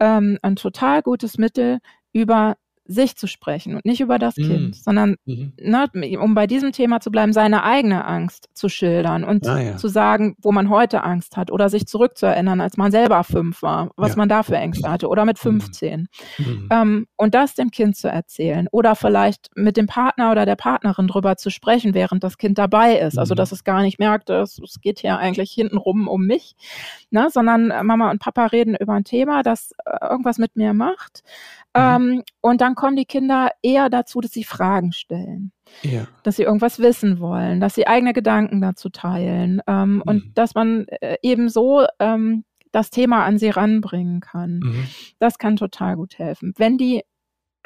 ähm, 0.00 0.38
ein 0.42 0.56
total 0.56 1.02
gutes 1.02 1.38
Mittel, 1.38 1.78
über 2.12 2.56
sich 2.88 3.16
zu 3.16 3.26
sprechen 3.26 3.74
und 3.74 3.84
nicht 3.84 4.00
über 4.00 4.18
das 4.18 4.36
mhm. 4.36 4.42
Kind, 4.42 4.76
sondern, 4.76 5.16
mhm. 5.24 5.52
ne, 5.60 5.88
um 6.18 6.34
bei 6.34 6.46
diesem 6.46 6.72
Thema 6.72 7.00
zu 7.00 7.10
bleiben, 7.10 7.32
seine 7.32 7.64
eigene 7.64 8.04
Angst 8.04 8.48
zu 8.54 8.68
schildern 8.68 9.24
und 9.24 9.46
ah, 9.46 9.60
ja. 9.60 9.76
zu 9.76 9.88
sagen, 9.88 10.36
wo 10.40 10.52
man 10.52 10.70
heute 10.70 11.02
Angst 11.02 11.36
hat 11.36 11.50
oder 11.50 11.68
sich 11.68 11.86
zurückzuerinnern, 11.86 12.60
als 12.60 12.76
man 12.76 12.90
selber 12.90 13.24
fünf 13.24 13.62
war, 13.62 13.90
was 13.96 14.10
ja. 14.10 14.16
man 14.16 14.28
da 14.28 14.42
für 14.42 14.56
Ängste 14.56 14.90
hatte 14.90 15.08
oder 15.08 15.24
mit 15.24 15.38
15. 15.38 16.08
Mhm. 16.38 16.44
mhm. 16.44 16.68
Ähm, 16.70 17.06
und 17.16 17.34
das 17.34 17.54
dem 17.54 17.70
Kind 17.70 17.96
zu 17.96 18.08
erzählen 18.08 18.68
oder 18.70 18.94
vielleicht 18.94 19.50
mit 19.54 19.76
dem 19.76 19.86
Partner 19.86 20.30
oder 20.30 20.46
der 20.46 20.56
Partnerin 20.56 21.08
drüber 21.08 21.36
zu 21.36 21.50
sprechen, 21.50 21.94
während 21.94 22.22
das 22.22 22.38
Kind 22.38 22.58
dabei 22.58 22.98
ist. 22.98 23.18
Also, 23.18 23.34
mhm. 23.34 23.36
dass 23.36 23.52
es 23.52 23.64
gar 23.64 23.82
nicht 23.82 23.98
merkt, 23.98 24.30
es, 24.30 24.58
es 24.58 24.80
geht 24.80 25.00
hier 25.00 25.18
eigentlich 25.18 25.50
hintenrum 25.52 26.08
um 26.08 26.26
mich, 26.26 26.54
ne, 27.10 27.28
sondern 27.30 27.72
Mama 27.84 28.10
und 28.10 28.20
Papa 28.20 28.46
reden 28.46 28.76
über 28.78 28.94
ein 28.94 29.04
Thema, 29.04 29.42
das 29.42 29.72
äh, 29.84 30.06
irgendwas 30.08 30.38
mit 30.38 30.56
mir 30.56 30.74
macht. 30.74 31.22
Mhm. 31.76 31.82
Ähm, 31.82 32.22
und 32.40 32.60
dann 32.60 32.75
kommen 32.76 32.96
die 32.96 33.04
Kinder 33.04 33.50
eher 33.62 33.90
dazu, 33.90 34.20
dass 34.20 34.30
sie 34.30 34.44
Fragen 34.44 34.92
stellen. 34.92 35.52
Ja. 35.82 36.06
Dass 36.22 36.36
sie 36.36 36.44
irgendwas 36.44 36.78
wissen 36.78 37.18
wollen, 37.18 37.60
dass 37.60 37.74
sie 37.74 37.88
eigene 37.88 38.12
Gedanken 38.12 38.60
dazu 38.60 38.88
teilen 38.88 39.60
ähm, 39.66 39.96
mhm. 39.96 40.02
und 40.06 40.38
dass 40.38 40.54
man 40.54 40.86
äh, 40.88 41.16
eben 41.22 41.48
so 41.48 41.84
ähm, 41.98 42.44
das 42.70 42.90
Thema 42.90 43.24
an 43.24 43.38
sie 43.38 43.50
ranbringen 43.50 44.20
kann. 44.20 44.60
Mhm. 44.62 44.86
Das 45.18 45.38
kann 45.38 45.56
total 45.56 45.96
gut 45.96 46.18
helfen. 46.18 46.52
Wenn 46.56 46.78
die 46.78 47.02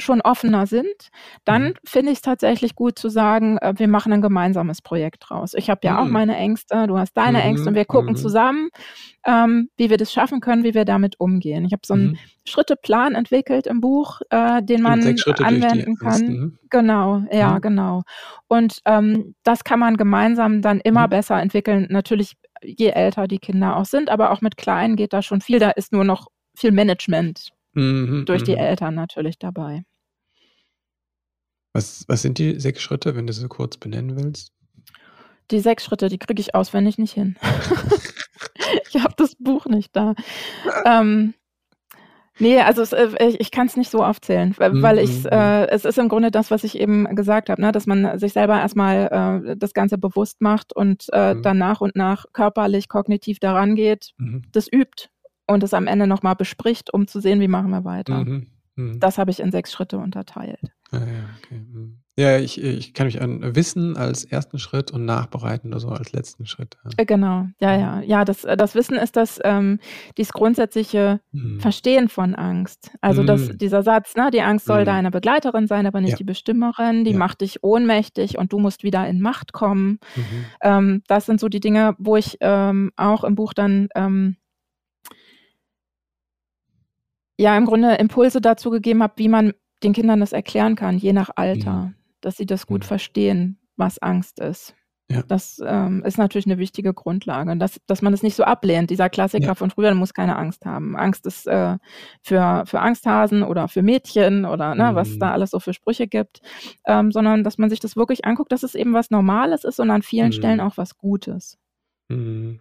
schon 0.00 0.20
offener 0.20 0.66
sind, 0.66 1.10
dann 1.44 1.62
mhm. 1.64 1.74
finde 1.84 2.12
ich 2.12 2.18
es 2.18 2.22
tatsächlich 2.22 2.74
gut 2.74 2.98
zu 2.98 3.08
sagen, 3.08 3.58
äh, 3.58 3.74
wir 3.76 3.88
machen 3.88 4.12
ein 4.12 4.22
gemeinsames 4.22 4.82
Projekt 4.82 5.24
draus. 5.28 5.54
Ich 5.54 5.70
habe 5.70 5.80
ja 5.84 5.92
mhm. 5.92 5.98
auch 5.98 6.06
meine 6.06 6.36
Ängste, 6.36 6.86
du 6.86 6.98
hast 6.98 7.16
deine 7.16 7.38
mhm. 7.38 7.44
Ängste 7.44 7.68
und 7.68 7.74
wir 7.74 7.84
gucken 7.84 8.12
mhm. 8.12 8.16
zusammen, 8.16 8.68
ähm, 9.26 9.68
wie 9.76 9.90
wir 9.90 9.96
das 9.96 10.12
schaffen 10.12 10.40
können, 10.40 10.64
wie 10.64 10.74
wir 10.74 10.84
damit 10.84 11.18
umgehen. 11.18 11.64
Ich 11.64 11.72
habe 11.72 11.82
so 11.84 11.94
einen 11.94 12.10
mhm. 12.10 12.18
Schritteplan 12.44 13.14
entwickelt 13.14 13.66
im 13.66 13.80
Buch, 13.80 14.20
äh, 14.30 14.62
den 14.62 14.82
man 14.82 15.00
anwenden 15.00 15.96
kann. 15.96 16.26
Mhm. 16.26 16.58
Genau, 16.70 17.22
ja, 17.30 17.58
genau. 17.58 18.02
Und 18.48 18.80
ähm, 18.86 19.34
das 19.42 19.64
kann 19.64 19.78
man 19.78 19.96
gemeinsam 19.96 20.62
dann 20.62 20.80
immer 20.80 21.08
besser 21.08 21.40
entwickeln. 21.40 21.86
Natürlich, 21.90 22.36
je 22.62 22.88
älter 22.88 23.26
die 23.26 23.38
Kinder 23.38 23.76
auch 23.76 23.84
sind, 23.84 24.10
aber 24.10 24.30
auch 24.30 24.40
mit 24.40 24.56
Kleinen 24.56 24.96
geht 24.96 25.12
da 25.12 25.22
schon 25.22 25.40
viel. 25.40 25.58
Da 25.58 25.70
ist 25.70 25.92
nur 25.92 26.04
noch 26.04 26.28
viel 26.54 26.72
Management 26.72 27.50
durch 27.72 28.42
die 28.42 28.56
Eltern 28.56 28.96
natürlich 28.96 29.38
dabei. 29.38 29.84
Was, 31.72 32.04
was 32.08 32.22
sind 32.22 32.38
die 32.38 32.58
sechs 32.58 32.82
Schritte, 32.82 33.14
wenn 33.14 33.26
du 33.26 33.32
sie 33.32 33.46
kurz 33.48 33.76
benennen 33.76 34.16
willst? 34.16 34.52
Die 35.50 35.60
sechs 35.60 35.84
Schritte, 35.84 36.08
die 36.08 36.18
kriege 36.18 36.40
ich 36.40 36.54
auswendig 36.54 36.98
nicht 36.98 37.12
hin. 37.12 37.36
ich 38.88 39.00
habe 39.02 39.14
das 39.16 39.36
Buch 39.36 39.66
nicht 39.66 39.94
da. 39.94 40.14
ähm, 40.84 41.34
nee, 42.38 42.60
also 42.60 42.82
es, 42.82 42.92
äh, 42.92 43.08
ich, 43.20 43.40
ich 43.40 43.50
kann 43.50 43.66
es 43.66 43.76
nicht 43.76 43.90
so 43.90 44.04
aufzählen, 44.04 44.54
weil 44.58 44.72
mhm. 44.72 44.98
ich 44.98 45.24
äh, 45.26 45.66
es 45.68 45.84
ist 45.84 45.98
im 45.98 46.08
Grunde 46.08 46.30
das, 46.30 46.50
was 46.50 46.64
ich 46.64 46.78
eben 46.78 47.14
gesagt 47.16 47.50
habe, 47.50 47.60
ne, 47.60 47.72
dass 47.72 47.86
man 47.86 48.18
sich 48.18 48.32
selber 48.32 48.58
erstmal 48.58 49.42
äh, 49.46 49.56
das 49.56 49.74
Ganze 49.74 49.98
bewusst 49.98 50.40
macht 50.40 50.72
und 50.74 51.06
äh, 51.12 51.34
mhm. 51.34 51.42
dann 51.42 51.58
nach 51.58 51.80
und 51.80 51.96
nach 51.96 52.26
körperlich, 52.32 52.88
kognitiv 52.88 53.38
daran 53.38 53.74
geht, 53.74 54.12
mhm. 54.18 54.42
das 54.52 54.72
übt 54.72 55.08
und 55.46 55.62
es 55.62 55.74
am 55.74 55.86
Ende 55.86 56.06
nochmal 56.06 56.36
bespricht, 56.36 56.92
um 56.92 57.06
zu 57.06 57.20
sehen, 57.20 57.40
wie 57.40 57.48
machen 57.48 57.70
wir 57.70 57.84
weiter. 57.84 58.24
Mhm. 58.24 58.46
Mhm. 58.76 59.00
Das 59.00 59.18
habe 59.18 59.30
ich 59.30 59.40
in 59.40 59.50
sechs 59.50 59.72
Schritte 59.72 59.98
unterteilt. 59.98 60.60
Ah, 60.92 60.98
ja, 60.98 61.30
okay. 61.38 61.60
Mhm. 61.60 62.00
Ja, 62.20 62.38
ich, 62.38 62.62
ich 62.62 62.92
kann 62.92 63.06
mich 63.06 63.22
an 63.22 63.54
Wissen 63.54 63.96
als 63.96 64.24
ersten 64.24 64.58
Schritt 64.58 64.90
und 64.90 65.06
Nachbereiten 65.06 65.70
oder 65.70 65.80
so 65.80 65.88
als 65.88 66.12
letzten 66.12 66.44
Schritt. 66.44 66.76
Ja. 66.84 66.90
Äh, 66.98 67.06
genau, 67.06 67.46
ja, 67.60 67.76
mhm. 67.76 67.80
ja. 67.80 68.00
Ja, 68.02 68.24
das, 68.24 68.42
das 68.42 68.74
Wissen 68.74 68.96
ist 68.96 69.16
das, 69.16 69.40
ähm, 69.42 69.78
dieses 70.18 70.32
grundsätzliche 70.32 71.20
mhm. 71.32 71.60
Verstehen 71.60 72.08
von 72.08 72.34
Angst. 72.34 72.90
Also 73.00 73.22
das, 73.22 73.48
mhm. 73.48 73.58
dieser 73.58 73.82
Satz, 73.82 74.16
ne, 74.16 74.30
die 74.30 74.42
Angst 74.42 74.66
soll 74.66 74.80
mhm. 74.80 74.86
deine 74.86 75.10
Begleiterin 75.10 75.66
sein, 75.66 75.86
aber 75.86 76.00
nicht 76.00 76.12
ja. 76.12 76.16
die 76.16 76.24
Bestimmerin, 76.24 77.04
die 77.04 77.14
macht 77.14 77.40
dich 77.40 77.62
ohnmächtig 77.64 78.36
und 78.36 78.52
du 78.52 78.58
musst 78.58 78.82
wieder 78.82 79.08
in 79.08 79.20
Macht 79.20 79.52
kommen. 79.52 79.98
Mhm. 80.16 80.44
Ähm, 80.62 81.02
das 81.06 81.24
sind 81.24 81.40
so 81.40 81.48
die 81.48 81.60
Dinge, 81.60 81.94
wo 81.98 82.16
ich 82.16 82.36
ähm, 82.40 82.90
auch 82.96 83.24
im 83.24 83.34
Buch 83.34 83.54
dann 83.54 83.88
ähm, 83.94 84.36
ja 87.38 87.56
im 87.56 87.64
Grunde 87.64 87.94
Impulse 87.94 88.42
dazu 88.42 88.68
gegeben 88.68 89.02
habe, 89.02 89.14
wie 89.16 89.28
man 89.28 89.54
den 89.82 89.92
Kindern 89.92 90.20
das 90.20 90.32
erklären 90.32 90.76
kann, 90.76 90.98
je 90.98 91.12
nach 91.12 91.30
Alter, 91.36 91.64
ja. 91.64 91.92
dass 92.20 92.36
sie 92.36 92.46
das 92.46 92.66
gut 92.66 92.82
ja. 92.82 92.88
verstehen, 92.88 93.58
was 93.76 93.98
Angst 93.98 94.40
ist. 94.40 94.74
Ja. 95.10 95.24
Das 95.26 95.60
ähm, 95.66 96.04
ist 96.04 96.18
natürlich 96.18 96.46
eine 96.46 96.58
wichtige 96.58 96.94
Grundlage, 96.94 97.56
dass, 97.56 97.80
dass 97.88 98.00
man 98.00 98.12
es 98.12 98.22
nicht 98.22 98.36
so 98.36 98.44
ablehnt. 98.44 98.90
Dieser 98.90 99.10
Klassiker 99.10 99.46
ja. 99.48 99.54
von 99.56 99.70
früher, 99.70 99.92
muss 99.94 100.14
keine 100.14 100.36
Angst 100.36 100.64
haben. 100.64 100.96
Angst 100.96 101.26
ist 101.26 101.48
äh, 101.48 101.78
für, 102.22 102.62
für 102.64 102.78
Angsthasen 102.78 103.42
oder 103.42 103.66
für 103.66 103.82
Mädchen 103.82 104.44
oder 104.44 104.76
ne, 104.76 104.92
mhm. 104.92 104.94
was 104.94 105.18
da 105.18 105.32
alles 105.32 105.50
so 105.50 105.58
für 105.58 105.74
Sprüche 105.74 106.06
gibt, 106.06 106.40
ähm, 106.86 107.10
sondern 107.10 107.42
dass 107.42 107.58
man 107.58 107.70
sich 107.70 107.80
das 107.80 107.96
wirklich 107.96 108.24
anguckt, 108.24 108.52
dass 108.52 108.62
es 108.62 108.76
eben 108.76 108.92
was 108.92 109.10
Normales 109.10 109.64
ist 109.64 109.80
und 109.80 109.90
an 109.90 110.02
vielen 110.02 110.28
mhm. 110.28 110.32
Stellen 110.32 110.60
auch 110.60 110.76
was 110.76 110.96
Gutes. 110.96 111.58
Mhm. 112.08 112.60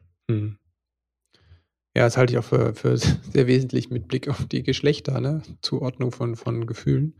Ja, 1.95 2.03
das 2.03 2.17
halte 2.17 2.33
ich 2.33 2.39
auch 2.39 2.43
für, 2.43 2.73
für 2.75 2.97
sehr 2.97 3.47
wesentlich 3.47 3.89
mit 3.89 4.07
Blick 4.07 4.27
auf 4.27 4.45
die 4.45 4.63
Geschlechter, 4.63 5.19
ne? 5.21 5.41
Zuordnung 5.61 6.11
von, 6.11 6.35
von 6.35 6.67
Gefühlen. 6.67 7.15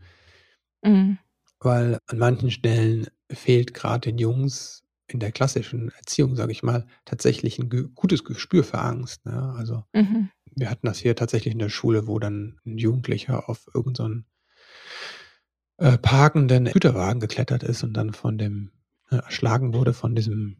Mhm. 0.82 1.18
Weil 1.58 1.98
an 2.06 2.18
manchen 2.18 2.50
Stellen 2.50 3.08
fehlt 3.30 3.74
gerade 3.74 4.10
den 4.10 4.18
Jungs 4.18 4.82
in 5.06 5.20
der 5.20 5.32
klassischen 5.32 5.90
Erziehung, 5.90 6.36
sage 6.36 6.52
ich 6.52 6.62
mal, 6.62 6.86
tatsächlich 7.04 7.58
ein 7.58 7.68
gutes 7.94 8.24
Gespür 8.24 8.64
für 8.64 8.78
Angst. 8.78 9.26
Ne? 9.26 9.54
Also 9.56 9.84
mhm. 9.92 10.30
wir 10.54 10.70
hatten 10.70 10.86
das 10.86 10.98
hier 10.98 11.16
tatsächlich 11.16 11.52
in 11.52 11.58
der 11.58 11.68
Schule, 11.68 12.06
wo 12.06 12.18
dann 12.18 12.60
ein 12.64 12.78
Jugendlicher 12.78 13.48
auf 13.48 13.66
irgendeinen 13.74 14.24
so 15.78 15.86
äh, 15.86 15.98
parkenden 15.98 16.66
Güterwagen 16.66 17.20
geklettert 17.20 17.62
ist 17.62 17.82
und 17.82 17.94
dann 17.94 18.12
von 18.12 18.38
dem 18.38 18.70
äh, 19.10 19.16
erschlagen 19.16 19.74
wurde 19.74 19.94
von 19.94 20.14
diesem, 20.14 20.58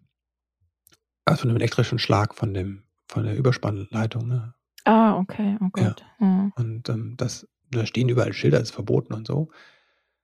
also 1.25 1.43
von 1.43 1.51
dem 1.51 1.57
elektrischen 1.57 1.99
Schlag 1.99 2.35
von 2.35 2.55
dem 2.55 2.85
von 3.11 3.25
der 3.25 3.37
Überspannleitung, 3.37 4.29
ne? 4.29 4.55
Ah, 4.85 5.19
okay, 5.19 5.59
oh 5.61 5.69
Gott. 5.73 6.05
Ja. 6.21 6.27
Mhm. 6.27 6.53
Und 6.57 6.89
ähm, 6.89 7.15
das, 7.17 7.49
da 7.71 7.85
stehen 7.85 8.09
überall 8.09 8.33
Schilder, 8.33 8.61
das 8.61 8.69
ist 8.69 8.75
verboten 8.75 9.13
und 9.13 9.27
so. 9.27 9.51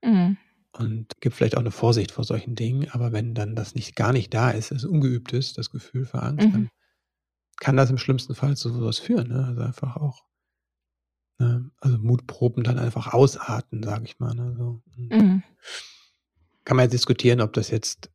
Mhm. 0.02 0.36
Und 0.72 1.20
gibt 1.20 1.34
vielleicht 1.34 1.56
auch 1.56 1.60
eine 1.60 1.72
Vorsicht 1.72 2.12
vor 2.12 2.24
solchen 2.24 2.54
Dingen, 2.54 2.88
aber 2.90 3.12
wenn 3.12 3.34
dann 3.34 3.56
das 3.56 3.74
nicht 3.74 3.96
gar 3.96 4.12
nicht 4.12 4.32
da 4.32 4.50
ist, 4.50 4.70
es 4.70 4.84
ungeübt 4.84 5.32
ist, 5.32 5.58
das 5.58 5.70
Gefühl 5.70 6.04
für 6.04 6.22
Angst, 6.22 6.46
mhm. 6.46 6.52
dann 6.52 6.68
kann 7.58 7.76
das 7.76 7.90
im 7.90 7.98
schlimmsten 7.98 8.34
Fall 8.34 8.56
zu 8.56 8.70
sowas 8.70 8.98
führen. 8.98 9.28
Ne? 9.28 9.44
Also 9.44 9.62
einfach 9.62 9.96
auch, 9.96 10.22
ne? 11.38 11.70
also 11.80 11.98
Mutproben 11.98 12.62
dann 12.62 12.78
einfach 12.78 13.12
ausarten, 13.12 13.82
sage 13.82 14.04
ich 14.04 14.20
mal. 14.20 14.34
Ne? 14.34 14.54
So. 14.56 14.82
Mhm. 14.96 15.42
Kann 16.64 16.76
man 16.76 16.84
jetzt 16.84 16.94
diskutieren, 16.94 17.40
ob 17.40 17.52
das 17.52 17.70
jetzt 17.70 18.10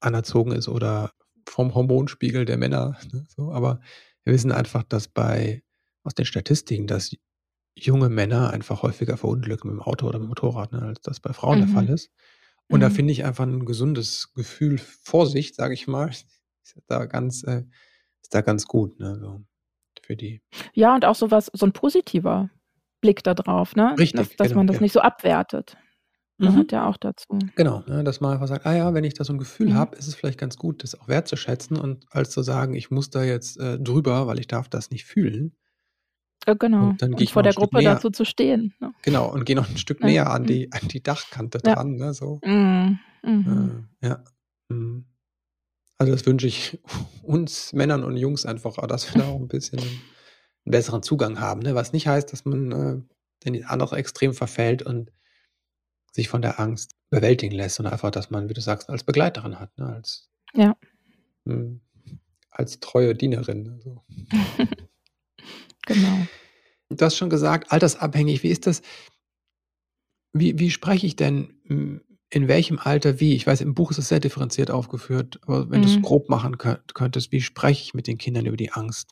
anerzogen 0.00 0.52
ist 0.52 0.68
oder 0.68 1.10
vom 1.48 1.74
Hormonspiegel 1.74 2.44
der 2.44 2.58
Männer. 2.58 2.98
Ne, 3.12 3.26
so. 3.28 3.52
Aber 3.52 3.80
wir 4.24 4.32
wissen 4.34 4.52
einfach, 4.52 4.82
dass 4.84 5.08
bei 5.08 5.62
aus 6.04 6.14
den 6.14 6.26
Statistiken, 6.26 6.86
dass 6.86 7.14
junge 7.76 8.08
Männer 8.10 8.50
einfach 8.52 8.82
häufiger 8.82 9.16
verunglücken 9.18 9.70
mit 9.70 9.80
dem 9.80 9.82
Auto 9.82 10.06
oder 10.08 10.18
mit 10.18 10.26
dem 10.26 10.30
Motorrad, 10.30 10.72
ne, 10.72 10.82
als 10.82 11.00
das 11.02 11.20
bei 11.20 11.32
Frauen 11.34 11.60
der 11.60 11.68
Fall 11.68 11.86
Mhm. 11.86 11.94
ist. 11.94 12.10
Und 12.68 12.80
da 12.80 12.88
Mhm. 12.90 12.94
finde 12.94 13.12
ich 13.14 13.24
einfach 13.24 13.44
ein 13.46 13.66
gesundes 13.66 14.32
Gefühl 14.34 14.78
Vorsicht, 14.78 15.56
sage 15.56 15.74
ich 15.74 15.86
mal, 15.88 16.08
ist 16.64 16.76
da 16.88 17.06
ganz 17.06 17.44
äh, 17.44 17.64
ist 18.22 18.34
da 18.34 18.40
ganz 18.42 18.66
gut, 18.66 18.98
ne, 19.00 19.18
so 19.20 19.42
für 20.02 20.16
die 20.16 20.42
Ja, 20.74 20.94
und 20.94 21.04
auch 21.04 21.14
so 21.14 21.30
was 21.30 21.46
so 21.54 21.66
'n 21.66 21.72
positiver 21.72 22.50
Blick 23.00 23.22
da 23.22 23.34
drauf, 23.34 23.76
ne? 23.76 24.00
Dass 24.16 24.28
Richtig, 24.28 24.36
dass 24.36 24.48
genau, 24.48 24.58
man 24.60 24.66
das 24.66 24.76
ja. 24.76 24.82
nicht 24.82 24.92
so 24.92 25.00
abwertet. 25.00 25.76
Mhm. 26.40 26.64
Gehört 26.64 26.72
ja 26.72 26.86
auch 26.88 26.96
dazu. 26.96 27.50
Genau, 27.56 27.82
ne, 27.88 28.04
dass 28.04 28.20
man 28.20 28.34
einfach 28.34 28.48
sagt: 28.48 28.66
„Ah 28.66 28.74
ja, 28.76 28.94
wenn 28.94 29.04
ich 29.04 29.14
da 29.14 29.24
so 29.24 29.32
'n 29.34 29.38
Gefühl 29.38 29.74
Mhm. 29.74 29.74
habe, 29.74 29.96
ist 29.96 30.08
es 30.08 30.14
vielleicht 30.16 30.38
ganz 30.40 30.56
gut, 30.58 30.82
das 30.84 31.00
auch 31.00 31.08
wertzuschätzen 31.08 31.76
und 31.78 32.06
als 32.10 32.30
zu 32.30 32.42
sagen, 32.42 32.74
ich 32.74 32.90
muss 32.90 33.10
da 33.10 33.24
jetzt, 33.24 33.58
äh, 33.58 33.78
drüber, 33.80 34.26
weil 34.28 34.40
ich 34.40 34.48
darf 34.48 34.68
das 34.68 34.90
nicht 34.90 35.04
fühlen.“ 35.06 35.54
Äh, 36.46 36.56
genau. 36.56 36.92
Und 36.92 37.00
dann 37.02 37.14
gehe 37.16 37.24
Und 37.24 37.26
ich 37.26 37.32
vor 37.32 37.42
noch 37.42 37.46
'n 37.46 37.50
der 37.50 37.52
Stück 37.52 37.72
Gruppe 37.72 37.82
näher 37.82 37.82
dazu 37.82 38.10
zu 38.10 38.24
stehen, 38.24 38.74
ne? 38.80 38.94
genau, 39.02 39.32
und 39.32 39.44
gehe 39.46 39.56
noch 39.56 39.68
'n 39.70 39.78
Stück 39.78 40.02
Ja, 40.02 40.04
näher 40.04 40.30
an 40.30 40.46
mhm. 40.46 40.46
die 40.46 40.72
an 40.72 40.88
die 40.88 41.02
Dachkante 41.02 41.60
Ja. 41.62 41.74
dran, 41.74 41.96
ne, 41.96 42.14
so. 42.14 42.42
Mhm, 42.44 43.00
mhm. 43.24 43.46
Äh, 43.46 44.06
ja, 44.06 44.24
mhm. 44.68 45.06
Also, 45.98 46.12
das 46.12 46.26
wünsche 46.26 46.46
ich 46.48 46.80
uns 47.22 47.72
Männern 47.72 48.04
und 48.04 48.16
Jungs 48.16 48.46
einfach 48.46 48.76
dass 48.88 49.08
wir 49.10 49.16
da 49.16 49.26
auch 49.28 49.40
'n 49.40 49.48
bisschen 49.48 50.12
'n 50.66 50.72
besseren 50.72 51.02
Zugang 51.02 51.40
haben, 51.40 51.60
ne? 51.62 51.74
Was 51.76 51.92
nicht 51.92 52.08
heißt, 52.08 52.32
dass 52.32 52.44
man, 52.46 52.72
äh, 52.72 53.02
in 53.44 53.54
die 53.54 53.64
andere 53.64 53.96
Extrem 53.96 54.34
verfällt 54.34 54.82
und 54.82 55.12
sich 56.14 56.28
von 56.28 56.42
der 56.42 56.60
Angst 56.60 56.92
überwältigen 57.10 57.56
lässt, 57.56 57.76
sondern 57.76 57.92
einfach, 57.94 58.10
dass 58.10 58.30
man, 58.30 58.48
wie 58.48 58.54
du 58.54 58.60
sagst, 58.62 58.88
als 58.90 59.04
Begleiterin 59.04 59.60
hat, 59.60 59.76
ne, 59.78 59.86
als 59.86 60.28
Ja. 60.54 60.76
mhm, 61.46 61.80
als 62.50 62.80
treue 62.80 63.14
Dienerin, 63.14 63.62
ne, 63.64 63.80
so. 63.82 64.04
Genau. 65.86 66.28
Du 66.90 67.04
hast 67.04 67.16
schon 67.16 67.30
gesagt, 67.30 67.72
altersabhängig. 67.72 68.42
Wie 68.42 68.48
ist 68.50 68.66
das 68.66 68.82
wie 70.34 70.58
wie 70.58 70.70
spreche 70.70 71.06
ich 71.06 71.16
denn, 71.16 71.54
hm, 71.66 72.00
in 72.30 72.48
welchem 72.48 72.78
Alter 72.80 73.20
wie? 73.20 73.34
Ich 73.36 73.46
weiß, 73.46 73.60
im 73.60 73.74
Buch 73.74 73.90
ist 73.92 73.98
es 73.98 74.08
sehr 74.08 74.20
differenziert 74.20 74.70
aufgeführt, 74.70 75.38
aber 75.46 75.70
wenn 75.70 75.80
du's 75.82 75.96
Mhm. 75.96 76.02
grob 76.02 76.28
machen 76.28 76.58
könnt 76.58 76.94
könntest, 76.94 77.30
wie 77.32 77.40
spreche 77.40 77.82
ich 77.82 77.94
mit 77.94 78.06
den 78.08 78.18
Kindern 78.18 78.46
über 78.46 78.56
die 78.56 78.72
Angst? 78.72 79.10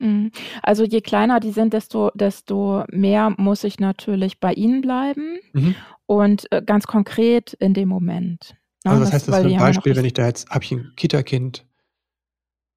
Mhm. 0.00 0.30
Also, 0.62 0.84
je 0.84 1.00
kleiner 1.00 1.40
die 1.40 1.52
sind, 1.52 1.72
desto 1.72 2.10
desto 2.14 2.84
mehr 2.90 3.32
muss 3.38 3.64
ich 3.64 3.78
natürlich 3.78 4.40
bei 4.40 4.52
ihnen 4.52 4.80
bleiben 4.80 5.38
Mhm. 5.54 5.84
Und, 6.06 6.50
äh, 6.52 6.62
ganz 6.62 6.86
konkret 6.86 7.54
in 7.54 7.74
dem 7.74 7.88
Moment, 7.88 8.56
ne? 8.84 8.90
Also, 8.90 9.00
was 9.00 9.12
Das 9.12 9.12
heißt 9.12 9.28
das 9.28 9.38
weil 9.38 9.44
für 9.44 9.46
die 9.46 9.56
'n 9.56 9.56
haben 9.56 9.66
ja 9.66 9.72
noch 9.74 9.84
Beispiel, 9.84 9.96
wenn 9.96 10.04
ich 10.04 10.12
da 10.12 10.26
jetzt 10.26 10.50
habe 10.50 10.64
ich 10.64 10.72
'n 10.72 10.92
Kita-Kind 10.96 11.64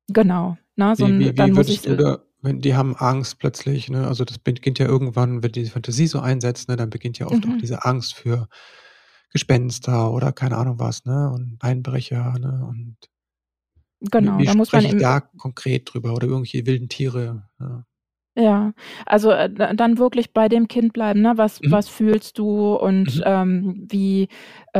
Genau, 0.09 0.57
ne, 0.77 0.95
so 0.95 1.09
Wie 1.17 1.17
wie 1.17 1.35
dann 1.35 1.51
wie 1.53 1.53
muss 1.53 1.69
ich 1.69 1.81
äh 1.83 1.95
da 1.95 2.19
wenn 2.41 2.61
die 2.61 2.75
haben 2.75 2.95
Angst 2.95 3.39
plötzlich, 3.39 3.89
ne? 3.89 4.07
Also, 4.07 4.23
das 4.23 4.37
beginnt 4.39 4.77
ja 4.79 4.85
irgendwann, 4.87 5.41
wenn 5.43 5.51
diese 5.51 5.71
Fantasie 5.71 6.05
so 6.07 6.19
einsetzt, 6.19 6.69
ne, 6.69 6.75
dann 6.75 6.89
beginnt 6.91 7.17
ja 7.19 7.27
oft 7.27 7.47
auch 7.47 7.55
Mhm. 7.55 7.57
diese 7.57 7.83
Angst 7.83 8.13
für 8.15 8.47
Gespenster 9.31 10.11
oder 10.11 10.31
keine 10.33 10.57
Ahnung 10.57 10.79
was, 10.79 11.03
ne, 11.05 11.31
und 11.31 11.57
Einbrecher, 11.61 12.33
ne, 12.39 12.65
und 12.67 12.97
wie 14.19 14.31
Genau, 14.31 14.37
wie 14.37 14.45
da 14.45 14.53
muss 14.53 14.73
man 14.73 14.85
ich 14.85 14.95
eben 14.95 14.97
da 14.97 15.19
konkret 15.21 15.93
drüber 15.93 16.13
oder 16.13 16.27
irgendwelche 16.27 16.65
wilden 16.65 16.89
Tiere, 16.89 17.47
ja? 17.59 17.83
Ja, 18.39 18.73
also, 19.07 19.31
äh, 19.31 19.49
da 19.49 19.73
dann 19.73 19.97
wirklich 19.97 20.31
bei 20.31 20.47
dem 20.47 20.67
Kind 20.67 20.93
bleiben, 20.93 21.21
ne? 21.21 21.33
Was 21.37 21.59
Mhm. 21.61 21.71
was 21.71 21.89
fühlst 21.89 22.37
du 22.37 22.75
und, 22.75 23.19
Mhm. 23.19 23.23
ähm, 23.25 23.85
wie 23.89 24.27
äh, 24.73 24.79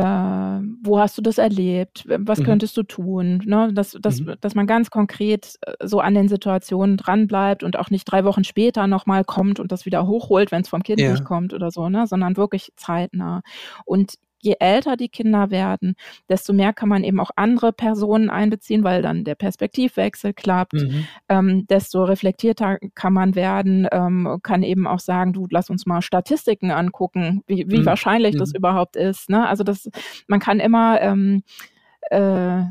wo 0.84 1.00
hast 1.00 1.18
du 1.18 1.22
das 1.22 1.38
erlebt? 1.38 2.04
W 2.08 2.18
was 2.20 2.38
Mhm. 2.38 2.44
könntest 2.44 2.76
du 2.76 2.84
tun, 2.84 3.42
ne? 3.46 3.72
Dass 3.72 3.96
dass 4.00 4.20
Mhm. 4.20 4.34
dass 4.40 4.54
man 4.54 4.68
ganz 4.68 4.90
konkret, 4.90 5.56
äh, 5.62 5.72
so 5.84 5.98
an 5.98 6.14
den 6.14 6.28
Situationen 6.28 6.96
dranbleibt 6.98 7.64
und 7.64 7.76
auch 7.76 7.90
nicht 7.90 8.04
3 8.04 8.22
Wochen 8.24 8.44
später 8.44 8.86
noch 8.86 9.06
mal 9.06 9.24
kommt 9.24 9.58
und 9.58 9.72
das 9.72 9.84
wieder 9.86 10.06
hochholt, 10.06 10.52
wenn's 10.52 10.68
vom 10.68 10.84
Kind 10.84 11.08
nicht 11.08 11.24
Ja. 11.24 11.24
kommt 11.24 11.52
oder 11.52 11.72
so, 11.72 11.88
ne, 11.88 12.06
sondern 12.06 12.36
wirklich 12.36 12.70
zeitnah. 12.76 13.40
Und 13.84 14.14
je 14.42 14.54
älter 14.60 14.96
die 14.96 15.08
Kinder 15.08 15.50
werden, 15.50 15.94
desto 16.28 16.52
mehr 16.52 16.72
kann 16.72 16.88
man 16.88 17.04
eben 17.04 17.20
auch 17.20 17.30
andere 17.36 17.72
Personen 17.72 18.30
einbeziehen, 18.30 18.84
weil 18.84 19.02
dann 19.02 19.24
der 19.24 19.34
Perspektivwechsel 19.34 20.32
klappt. 20.34 20.82
Mhm. 20.82 21.08
Ähm, 21.28 21.66
desto 21.68 22.04
reflektierter 22.04 22.78
kann 22.94 23.12
man 23.12 23.34
werden, 23.34 23.88
ähm, 23.92 24.38
kann 24.42 24.62
eben 24.62 24.86
auch 24.86 25.00
sagen: 25.00 25.32
„Du, 25.32 25.46
lass 25.50 25.70
uns 25.70 25.86
mal 25.86 26.02
Statistiken 26.02 26.70
angucken, 26.70 27.42
wie 27.46 27.66
wie 27.70 27.80
Mhm. 27.80 27.86
wahrscheinlich 27.86 28.36
das 28.36 28.52
Mhm. 28.52 28.58
überhaupt 28.58 28.96
ist“, 28.96 29.28
ne? 29.30 29.46
Also, 29.48 29.64
das 29.64 29.88
man 30.28 30.40
kann 30.40 30.60
immer, 30.60 31.00
ähm, 31.02 31.42
äh, 32.10 32.62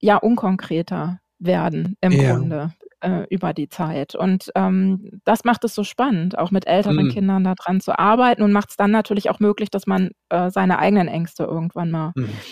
ja, 0.00 0.16
unkonkreter 0.18 1.20
werden 1.38 1.96
im 2.00 2.16
Ja. 2.16 2.16
Grunde, 2.18 2.72
äh, 3.00 3.24
über 3.30 3.52
die 3.54 3.68
Zeit. 3.68 4.14
Und, 4.14 4.50
ähm, 4.56 5.20
das 5.24 5.44
macht 5.44 5.64
es 5.64 5.74
so 5.74 5.84
spannend, 5.84 6.38
auch 6.38 6.50
mit 6.50 6.66
älteren 6.66 7.08
Mhm. 7.08 7.08
Kindern 7.08 7.44
da 7.44 7.54
dran 7.54 7.80
zu 7.80 7.98
arbeiten 7.98 8.42
und 8.42 8.52
macht's 8.52 8.76
dann 8.76 8.90
natürlich 8.92 9.30
auch 9.30 9.40
möglich, 9.40 9.70
dass 9.70 9.86
man, 9.86 10.10
äh, 10.30 10.50
seine 10.50 10.78
eigenen 10.78 11.08
Ängste 11.08 11.44
irgendwann 11.44 11.90
mal 11.90 12.14
Mhm. 12.16 12.46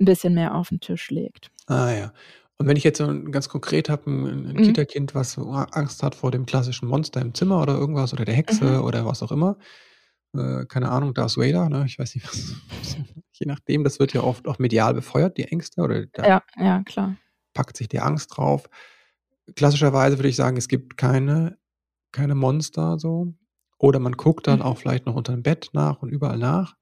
'n 0.00 0.04
bisschen 0.06 0.34
mehr 0.34 0.54
auf 0.56 0.72
'n 0.72 0.80
Tisch 0.80 1.10
legt. 1.10 1.50
Ah 1.68 1.92
ja. 1.92 2.12
Und 2.58 2.66
wenn 2.66 2.76
ich 2.76 2.82
jetzt 2.84 2.98
so 2.98 3.06
ganz 3.30 3.48
konkret 3.48 3.88
habe 3.90 4.10
'n 4.10 4.26
'n 4.26 4.46
'n 4.46 4.56
Mhm. 4.56 4.62
Kitakind, 4.62 5.14
was 5.14 5.36
Angst 5.38 6.02
hat 6.02 6.14
vor 6.14 6.30
dem 6.30 6.46
klassischen 6.46 6.88
Monster 6.88 7.20
im 7.20 7.34
Zimmer 7.34 7.60
oder 7.62 7.74
irgendwas 7.78 8.12
oder 8.14 8.24
der 8.24 8.34
Mhm. 8.48 8.68
Hexe 8.68 8.82
oder 8.82 9.04
was 9.06 9.22
auch 9.22 9.30
immer, 9.30 9.58
äh, 10.36 10.64
keine 10.66 10.90
Ahnung, 10.90 11.14
Darth 11.14 11.36
Vader, 11.38 11.68
ne? 11.70 11.84
Ich 11.86 11.98
weiß 11.98 12.14
nicht, 12.16 12.24
was 12.80 12.96
je 13.32 13.46
nachdem, 13.46 13.84
das 13.84 14.00
wird 14.00 14.12
ja 14.14 14.22
oft 14.22 14.48
auch 14.48 14.58
medial 14.58 14.94
befeuert, 14.94 15.36
die 15.38 15.44
Ängste 15.46 15.82
oder 15.82 16.06
da 16.06 16.24
Ja, 16.24 16.42
ja, 16.56 16.82
klar. 16.84 17.18
Packt 17.58 17.76
sich 17.76 17.88
die 17.88 17.98
Angst 17.98 18.36
drauf. 18.36 18.70
Klassischerweise 19.56 20.16
würde 20.16 20.28
ich 20.28 20.36
sagen, 20.36 20.56
es 20.56 20.68
gibt 20.68 20.96
keine 20.96 21.58
keine 22.12 22.36
Monster 22.36 22.98
so 23.00 23.34
oder 23.78 23.98
man 23.98 24.12
guckt 24.12 24.46
dann 24.46 24.62
auch 24.62 24.76
Mhm. 24.76 24.80
vielleicht 24.80 25.06
noch 25.06 25.16
unterm 25.16 25.42
Bett 25.42 25.70
nach 25.72 26.02
und 26.02 26.10
überall 26.10 26.38
nach. 26.38 26.76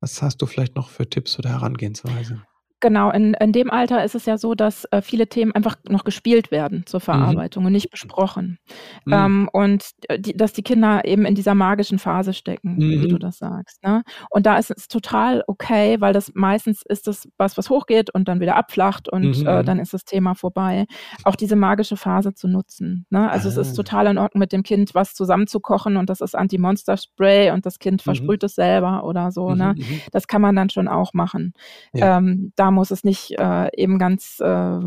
Was 0.00 0.20
hast 0.20 0.42
du 0.42 0.46
vielleicht 0.46 0.76
noch 0.76 0.90
für 0.90 1.08
Tipps 1.08 1.38
oder 1.38 1.48
Herangehensweise? 1.48 2.42
Genau, 2.82 3.10
in 3.12 3.34
in 3.34 3.52
dem 3.52 3.70
Alter 3.70 4.02
ist 4.04 4.16
es 4.16 4.26
ja 4.26 4.36
so, 4.36 4.56
dass, 4.56 4.86
äh, 4.90 5.02
viele 5.02 5.28
Themen 5.28 5.52
einfach 5.54 5.76
noch 5.88 6.02
gespielt 6.02 6.50
werden 6.50 6.82
zur 6.84 6.98
Mhm. 6.98 7.04
Verarbeitung 7.04 7.64
und 7.64 7.70
nicht 7.72 7.90
besprochen. 7.90 8.58
Mhm. 9.04 9.12
Ähm, 9.12 9.48
und, 9.52 9.84
äh, 10.08 10.18
die 10.18 10.36
dass 10.36 10.52
die 10.52 10.64
Kinder 10.64 11.04
eben 11.04 11.24
in 11.24 11.36
dieser 11.36 11.54
magischen 11.54 12.00
Phase 12.00 12.32
stecken, 12.34 12.84
wie 12.88 13.06
du 13.06 13.16
Mhm. 13.16 13.20
das 13.20 13.38
sagst, 13.38 13.84
ne? 13.84 14.02
Und 14.30 14.46
da 14.46 14.56
ist 14.58 14.72
es 14.76 14.88
total 14.88 15.44
okay, 15.46 16.00
weil 16.00 16.12
das 16.12 16.32
meistens 16.34 16.82
ist 16.88 17.06
das 17.06 17.28
was, 17.38 17.56
was 17.56 17.70
hochgeht 17.70 18.10
und 18.12 18.26
dann 18.26 18.40
wieder 18.40 18.56
abflacht 18.56 19.08
und, 19.08 19.38
Mhm, 19.38 19.46
äh, 19.46 19.62
mhm. 19.62 19.64
dann 19.64 19.78
ist 19.78 19.94
das 19.94 20.04
Thema 20.04 20.34
vorbei. 20.34 20.86
Auch 21.22 21.36
diese 21.36 21.54
magische 21.54 21.96
Phase 21.96 22.34
zu 22.34 22.48
nutzen, 22.48 23.06
ne? 23.10 23.30
Also, 23.30 23.48
es 23.48 23.56
ist 23.56 23.74
Ah. 23.74 23.76
total 23.76 24.08
in 24.08 24.18
Ordnung, 24.18 24.40
mit 24.40 24.50
dem 24.52 24.64
Kind 24.64 24.92
was 24.96 25.14
zusammenzukochen 25.14 25.96
und 25.96 26.10
das 26.10 26.20
ist 26.20 26.34
Anti-Monster-Spray 26.34 27.52
und 27.52 27.64
das 27.64 27.78
Kind 27.78 28.00
Mhm. 28.00 28.04
versprüht 28.04 28.42
es 28.42 28.56
selber 28.56 29.04
oder 29.04 29.30
so, 29.30 29.50
Mhm, 29.50 29.56
ne? 29.56 29.74
mhm. 29.78 30.02
Das 30.10 30.26
kann 30.26 30.42
man 30.42 30.56
dann 30.56 30.68
schon 30.70 30.88
auch 30.88 31.12
machen. 31.14 31.52
Ja. 31.92 32.18
Ähm, 32.18 32.52
da 32.56 32.71
muss 32.72 32.90
es 32.90 33.04
nicht, 33.04 33.32
äh, 33.38 33.68
eben 33.76 33.98
ganz, 33.98 34.40
äh, 34.40 34.78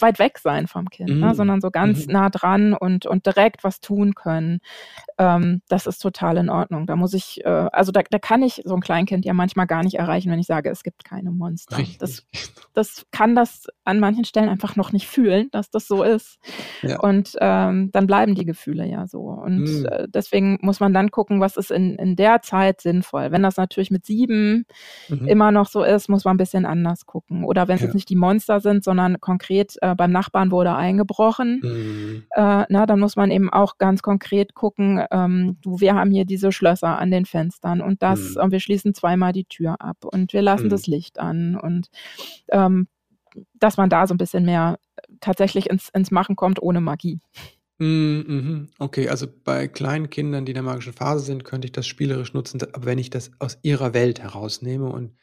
weit 0.00 0.18
weg 0.18 0.38
sein 0.38 0.66
vom 0.68 0.90
Kind, 0.90 1.20
ne, 1.20 1.28
Mhm. 1.30 1.34
sondern 1.34 1.60
so 1.60 1.70
ganz 1.70 2.06
Mhm. 2.06 2.12
nah 2.12 2.30
dran 2.30 2.74
und 2.74 3.06
und 3.06 3.26
direkt 3.26 3.64
was 3.64 3.80
tun 3.80 4.14
können. 4.14 4.58
Ähm, 5.18 5.62
das 5.68 5.86
ist 5.86 5.98
total 6.00 6.38
in 6.38 6.50
Ordnung. 6.50 6.86
Da 6.86 6.96
muss 6.96 7.14
ich 7.14 7.44
äh, 7.44 7.48
also, 7.72 7.92
da 7.92 8.02
da 8.10 8.18
kann 8.20 8.42
ich 8.42 8.62
so 8.64 8.74
'n 8.76 8.80
Kleinkind 8.82 9.24
ja 9.26 9.34
manchmal 9.34 9.66
gar 9.68 9.82
nicht 9.84 9.96
erreichen, 9.98 10.30
wenn 10.32 10.40
ich 10.40 10.46
sage, 10.48 10.70
es 10.70 10.82
gibt 10.84 11.04
keine 11.04 11.32
Monster. 11.32 11.90
Das 11.98 12.20
Richtig. 12.20 12.48
das 12.74 13.06
kann 13.12 13.34
das 13.36 13.66
an 13.84 14.00
manchen 14.00 14.24
Stellen 14.26 14.48
einfach 14.50 14.76
noch 14.76 14.92
nicht 14.92 15.06
fühlen, 15.08 15.48
dass 15.52 15.70
das 15.70 15.88
so 15.88 16.02
ist. 16.04 16.38
Ja. 16.82 17.00
Und, 17.00 17.36
ähm, 17.40 17.90
dann 17.92 18.06
bleiben 18.08 18.34
die 18.36 18.44
Gefühle 18.46 18.86
ja 18.86 19.06
so. 19.08 19.20
Und, 19.22 19.60
Mhm. 19.60 19.86
äh, 19.90 20.06
deswegen 20.08 20.58
muss 20.62 20.80
man 20.80 20.94
dann 20.94 21.10
gucken, 21.10 21.40
was 21.40 21.56
ist 21.58 21.70
in 21.72 21.96
in 21.96 22.16
der 22.16 22.42
Zeit 22.42 22.80
sinnvoll. 22.82 23.32
Wenn 23.32 23.42
das 23.44 23.56
natürlich 23.58 23.90
mit 23.92 24.06
7 24.06 24.66
Mhm. 25.08 25.26
immer 25.28 25.52
noch 25.52 25.68
so 25.68 25.82
ist, 25.84 26.08
muss 26.10 26.24
man 26.26 26.36
'n 26.36 26.38
bisschen 26.38 26.66
anders 26.66 27.06
gucken. 27.06 27.44
Oder 27.44 27.68
wenn's 27.68 27.82
Ja. 27.82 27.86
jetzt 27.86 27.94
nicht 27.94 28.10
die 28.10 28.16
Monster 28.16 28.60
sind, 28.60 28.84
sondern 28.84 29.20
konkret, 29.20 29.76
äh, 29.92 29.94
beim 29.96 30.12
Nachbarn 30.12 30.50
wurde 30.52 30.74
eingebrochen, 30.76 31.62
Mhm. 31.62 32.26
äh, 32.36 32.64
ne, 32.72 32.86
dann 32.86 33.00
muss 33.00 33.16
man 33.16 33.30
eben 33.32 33.50
auch 33.52 33.78
ganz 33.78 34.02
konkret 34.02 34.54
gucken, 34.54 35.04
ähm: 35.12 35.58
„Du, 35.62 35.80
wir 35.80 35.94
haben 35.96 36.10
hier 36.12 36.24
diese 36.26 36.52
Schlösser 36.52 36.98
an 36.98 37.10
den 37.12 37.26
Fenstern 37.26 37.80
und 37.82 38.02
das 38.02 38.36
Mhm. 38.36 38.42
und 38.42 38.52
wir 38.52 38.60
schließen 38.60 38.94
zweimal 38.94 39.32
die 39.32 39.44
Tür 39.46 39.76
ab 39.80 39.98
und 40.04 40.32
wir 40.34 40.42
lassen 40.42 40.68
Mhm. 40.68 40.70
das 40.70 40.86
Licht 40.88 41.18
an.“ 41.20 41.56
Und, 41.56 41.88
ähm, 42.50 42.88
dass 43.54 43.76
man 43.78 43.90
da 43.90 44.06
so 44.08 44.14
'n 44.14 44.18
bisschen 44.18 44.44
mehr 44.46 44.78
tatsächlich 45.20 45.70
ins 45.70 45.90
ins 45.90 46.10
Machen 46.12 46.36
kommt 46.36 46.62
ohne 46.62 46.80
Magie. 46.82 47.20
Mhm, 47.80 48.24
mhm. 48.26 48.68
Okay, 48.78 49.08
also, 49.10 49.26
bei 49.44 49.68
kleinen 49.68 50.08
Kindern, 50.08 50.46
die 50.46 50.52
in 50.52 50.54
der 50.54 50.62
magischen 50.62 50.94
Phase 50.94 51.24
sind, 51.24 51.44
könnte 51.44 51.66
ich 51.66 51.72
das 51.72 51.86
spielerisch 51.86 52.32
nutzen, 52.32 52.62
aber 52.72 52.86
wenn 52.86 52.98
ich 52.98 53.10
das 53.10 53.30
aus 53.38 53.58
ihrer 53.62 53.92
Welt 53.92 54.18
herausnehme 54.20 54.86
und 54.88 55.14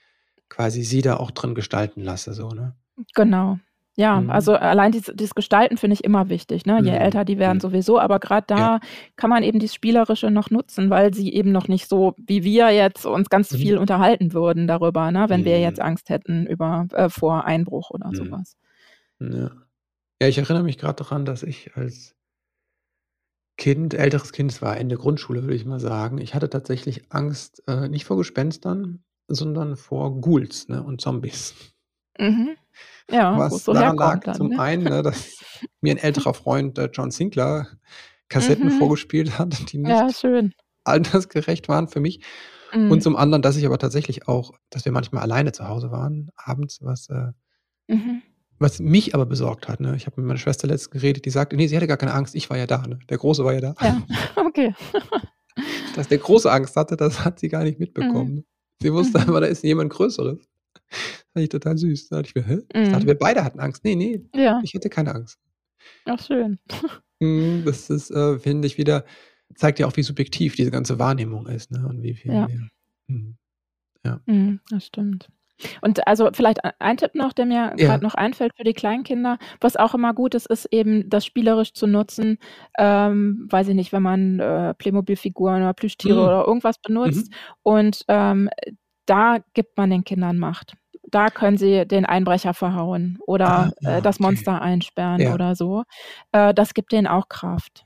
quasi 0.50 0.84
sie 0.84 1.02
da 1.04 1.18
auch 1.18 1.32
drin 1.32 1.56
gestalten 1.56 2.02
lasse 2.04 2.34
so, 2.34 2.50
ne? 2.50 2.76
Genau. 3.16 3.60
Ja, 3.98 4.22
Mhm. 4.22 4.30
also, 4.32 4.54
allein 4.56 4.92
dies 4.92 5.12
dieses 5.14 5.36
Gestalten 5.36 5.78
finde 5.78 5.94
ich 5.94 6.04
immer 6.04 6.28
wichtig, 6.30 6.66
ne? 6.66 6.82
Je 6.82 6.90
Mhm, 6.90 6.98
älter 6.98 7.26
die 7.26 7.38
werden 7.38 7.58
mhm. 7.58 7.62
sowieso, 7.62 8.00
aber 8.00 8.20
grad 8.20 8.50
Ja. 8.56 8.72
da 8.72 8.80
kann 9.18 9.30
man 9.30 9.44
eben 9.44 9.60
dieses 9.60 9.76
Spielerische 9.76 10.32
noch 10.32 10.50
nutzen, 10.50 10.90
weil 10.90 11.14
sie 11.14 11.32
eben 11.34 11.52
noch 11.52 11.68
nicht 11.68 11.88
so 11.88 12.16
wie 12.18 12.44
wir 12.44 12.72
jetzt 12.72 13.06
uns 13.06 13.30
ganz 13.30 13.52
Mhm. 13.52 13.58
viel 13.58 13.78
unterhalten 13.78 14.34
würden 14.34 14.66
darüber, 14.68 15.12
ne, 15.12 15.26
wenn 15.30 15.46
wir 15.46 15.60
jetzt 15.60 15.80
Mhm. 15.80 15.86
Angst 15.86 16.10
hätten 16.10 16.48
über 16.48 16.88
äh, 16.94 17.10
vor 17.10 17.46
Einbruch 17.46 17.92
oder 17.92 18.12
Mhm. 18.12 18.32
was. 18.32 18.54
Ja. 19.22 19.52
Ja, 20.22 20.28
ich 20.30 20.38
erinnere 20.40 20.64
mich 20.64 20.78
grad 20.80 21.00
daran, 21.00 21.26
dass 21.26 21.44
ich 21.44 21.76
als 21.78 22.14
Kind, 23.60 23.94
älteres 23.94 24.32
Kind, 24.32 24.52
es 24.52 24.62
war 24.64 24.78
Ende 24.78 24.96
Grundschule, 24.98 25.44
würde 25.44 25.56
ich 25.56 25.66
mal 25.66 25.80
sagen. 25.80 26.18
Ich 26.18 26.34
hatte 26.34 26.50
tatsächlich 26.50 27.12
Angst, 27.12 27.62
äh, 27.68 27.88
nicht 27.88 28.06
vor 28.06 28.18
Gespenstern, 28.18 29.04
sondern 29.28 29.76
vor 29.78 30.20
Ghouls, 30.22 30.68
ne, 30.70 30.82
und 30.84 31.02
Zombies. 31.02 31.54
Mhm. 32.20 32.56
Ja, 33.10 33.50
Was 33.50 33.64
so 33.64 33.74
daran 33.74 33.98
lag, 33.98 34.22
dann, 34.24 34.38
zum 34.38 34.48
ne? 34.48 34.58
einen, 34.58 34.88
ne, 34.88 35.02
dass 35.04 35.36
mir 35.82 35.94
'n 35.94 35.98
älterer 35.98 36.34
Freund, 36.34 36.78
äh, 36.78 36.90
John 36.94 37.12
Sinclair 37.12 37.68
Kassetten 38.30 38.70
Mhm. 38.70 38.72
vorgespielt 38.72 39.40
hat, 39.40 39.72
die 39.74 39.78
Ja, 39.86 40.08
nicht 40.08 40.20
schön. 40.20 40.54
altersgerecht 40.86 41.70
waren 41.70 41.88
für 41.90 42.00
mich. 42.02 42.22
Und 42.88 43.02
Mhm. 43.02 43.04
zum 43.04 43.16
anderen, 43.18 43.42
dass 43.44 43.58
ich 43.58 43.66
aber 43.68 43.80
tatsächlich 43.80 44.28
auch 44.30 44.54
dass 44.72 44.86
wir 44.86 44.92
manchmal 44.94 45.24
alleine 45.24 45.52
zu 45.54 45.68
Hause 45.70 45.92
waren 45.92 46.32
abends, 46.38 46.80
was, 46.84 47.10
äh 47.10 47.34
Mhm. 47.90 48.24
was 48.60 48.80
mich 48.80 49.16
aber 49.16 49.26
besorgt 49.26 49.68
hat, 49.68 49.80
ne? 49.80 49.96
Ich 49.96 50.06
habe 50.06 50.22
mit 50.22 50.28
meiner 50.28 50.40
Schwester 50.40 50.68
letztens 50.68 50.92
geredet, 50.92 51.26
die 51.26 51.30
sagte: 51.32 51.56
„Ne, 51.56 51.68
sie 51.68 51.76
hatte 51.76 51.88
gar 51.88 51.98
keine 51.98 52.14
Angst, 52.14 52.36
ich 52.36 52.50
war 52.50 52.58
ja 52.58 52.68
da, 52.68 52.84
ne? 52.88 53.00
Der 53.10 53.18
Große 53.18 53.44
war 53.44 53.54
ja 53.54 53.62
da.“ 53.62 53.76
Ja, 53.82 53.98
okay. 54.36 54.76
Dass 55.96 56.08
der 56.08 56.18
Große 56.20 56.52
Angst 56.52 56.76
hatte, 56.76 56.98
das 56.98 57.24
hat 57.26 57.40
sie 57.40 57.50
gar 57.50 57.64
nicht 57.64 57.80
Mhm. 57.98 58.34
mitbekommen. 58.34 58.46
Sie 58.82 58.94
wusste 58.94 59.20
Mhm. 59.20 59.28
aber, 59.28 59.42
da 59.42 59.48
ist 59.48 59.64
jemand 59.64 59.92
Größeres. 59.94 60.40
Fand 61.36 61.44
ich 61.46 61.50
total 61.50 61.78
süß. 61.78 62.10
Da 62.10 62.18
dachte 62.18 62.30
ich 62.30 62.36
mir: 62.36 62.46
„Hä?“ 62.48 62.60
Ich 62.84 62.90
dachte, 62.90 63.08
Mhm. 63.08 63.08
wir 63.08 63.18
beide 63.18 63.44
hatten 63.44 63.60
Angst. 63.60 63.84
Ne, 63.84 63.96
ne, 63.96 64.24
Ja. 64.36 64.64
ich 64.64 64.74
hatte 64.76 64.90
keine 64.90 65.16
Angst. 65.16 65.36
Ach 66.08 66.20
schön. 66.20 66.60
Mhm, 67.22 67.64
das 67.66 67.90
ist, 67.90 68.12
äh, 68.12 68.40
finde 68.40 68.68
ich 68.68 68.78
wieder 68.78 69.06
zeigt 69.56 69.78
ja 69.80 69.86
auch, 69.88 69.96
wie 69.98 70.02
subjektiv 70.04 70.56
diese 70.56 70.72
ganze 70.72 70.98
Wahrnehmung 70.98 71.46
ist, 71.48 71.70
ne, 71.72 71.86
und 71.88 72.02
wie 72.02 72.16
viel 72.16 72.32
Ja. 72.34 72.48
mhm, 73.08 73.38
ja. 74.06 74.22
Mhm, 74.28 74.60
das 74.70 74.86
stimmt. 74.86 75.28
Und 75.82 76.08
also 76.08 76.30
vielleicht 76.34 76.64
ei 76.66 76.72
ein 76.80 76.98
Tipp 76.98 77.16
noch, 77.16 77.34
der 77.34 77.46
mir 77.46 77.74
Ja. 77.78 77.88
grad 77.88 78.02
noch 78.04 78.16
einfällt 78.16 78.54
für 78.58 78.64
die 78.66 78.74
Kleinkinder, 78.74 79.40
was 79.62 79.78
auch 79.78 79.94
immer 79.96 80.14
gut 80.14 80.36
ist, 80.36 80.48
ist 80.48 80.66
eben, 80.72 81.10
das 81.10 81.26
spielerisch 81.26 81.74
zu 81.74 81.88
nutzen. 81.88 82.40
Ähm, 82.78 83.48
weiß 83.52 83.70
ich 83.70 83.76
nicht, 83.76 83.94
wenn 83.94 84.04
man, 84.04 84.40
äh, 84.40 84.74
Playmobil-Figuren 84.76 85.62
oder 85.64 85.74
Plüschtiere 85.74 86.20
Mhm. 86.22 86.28
oder 86.28 86.46
irgendwas 86.48 86.80
benutzt 86.80 87.30
Mhm. 87.30 87.36
und, 87.64 88.06
ähm, 88.10 88.50
da 89.08 89.40
gibt 89.54 89.78
man 89.78 89.90
den 89.92 90.04
Kindern 90.06 90.38
Macht. 90.40 90.76
Da 91.14 91.30
können 91.30 91.58
sie 91.58 91.86
den 91.88 92.06
Einbrecher 92.08 92.56
verhauen 92.56 93.20
Ah, 93.46 93.68
oder, 93.68 93.72
äh, 93.84 94.02
das 94.02 94.20
okay. 94.20 94.20
Monster 94.20 94.62
einsperren 94.64 95.26
Ja. 95.26 95.28
oder 95.28 95.54
so. 95.56 95.84
Äh, 96.32 96.56
das 96.56 96.74
gibt 96.74 96.92
denen 96.92 97.06
auch 97.06 97.30
Kraft. 97.30 97.86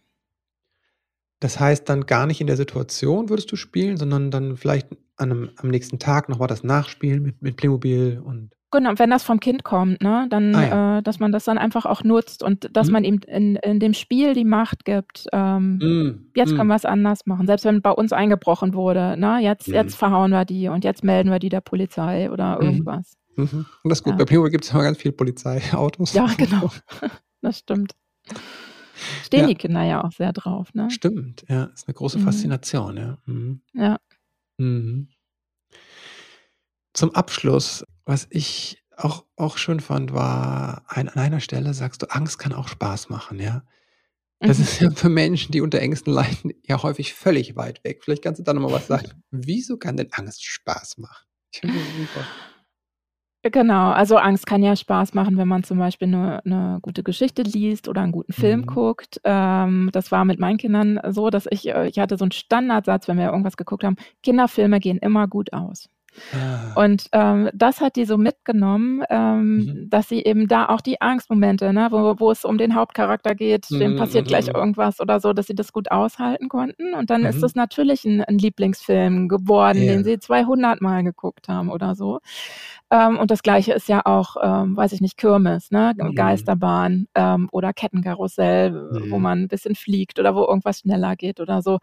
Das 1.41 1.59
heißt 1.59 1.87
dann 1.87 2.05
gar 2.07 2.25
nicht 2.25 2.41
in 2.41 2.47
der 2.47 2.57
Situation 2.57 3.29
würdest 3.29 3.51
du 3.51 3.55
spielen, 3.55 3.97
sondern 3.97 4.31
dann 4.31 4.57
vielleicht 4.57 4.87
an 5.17 5.29
'nem 5.29 5.49
am 5.57 5.69
nächsten 5.69 5.99
Tag 5.99 6.29
noch 6.29 6.39
mal 6.39 6.47
das 6.47 6.63
nachspielen 6.63 7.21
mit 7.21 7.41
mit 7.43 7.57
Playmobil 7.57 8.19
und 8.23 8.51
Genau, 8.73 8.91
wenn 8.97 9.09
das 9.09 9.23
vom 9.23 9.39
Kind 9.39 9.63
kommt, 9.63 10.01
ne, 10.01 10.27
dann 10.29 10.53
Ah 10.55 10.61
ja. 10.67 10.97
äh, 10.97 11.01
dass 11.03 11.19
man 11.19 11.31
das 11.31 11.45
dann 11.45 11.57
einfach 11.57 11.85
auch 11.85 12.03
nutzt 12.03 12.43
und 12.43 12.67
dass 12.75 12.87
Mhm. 12.87 12.93
man 12.93 13.03
ihm 13.05 13.19
in 13.25 13.55
in 13.55 13.79
dem 13.79 13.93
Spiel 13.93 14.33
die 14.33 14.43
Macht 14.43 14.83
gibt, 14.83 15.25
ähm: 15.31 15.85
Mhm, 15.85 16.31
„Jetzt 16.35 16.53
können 16.53 16.67
mhm. 16.67 16.73
wir's 16.73 16.83
anders 16.83 17.25
machen.“ 17.25 17.47
Selbst 17.47 17.63
wenn 17.63 17.81
bei 17.81 17.91
uns 17.91 18.11
eingebrochen 18.11 18.73
wurde, 18.73 19.15
ne? 19.17 19.39
„Jetzt 19.41 19.71
jetzt 19.71 19.93
Mhm. 19.93 19.97
verhauen 19.97 20.31
wir 20.31 20.43
die 20.43 20.67
und 20.67 20.83
jetzt 20.83 21.01
melden 21.03 21.29
wir 21.31 21.39
die 21.39 21.47
der 21.49 21.61
Polizei“ 21.61 22.29
oder 22.29 22.59
Mhm. 22.59 22.65
irgendwas. 22.65 23.13
Mhm. 23.37 23.65
Und 23.83 23.89
das 23.89 23.99
ist 23.99 24.03
gut. 24.03 24.13
Ja. 24.13 24.17
Bei 24.17 24.25
Playmobil 24.25 24.51
gibt's 24.51 24.71
immer 24.71 24.83
ganz 24.83 24.97
viel 24.97 25.11
Polizeiautos 25.13 26.13
Ja, 26.13 26.25
genau. 26.37 26.71
Das 27.41 27.59
stimmt. 27.59 27.93
Stehen 29.23 29.41
Ja. 29.41 29.47
die 29.47 29.55
Kinder 29.55 29.83
ja 29.83 30.03
auch 30.03 30.11
sehr 30.11 30.33
drauf, 30.33 30.73
ne? 30.73 30.87
Stimmt, 30.91 31.43
ja, 31.49 31.65
ist 31.65 31.87
'ne 31.87 31.93
große 31.93 32.17
Mhm. 32.17 32.23
Faszination, 32.23 32.97
ja. 32.97 33.17
Mhm. 33.25 33.61
Ja. 33.73 33.97
Mhm. 34.59 35.09
Zum 36.95 37.13
Abschluss, 37.15 37.85
was 38.07 38.27
ich 38.31 38.83
auch 38.97 39.25
auch 39.37 39.57
schön 39.57 39.79
fand, 39.79 40.13
war 40.13 40.83
ein 40.87 41.09
an 41.09 41.19
einer 41.21 41.39
Stelle 41.41 41.73
sagst 41.73 42.01
du: 42.03 42.07
„Angst 42.11 42.39
kann 42.39 42.53
auch 42.53 42.67
Spaß 42.67 43.09
machen“, 43.09 43.39
ja? 43.39 43.63
Das 44.45 44.59
Mhm. 44.59 44.61
ist 44.61 44.79
ja 44.81 44.89
für 44.91 45.09
Menschen, 45.09 45.51
die 45.53 45.61
unter 45.61 45.79
Ängsten 45.81 46.13
leiden, 46.13 46.53
ja 46.67 46.83
häufig 46.83 47.13
völlig 47.15 47.55
weit 47.57 47.83
weg. 47.85 48.03
Vielleicht 48.03 48.23
kannst 48.23 48.39
du 48.39 48.43
da 48.45 48.53
noch 48.53 48.61
mal 48.63 48.71
was 48.71 48.87
sagen. 48.87 49.23
Wieso 49.31 49.77
kann 49.77 49.97
denn 49.97 50.09
Angst 50.13 50.45
Spaß 50.45 50.97
machen? 50.99 51.25
Ich 51.53 51.59
finde 51.61 51.79
das 51.79 51.87
super. 51.89 52.29
Genau, 53.45 53.91
also 53.91 54.17
Angst 54.17 54.47
kann 54.47 54.63
ja 54.63 54.75
Spaß 54.75 55.13
machen, 55.13 55.37
wenn 55.37 55.47
man 55.47 55.63
zum 55.63 55.77
Beispiel 55.77 56.07
'ne 56.07 56.41
'ne 56.43 56.79
gute 56.81 57.03
Geschichte 57.03 57.43
liest 57.43 57.87
oder 57.87 58.01
'n 58.01 58.11
guten 58.11 58.33
Film 58.33 58.63
Mhm. 58.63 58.65
guckt. 58.65 59.21
Ähm, 59.23 59.89
das 59.93 60.11
war 60.11 60.25
mit 60.25 60.39
meinen 60.39 60.57
Kindern 60.57 60.99
so, 61.09 61.29
dass 61.29 61.45
ich 61.51 61.67
äh, 61.69 61.87
ich 61.87 61.99
hatte 61.99 62.17
so 62.17 62.25
'n 62.25 62.31
Standardsatz, 62.31 63.07
wenn 63.07 63.17
wir 63.17 63.27
irgendwas 63.27 63.55
geguckt 63.55 63.83
haben: 63.83 63.95
„Kinderfilme 64.23 64.79
gehen 64.79 64.97
immer 64.97 65.27
gut 65.27 65.53
aus.“ 65.53 65.87
Ah. 66.31 66.77
Und, 66.77 67.07
ähm, 67.13 67.49
das 67.53 67.81
hat 67.81 67.95
die 67.95 68.05
so 68.05 68.17
mitgenommen, 68.17 69.03
ähm, 69.09 69.69
Mhm. 69.71 69.89
dass 69.89 70.09
sie 70.09 70.23
eben 70.23 70.47
da 70.47 70.67
auch 70.69 70.81
die 70.81 71.01
Angstmomente, 71.01 71.73
ne, 71.73 71.87
wo 71.91 72.15
wo 72.19 72.31
es 72.31 72.45
um 72.45 72.57
den 72.59 72.75
Hauptcharakter 72.75 73.35
geht, 73.35 73.79
dem 73.79 73.95
Mhm, 73.95 73.95
passiert 73.95 74.27
mhm, 74.27 74.29
gleich 74.29 74.47
mhm. 74.47 74.55
irgendwas 74.55 74.99
oder 75.01 75.19
so, 75.19 75.33
dass 75.33 75.47
sie 75.47 75.55
das 75.55 75.73
gut 75.73 75.91
aushalten 75.91 76.49
konnten. 76.49 76.93
Und 76.93 77.09
dann 77.09 77.25
ist 77.25 77.41
Mhm. 77.41 77.43
das 77.43 77.55
natürlich 77.55 78.05
'n 78.05 78.21
'n 78.21 78.37
Lieblingsfilm 78.37 79.27
geworden, 79.29 79.87
den 79.87 80.03
Ja. 80.03 80.03
sie 80.03 80.19
200 80.19 80.81
Mal 80.81 81.03
geguckt 81.03 81.47
haben 81.49 81.69
oder 81.71 81.95
so. 81.95 82.19
Ähm, 82.91 83.17
und 83.19 83.31
das 83.31 83.43
Gleiche 83.43 83.73
ist 83.73 83.89
ja 83.89 84.01
auch, 84.05 84.37
ähm, 84.41 84.77
weiß 84.77 84.93
ich 84.93 85.01
nicht, 85.01 85.17
Kirmes, 85.17 85.71
ne, 85.71 85.93
Mhm. 85.99 86.13
Geisterbahn, 86.15 87.07
ähm, 87.15 87.49
oder 87.51 87.73
Kettenkarussell, 87.73 88.73
wo 89.09 89.17
Mhm. 89.17 89.21
man 89.21 89.43
'n 89.43 89.47
bisschen 89.49 89.75
fliegt 89.75 90.19
oder 90.19 90.35
wo 90.35 90.43
irgendwas 90.45 90.79
schneller 90.79 91.17
geht 91.17 91.41
oder 91.41 91.61
so. 91.61 91.79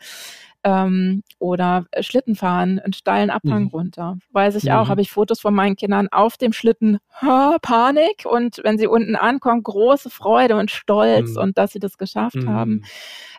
Ähm, 0.64 1.22
oder, 1.38 1.84
äh, 1.90 2.02
Schlittenfahren, 2.02 2.78
'n 2.78 2.94
steilen 2.94 3.28
Abhang 3.30 3.64
Mhm. 3.64 3.68
runter. 3.68 4.16
Weiß 4.32 4.54
ich 4.54 4.72
auch, 4.72 4.88
habe 4.88 5.00
Mhm. 5.00 5.02
ich 5.02 5.10
Fotos 5.12 5.40
von 5.40 5.54
meinen 5.54 5.76
Kindern 5.76 6.08
auf 6.10 6.38
dem 6.38 6.52
Schlitten, 6.54 6.98
ha, 7.20 7.58
Panik 7.60 8.24
und 8.24 8.60
wenn 8.64 8.78
sie 8.78 8.86
unten 8.86 9.14
ankommen, 9.14 9.62
große 9.62 10.08
Freude 10.08 10.56
und 10.56 10.70
Stolz 10.70 11.36
Mhm. 11.36 11.36
und 11.36 11.58
dass 11.58 11.72
sie 11.72 11.80
das 11.80 11.98
geschafft 11.98 12.46
haben. 12.46 12.80
Mhm. 12.80 12.90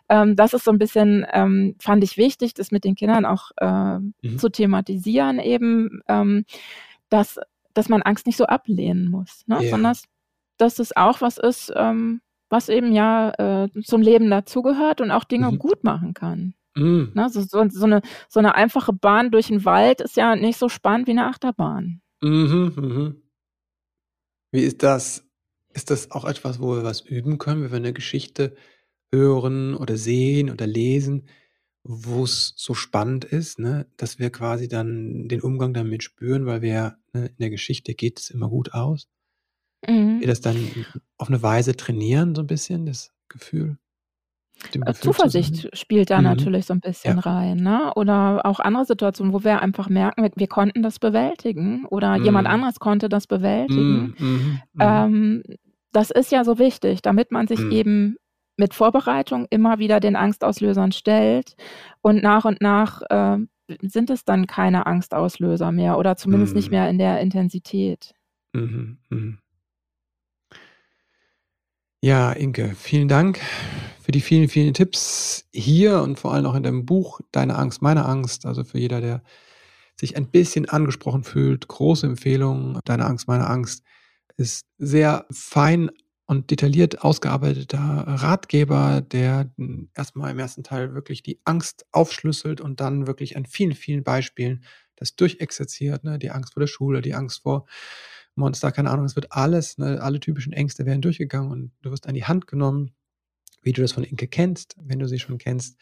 Ähm, 0.08 0.36
das 0.36 0.54
ist 0.54 0.64
so 0.64 0.70
'n 0.70 0.78
bisschen, 0.78 1.26
ähm 1.32 1.74
fand 1.80 2.04
ich 2.04 2.16
wichtig, 2.16 2.54
das 2.54 2.70
mit 2.70 2.84
den 2.84 2.94
Kindern 2.94 3.24
auch, 3.26 3.50
Mhm. 4.22 4.38
zu 4.38 4.50
thematisieren 4.50 5.38
eben, 5.40 6.02
dass 7.10 7.38
dass 7.76 7.88
man 7.90 8.02
Angst 8.02 8.26
nicht 8.26 8.36
so 8.38 8.46
ablehnen 8.46 9.10
muss, 9.10 9.44
ne, 9.48 9.62
sondern 9.64 9.94
Ja. 9.94 10.00
dass 10.58 10.78
es 10.80 10.96
auch 10.96 11.20
was 11.22 11.38
ist, 11.38 11.72
ähm, 11.76 12.20
was 12.50 12.68
eben 12.70 12.92
ja, 12.92 13.32
äh, 13.66 13.68
zum 13.84 14.02
Leben 14.02 14.30
dazugehört 14.30 15.00
und 15.02 15.10
auch 15.12 15.24
Dinge 15.24 15.52
Mhm. 15.52 15.58
gut 15.58 15.84
machen 15.84 16.14
kann. 16.14 16.54
Mhm. 16.76 17.12
Ne, 17.14 17.28
so 17.30 17.42
so 17.42 17.68
so 17.70 17.86
'ne 17.88 18.02
so 18.30 18.40
'ne 18.42 18.54
einfache 18.56 18.92
Bahn 18.94 19.30
durch 19.32 19.50
'n 19.50 19.64
Wald 19.66 20.00
ist 20.02 20.16
ja 20.16 20.36
nicht 20.36 20.58
so 20.58 20.68
spannend 20.70 21.08
wie 21.08 21.14
'ne 21.14 21.26
Achterbahn. 21.26 22.00
Mhm, 22.22 22.72
mhm. 22.76 23.26
Wie 24.54 24.62
ist 24.62 24.82
das? 24.82 25.24
Ist 25.74 25.90
das 25.90 26.10
auch 26.10 26.24
etwas, 26.24 26.60
wo 26.60 26.76
wir 26.76 26.84
was 26.84 27.00
üben 27.00 27.38
können, 27.38 27.62
wenn 27.64 27.72
wir 27.72 27.80
'ne 27.80 27.92
Geschichte 27.92 28.54
hören 29.12 29.74
oder 29.74 29.96
sehen 29.96 30.50
oder 30.50 30.66
lesen, 30.66 31.28
wo's 31.84 32.54
so 32.56 32.74
spannend 32.74 33.24
ist, 33.24 33.58
ne, 33.58 33.86
dass 33.96 34.18
wir 34.18 34.30
quasi 34.30 34.68
dann 34.68 35.28
den 35.28 35.42
Umgang 35.42 35.74
damit 35.74 36.02
spüren, 36.04 36.46
weil 36.46 36.62
wir 36.62 36.98
in 37.24 37.36
der 37.38 37.50
Geschichte 37.50 37.94
geht 37.94 38.20
es 38.20 38.30
immer 38.30 38.48
gut 38.48 38.72
aus? 38.74 39.06
Mhm. 39.88 40.22
Wir 40.22 40.28
das 40.28 40.40
dann 40.40 40.86
auf 41.18 41.28
'ne 41.28 41.42
Weise 41.42 41.76
trainieren, 41.76 42.34
so 42.34 42.40
'n 42.42 42.46
bisschen, 42.46 42.86
das 42.86 43.12
Gefühl 43.28 43.78
Äh, 44.84 44.94
Gefühl? 45.00 45.00
Zuversicht 45.00 45.68
spielt 45.76 46.10
da 46.10 46.20
Mhm. 46.20 46.22
natürlich 46.22 46.66
so 46.66 46.74
'n 46.74 46.80
bisschen 46.80 47.18
Ja. 47.18 47.18
rein, 47.18 47.56
ne? 47.58 47.92
Oder 47.94 48.40
auch 48.44 48.60
andere 48.60 48.84
Situationen, 48.84 49.32
wo 49.32 49.42
wir 49.44 49.60
einfach 49.62 49.88
merken, 49.88 50.22
wir 50.22 50.30
wir 50.34 50.46
konnten 50.48 50.82
das 50.82 50.98
bewältigen 50.98 51.86
oder 51.86 52.16
jemand 52.16 52.46
Mhm. 52.46 52.48
anderes 52.48 52.78
konnte 52.80 53.08
das 53.08 53.26
bewältigen. 53.26 54.08
Mhm, 54.08 54.14
mhm, 54.18 54.62
mhm. 54.74 55.06
Ähm, 55.06 55.42
das 55.92 56.10
ist 56.10 56.32
ja 56.32 56.44
so 56.44 56.58
wichtig, 56.58 57.02
damit 57.02 57.32
man 57.32 57.46
sich 57.48 57.64
Mhm. 57.64 57.70
eben 57.70 58.16
mit 58.58 58.74
Vorbereitung 58.74 59.46
immer 59.50 59.78
wieder 59.78 60.00
den 60.00 60.16
Angstauslösern 60.16 60.92
stellt 60.92 61.56
und 62.02 62.22
nach 62.22 62.44
und 62.44 62.60
nach, 62.62 63.02
ähm, 63.10 63.48
sind 63.82 64.10
es 64.10 64.24
dann 64.24 64.46
keine 64.46 64.86
Angstauslöser 64.86 65.72
mehr 65.72 65.98
oder 65.98 66.16
zumindest 66.16 66.54
nicht 66.54 66.70
Mhm. 66.70 66.76
mehr 66.76 66.90
in 66.90 66.98
der 66.98 67.20
Intensität. 67.20 68.14
Mhm, 68.54 68.98
mhm. 69.10 69.38
Ja, 72.02 72.32
Inke, 72.32 72.74
vielen 72.76 73.08
Dank 73.08 73.40
für 74.02 74.12
die 74.12 74.20
vielen, 74.20 74.48
vielen 74.48 74.74
Tipps 74.74 75.46
hier 75.52 76.02
und 76.02 76.18
vor 76.18 76.32
allem 76.34 76.44
auch 76.46 76.54
in 76.54 76.62
deinem 76.62 76.84
Buch 76.84 77.20
„Deine 77.32 77.56
Angst, 77.56 77.80
meine 77.82 78.04
Angst“. 78.04 78.44
Also, 78.46 78.64
für 78.64 78.78
jeder, 78.78 79.00
der 79.00 79.22
sich 79.98 80.16
ein 80.16 80.30
bisschen 80.30 80.68
angesprochen 80.68 81.24
fühlt, 81.24 81.68
große 81.68 82.06
Empfehlung. 82.06 82.78
„Deine 82.84 83.06
Angst, 83.06 83.28
meine 83.28 83.46
Angst“ 83.48 83.82
ist 84.36 84.66
sehr 84.78 85.26
fein 85.32 85.90
und 86.26 86.50
detailliert 86.50 87.02
ausgearbeiteter 87.02 87.78
Ratgeber, 88.06 89.00
der, 89.02 89.50
hm, 89.56 89.90
erst 89.94 90.16
mal 90.16 90.30
im 90.30 90.38
1. 90.38 90.62
Teil 90.64 90.94
wirklich 90.94 91.22
die 91.22 91.40
Angst 91.44 91.86
aufschlüsselt 91.92 92.60
und 92.60 92.80
dann 92.80 93.06
wirklich 93.06 93.36
an 93.36 93.46
vielen, 93.46 93.74
vielen 93.74 94.04
Beispielen 94.04 94.64
das 94.96 95.16
durchexerziert, 95.16 96.04
ne? 96.04 96.18
Die 96.18 96.30
Angst 96.30 96.54
vor 96.54 96.60
der 96.60 96.66
Schule, 96.68 97.02
die 97.02 97.14
Angst 97.14 97.42
vor 97.42 97.66
Monster, 98.36 98.72
keine 98.72 98.90
Ahnung. 98.90 99.06
Es 99.06 99.16
wird 99.16 99.32
alles 99.32 99.78
ne, 99.78 100.00
alle 100.02 100.20
typischen 100.20 100.52
Ängste 100.54 100.86
werden 100.86 101.02
durchgegangen 101.02 101.50
und 101.52 101.72
du 101.82 101.90
wirst 101.92 102.06
an 102.08 102.14
die 102.14 102.24
Hand 102.24 102.46
genommen, 102.46 102.92
wie 103.62 103.72
du 103.72 103.82
das 103.82 103.92
von 103.92 104.04
Inke 104.04 104.28
kennst, 104.28 104.76
wenn 104.82 104.98
du 105.00 105.08
sie 105.08 105.18
schon 105.20 105.38
kennst. 105.38 105.78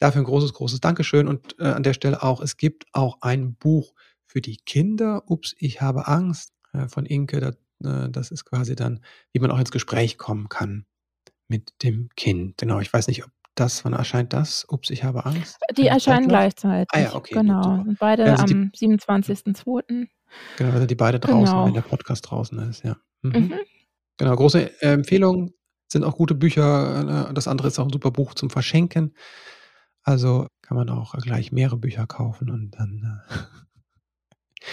Dafür 0.00 0.22
'n 0.22 0.26
großes, 0.26 0.54
großes 0.54 0.80
Dankeschön 0.80 1.28
und, 1.28 1.58
äh, 1.60 1.64
an 1.66 1.82
der 1.84 1.94
Stelle 1.94 2.22
auch, 2.22 2.40
es 2.42 2.56
gibt 2.58 2.86
auch 2.94 3.18
ein 3.22 3.54
Buch 3.56 3.94
für 4.26 4.40
die 4.42 4.58
Kinder, 4.66 5.24
„Ups, 5.30 5.54
ich 5.58 5.80
habe 5.82 6.08
Angst“, 6.08 6.52
äh, 6.74 6.88
von 6.88 7.06
Inke. 7.06 7.40
Da 7.40 7.52
das 7.80 8.30
ist 8.30 8.44
quasi 8.44 8.74
dann, 8.74 9.00
wie 9.32 9.40
man 9.40 9.50
auch 9.50 9.58
ins 9.58 9.70
Gespräch 9.72 10.16
kommen 10.18 10.48
kann 10.48 10.86
mit 11.48 11.72
dem 11.82 12.08
Kind. 12.16 12.56
Genau, 12.58 12.80
ich 12.80 12.92
weiß 12.92 13.08
nicht, 13.08 13.24
ob 13.24 13.30
das, 13.54 13.84
wann 13.84 13.92
erscheint 13.92 14.32
das? 14.32 14.66
Ups, 14.68 14.90
ich 14.90 15.04
habe 15.04 15.24
Angst. 15.26 15.58
Die 15.76 15.86
erscheinen 15.86 16.26
gleichzeitig. 16.28 16.88
Ah 16.92 17.00
ja, 17.00 17.14
okay. 17.14 17.34
Genau. 17.34 17.84
Sind 17.84 17.98
beide 17.98 18.24
die- 18.24 18.30
am 18.54 18.70
27.02. 18.74 20.08
Genau, 20.56 20.78
sind 20.78 20.90
die 20.90 20.94
beide 20.96 21.20
draußen, 21.20 21.44
Genau. 21.54 21.66
wenn 21.66 21.74
der 21.74 21.82
Podcast 21.82 22.28
draußen 22.30 22.58
ist, 22.70 22.82
ja. 22.84 22.96
Mhm. 23.22 23.30
Mhm. 23.32 23.54
Genau, 24.16 24.34
große 24.36 24.82
äh, 24.82 24.92
Empfehlung, 24.92 25.52
sind 25.88 26.02
auch 26.04 26.16
gute 26.16 26.34
Bücher. 26.34 27.28
äh, 27.30 27.34
Das 27.34 27.46
andere 27.46 27.68
ist 27.68 27.78
auch 27.78 27.84
ein 27.86 27.92
super 27.92 28.10
Buch 28.10 28.34
zum 28.34 28.50
Verschenken. 28.50 29.14
Also 30.02 30.46
kann 30.62 30.76
man 30.76 30.88
auch 30.90 31.14
gleich 31.18 31.52
mehrere 31.52 31.76
Bücher 31.78 32.06
kaufen 32.06 32.50
und 32.50 32.72
dann. 32.72 33.20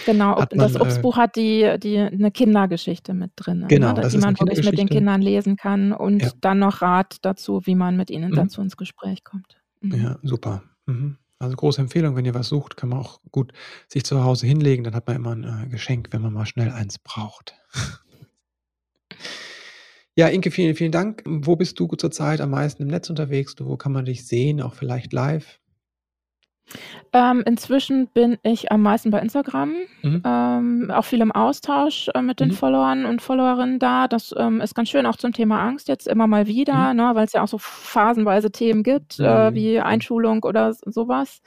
Genau, 0.06 0.36
Hat 0.40 0.52
das 0.52 0.72
man, 0.72 0.82
äh, 0.82 0.84
Ups-Buch 0.84 1.16
hat 1.16 1.36
die, 1.36 1.76
die 1.82 1.98
eine 1.98 2.30
Kindergeschichte 2.30 3.14
mit 3.14 3.32
drin, 3.36 3.64
Genau, 3.68 3.88
ne, 3.88 4.00
das 4.02 4.12
die 4.12 4.18
man 4.18 4.38
wirklich 4.38 4.64
mit 4.64 4.78
den. 4.78 4.88
Kindern 4.88 5.22
lesen 5.22 5.56
kann 5.56 5.92
und 5.92 6.22
Ja. 6.22 6.30
dann 6.40 6.58
noch 6.58 6.82
Rat 6.82 7.16
dazu, 7.22 7.60
wie 7.64 7.74
man 7.74 7.96
mit 7.96 8.10
ihnen 8.10 8.30
Mhm. 8.30 8.36
dazu 8.36 8.60
ins 8.62 8.76
Gespräch 8.76 9.22
kommt. 9.24 9.60
Mhm. 9.80 9.94
Ja, 9.94 10.18
super. 10.22 10.62
Mhm. 10.86 11.18
Also 11.38 11.56
große 11.56 11.80
Empfehlung, 11.80 12.14
wenn 12.16 12.24
ihr 12.24 12.34
was 12.34 12.48
sucht, 12.48 12.76
kann 12.76 12.88
man 12.90 13.00
auch 13.00 13.18
gut 13.32 13.52
sich 13.88 14.04
zu 14.04 14.22
Hause 14.22 14.46
hinlegen. 14.46 14.84
Dann 14.84 14.94
hat 14.94 15.06
man 15.08 15.16
immer 15.16 15.32
ein 15.34 15.64
äh, 15.64 15.68
Geschenk, 15.68 16.08
wenn 16.12 16.22
man 16.22 16.32
mal 16.32 16.46
schnell 16.46 16.70
eins 16.70 16.98
braucht. 17.00 17.54
ja, 20.14 20.28
Inke, 20.28 20.50
vielen, 20.50 20.74
vielen 20.76 20.92
Dank. 20.92 21.22
Wo 21.26 21.56
bist 21.56 21.78
du 21.80 21.86
zurzeit 21.88 22.40
am 22.40 22.50
meisten 22.50 22.82
im 22.82 22.88
Netz 22.88 23.10
unterwegs? 23.10 23.54
Wo 23.58 23.76
kann 23.76 23.92
man 23.92 24.04
dich 24.04 24.26
sehen, 24.26 24.60
auch 24.62 24.74
vielleicht 24.74 25.12
live? 25.12 25.58
Ähm, 27.12 27.42
inzwischen 27.46 28.08
bin 28.08 28.38
ich 28.42 28.72
am 28.72 28.82
meisten 28.82 29.10
bei 29.10 29.18
Instagram, 29.20 29.74
Mhm. 30.02 30.22
ähm, 30.24 30.90
auch 30.92 31.04
viel 31.04 31.20
im 31.20 31.32
Austausch 31.32 32.08
äh, 32.14 32.22
mit 32.22 32.40
den 32.40 32.48
Mhm. 32.48 32.52
Followern 32.52 33.04
und 33.06 33.20
Followerinnen 33.22 33.78
da. 33.78 34.08
Das 34.08 34.34
ähm, 34.38 34.60
ist 34.60 34.74
ganz 34.74 34.88
schön 34.88 35.06
auch 35.06 35.16
zum 35.16 35.32
Thema 35.32 35.60
Angst 35.62 35.88
jetzt 35.88 36.08
immer 36.08 36.26
mal 36.26 36.46
wieder, 36.46 36.94
ne, 36.94 37.10
weil 37.14 37.26
es 37.26 37.32
ja 37.34 37.42
auch 37.42 37.48
so 37.48 37.58
phasenweise 37.58 38.50
Themen 38.50 38.82
gibt, 38.82 39.18
äh, 39.20 39.50
Mhm. 39.50 39.54
wie 39.54 39.80
Einschulung 39.80 40.42
oder 40.44 40.72
sowas. 40.74 41.42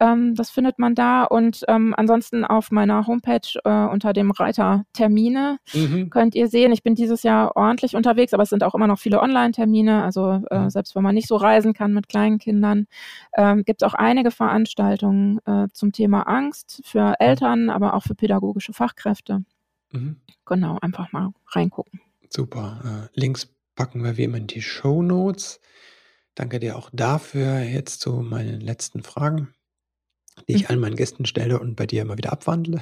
Ähm, 0.00 0.34
das 0.34 0.50
findet 0.50 0.78
man 0.78 0.94
da 0.94 1.24
und 1.24 1.64
ähm, 1.68 1.94
ansonsten 1.96 2.44
auf 2.44 2.70
meiner 2.70 3.06
Homepage 3.06 3.40
äh, 3.64 3.86
unter 3.86 4.12
dem 4.12 4.30
Reiter 4.30 4.84
Termine 4.92 5.58
Mhm. 5.74 6.10
könnt 6.10 6.34
ihr 6.34 6.48
sehen, 6.48 6.72
ich 6.72 6.82
bin 6.82 6.94
dieses 6.94 7.22
Jahr 7.22 7.56
ordentlich 7.56 7.96
unterwegs, 7.96 8.34
aber 8.34 8.42
es 8.44 8.50
sind 8.50 8.62
auch 8.64 8.74
immer 8.74 8.86
noch 8.86 8.98
viele 8.98 9.20
Online-Termine. 9.20 10.02
Also 10.04 10.42
äh, 10.50 10.58
Mhm. 10.60 10.70
selbst 10.70 10.94
wenn 10.96 11.02
man 11.02 11.14
nicht 11.14 11.28
so 11.28 11.36
reisen 11.36 11.72
kann 11.74 11.92
mit 11.92 12.08
kleinen 12.08 12.38
Kindern, 12.38 12.86
ähm, 13.36 13.64
gibt 13.64 13.82
es 13.82 13.88
auch 13.88 13.94
einige 13.94 14.30
Veranstaltungen 14.36 15.38
äh, 15.46 15.68
zum 15.72 15.92
Thema 15.92 16.22
Angst 16.22 16.82
für 16.84 17.14
Eltern, 17.18 17.70
aber 17.70 17.94
auch 17.94 18.02
für 18.02 18.14
pädagogische 18.14 18.72
Fachkräfte. 18.72 19.44
Mhm. 19.92 20.20
Genau, 20.44 20.78
einfach 20.80 21.10
mal 21.12 21.30
reingucken. 21.48 22.00
Super. 22.30 23.08
Äh, 23.14 23.20
Links 23.20 23.48
packen 23.74 24.04
wir 24.04 24.16
wie 24.16 24.24
immer 24.24 24.38
in 24.38 24.46
die 24.46 24.62
Show 24.62 25.02
Notes. 25.02 25.60
Danke 26.34 26.60
dir 26.60 26.76
auch 26.76 26.90
dafür. 26.92 27.60
Jetzt 27.60 28.00
zu 28.00 28.12
meinen 28.20 28.60
letzten 28.60 29.02
Fragen, 29.02 29.54
die 30.48 30.54
ich 30.54 30.62
Mhm. 30.64 30.66
allen 30.68 30.80
meinen 30.80 30.96
Gästen 30.96 31.24
stelle 31.26 31.58
und 31.58 31.76
bei 31.76 31.86
dir 31.86 32.02
immer 32.02 32.18
wieder 32.18 32.32
abwandle. 32.32 32.80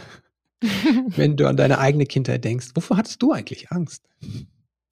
Wenn 1.09 1.37
du 1.37 1.47
an 1.49 1.57
deine 1.57 1.79
eigene 1.79 2.07
Kindheit 2.07 2.45
denkst, 2.45 2.69
wovor 2.75 2.97
hattest 2.97 3.23
du 3.23 3.33
eigentlich 3.33 3.71
Angst? 3.71 4.09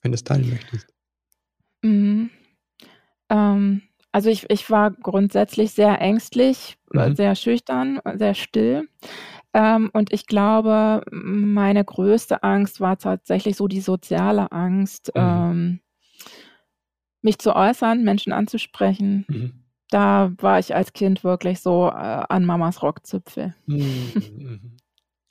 Wenn 0.02 0.12
du 0.12 0.14
es 0.16 0.24
teilen 0.24 0.48
möchtest. 0.50 0.86
Mhm. 1.82 2.30
Ähm, 3.30 3.82
also 4.12 4.30
ich, 4.30 4.48
ich 4.50 4.70
war 4.70 4.90
grundsätzlich 4.92 5.72
sehr 5.72 6.00
ängstlich, 6.00 6.76
äh, 6.94 7.08
Mhm. 7.10 7.16
sehr 7.16 7.34
schüchtern, 7.34 8.00
sehr 8.14 8.34
still. 8.34 8.88
Ähm, 9.54 9.90
und 9.92 10.12
ich 10.12 10.26
glaube, 10.26 11.02
meine 11.10 11.84
größte 11.84 12.42
Angst 12.42 12.80
war 12.80 12.98
tatsächlich 12.98 13.56
so 13.56 13.68
die 13.68 13.80
soziale 13.80 14.52
Angst, 14.52 15.12
Mhm. 15.14 15.20
ähm, 15.22 15.80
mich 17.22 17.38
zu 17.38 17.54
äußern, 17.54 18.02
Menschen 18.02 18.32
anzusprechen. 18.32 19.24
Mhm. 19.28 19.52
Da 19.90 20.32
war 20.38 20.58
ich 20.58 20.74
als 20.74 20.92
Kind 20.92 21.22
wirklich 21.22 21.60
so 21.60 21.88
äh, 21.88 21.92
an 21.92 22.44
Mamas 22.46 22.82
Rockzipfel. 22.82 23.54
Mhm. 23.66 24.12
Mhm. 24.36 24.76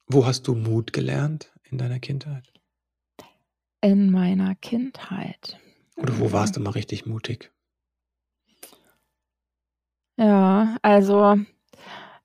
Wo 0.08 0.26
hast 0.26 0.48
du 0.48 0.56
Mut 0.56 0.94
gelernt 0.94 1.52
in 1.64 1.78
deiner 1.78 2.00
Kindheit? 2.00 2.52
In 3.82 4.12
meiner 4.12 4.54
Kindheit. 4.56 5.58
Oder 5.98 6.20
wo 6.20 6.32
warst 6.32 6.56
du 6.56 6.60
mal 6.60 6.72
richtig 6.72 7.06
mutig? 7.06 7.52
Ja, 10.22 10.78
also 10.84 11.38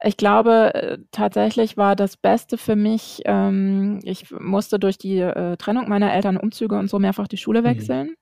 ich 0.05 0.17
glaube, 0.19 0.75
äh, 0.75 0.99
tatsächlich 1.13 1.77
war 1.77 1.97
das 1.97 2.17
Beste 2.19 2.59
für 2.59 2.77
mich, 2.77 3.23
ähm, 3.25 4.01
ich 4.05 4.31
musste 4.33 4.79
durch 4.79 4.99
die 4.99 5.19
äh, 5.21 5.57
Trennung 5.57 5.89
meiner 5.89 6.13
Eltern, 6.13 6.37
Umzüge 6.37 6.79
und 6.79 6.91
so 6.91 6.99
mehrfach 6.99 7.29
die 7.29 7.39
Schule 7.39 7.63
Mhm. 7.63 7.67
wechseln. 7.67 8.17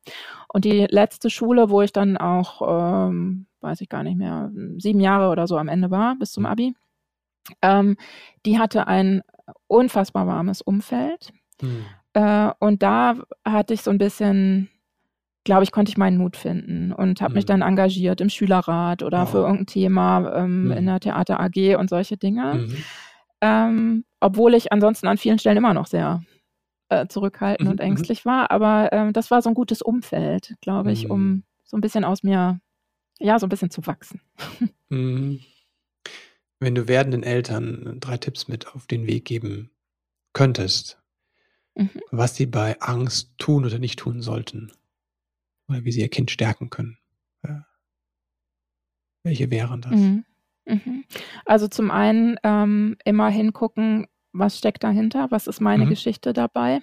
Und 0.49 0.65
die 0.65 0.87
letzte 0.91 1.31
Schule, 1.31 1.71
wo 1.71 1.83
ich 1.83 1.93
dann 1.93 2.17
auch, 2.19 3.09
ähm, 3.11 3.47
weiß 3.61 3.81
ich 3.83 3.89
gar 3.89 4.05
nicht 4.05 4.19
mehr, 4.19 4.51
sieben 4.79 5.01
Jahre 5.01 5.31
oder 5.31 5.47
so 5.49 5.59
am 5.59 5.69
Ende 5.69 5.91
war, 5.91 6.17
bis 6.17 6.33
zum 6.33 6.45
Mhm. 6.45 6.49
Abi, 6.51 6.75
ähm, 7.63 7.97
die 8.47 8.59
hatte 8.59 8.87
ein 8.89 9.23
unfassbar 9.69 10.27
warmes 10.27 10.63
Umfeld. 10.63 11.33
Mhm. 11.63 11.87
Äh, 12.15 12.53
und 12.61 12.83
da 12.83 13.17
hatte 13.45 13.75
ich 13.75 13.83
so 13.83 13.91
ein 13.91 13.99
bisschen, 13.99 14.71
glaube 15.45 15.63
ich, 15.65 15.73
konnte 15.73 15.91
ich 15.91 15.97
meinen 15.99 16.17
Mut 16.19 16.37
finden 16.37 16.93
und 16.93 17.21
habe 17.21 17.35
mich 17.35 17.45
Mhm. 17.45 17.49
dann 17.49 17.63
engagiert 17.63 18.21
im 18.21 18.31
Schülerrat 18.31 19.03
oder 19.03 19.27
für 19.27 19.39
Ja. 19.39 19.45
irgendein 19.45 19.67
Thema 19.67 20.33
ähm, 20.37 20.73
in 20.73 20.85
Mhm. 20.85 20.87
der 20.87 21.01
Theater 21.01 21.41
AG 21.41 21.77
und 21.77 21.91
solche 21.91 22.17
Dinge. 22.17 22.55
Mhm. 22.67 22.85
Ähm, 23.41 24.05
obwohl 24.21 24.55
ich 24.55 24.73
ansonsten 24.73 25.07
an 25.07 25.19
vielen 25.19 25.39
Stellen 25.39 25.59
immer 25.59 25.75
noch 25.75 25.87
sehr 25.87 26.23
äh, 26.89 27.07
zurückhaltend 27.09 27.67
Mhm. 27.67 27.71
und 27.73 27.81
Mhm. 27.81 27.87
ängstlich 27.87 28.25
war. 28.25 28.51
Aber 28.51 28.91
ähm, 28.93 29.13
das 29.13 29.31
war 29.31 29.43
so 29.43 29.51
ein 29.51 29.55
gutes 29.55 29.83
Umfeld, 29.83 30.55
glaube 30.61 30.93
ich, 30.93 31.05
Mhm. 31.05 31.11
um 31.11 31.43
so 31.65 31.77
ein 31.77 31.81
bisschen 31.81 32.05
aus 32.05 32.23
mir, 32.23 32.61
ja, 33.19 33.39
so 33.39 33.47
ein 33.47 33.51
bisschen 33.51 33.71
zu 33.71 33.87
wachsen. 33.87 34.21
Mhm. 34.91 35.41
Wenn 36.61 36.75
du 36.75 36.89
werdenden 36.89 37.23
Eltern 37.23 37.99
drei 38.01 38.17
Tipps 38.17 38.49
mit 38.49 38.75
auf 38.75 38.87
den 38.87 39.07
Weg 39.07 39.25
geben 39.25 39.71
könntest, 40.33 41.01
Mhm. 41.77 41.91
was 42.11 42.37
sie 42.37 42.47
bei 42.47 42.81
Angst 42.81 43.33
tun 43.39 43.65
oder 43.65 43.79
nicht 43.79 43.99
tun 43.99 44.21
sollten, 44.23 44.71
oder 45.69 45.85
wie 45.85 45.93
sie 45.93 46.01
ihr 46.01 46.09
Kind 46.09 46.31
stärken 46.31 46.71
können, 46.71 46.99
ja. 47.47 47.65
welche 49.23 49.51
wären 49.51 49.81
das? 49.81 49.93
Mhm. 49.93 50.25
Mhm. 50.67 51.05
Also 51.45 51.69
zum 51.69 51.91
einen 51.91 52.37
ähm, 52.43 52.97
immer 53.05 53.29
hingucken, 53.29 54.07
was 54.33 54.59
steckt 54.59 54.83
dahinter, 54.85 55.31
was 55.31 55.47
ist 55.47 55.61
meine 55.61 55.85
Mhm. 55.85 55.91
Geschichte 55.91 56.33
dabei. 56.33 56.81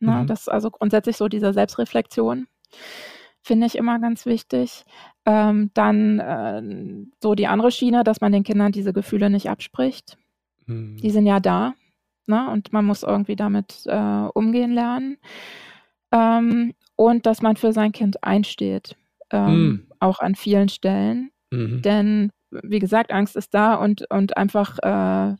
Na, 0.00 0.22
Mhm. 0.22 0.26
Das 0.26 0.42
ist 0.42 0.48
also 0.48 0.70
grundsätzlich 0.70 1.16
so 1.16 1.28
diese 1.28 1.52
Selbstreflexion, 1.52 2.46
finde 3.42 3.66
ich 3.66 3.76
immer 3.76 3.98
ganz 3.98 4.26
wichtig. 4.26 4.84
Ähm, 5.26 5.70
dann 5.74 6.18
äh, 6.20 6.62
so 7.22 7.34
die 7.34 7.46
andere 7.46 7.70
Schiene, 7.70 8.04
dass 8.04 8.20
man 8.20 8.32
den 8.32 8.42
Kindern 8.44 8.72
diese 8.72 8.92
Gefühle 8.92 9.30
nicht 9.30 9.50
abspricht. 9.50 10.16
Die 10.66 10.72
Mhm. 10.72 11.10
sind 11.10 11.26
ja 11.26 11.40
da 11.40 11.74
ne? 12.26 12.50
und 12.50 12.72
man 12.72 12.84
muss 12.86 13.02
irgendwie 13.02 13.36
damit 13.36 13.82
äh, 13.86 14.28
umgehen 14.34 14.72
lernen. 14.72 15.18
Ähm, 16.14 16.74
und 16.96 17.26
dass 17.26 17.42
man 17.42 17.56
für 17.56 17.72
sein 17.72 17.92
Kind 17.92 18.22
einsteht, 18.24 18.96
ähm, 19.32 19.66
Mhm. 19.66 19.86
auch 20.00 20.20
an 20.20 20.36
vielen 20.36 20.68
Stellen. 20.70 21.30
Mhm. 21.50 21.82
Denn, 21.82 22.30
wie 22.62 22.78
gesagt, 22.78 23.12
Angst 23.12 23.36
ist 23.36 23.52
da 23.54 23.74
und, 23.74 24.08
und 24.10 24.36
einfach 24.36 24.78
äh, 24.82 25.34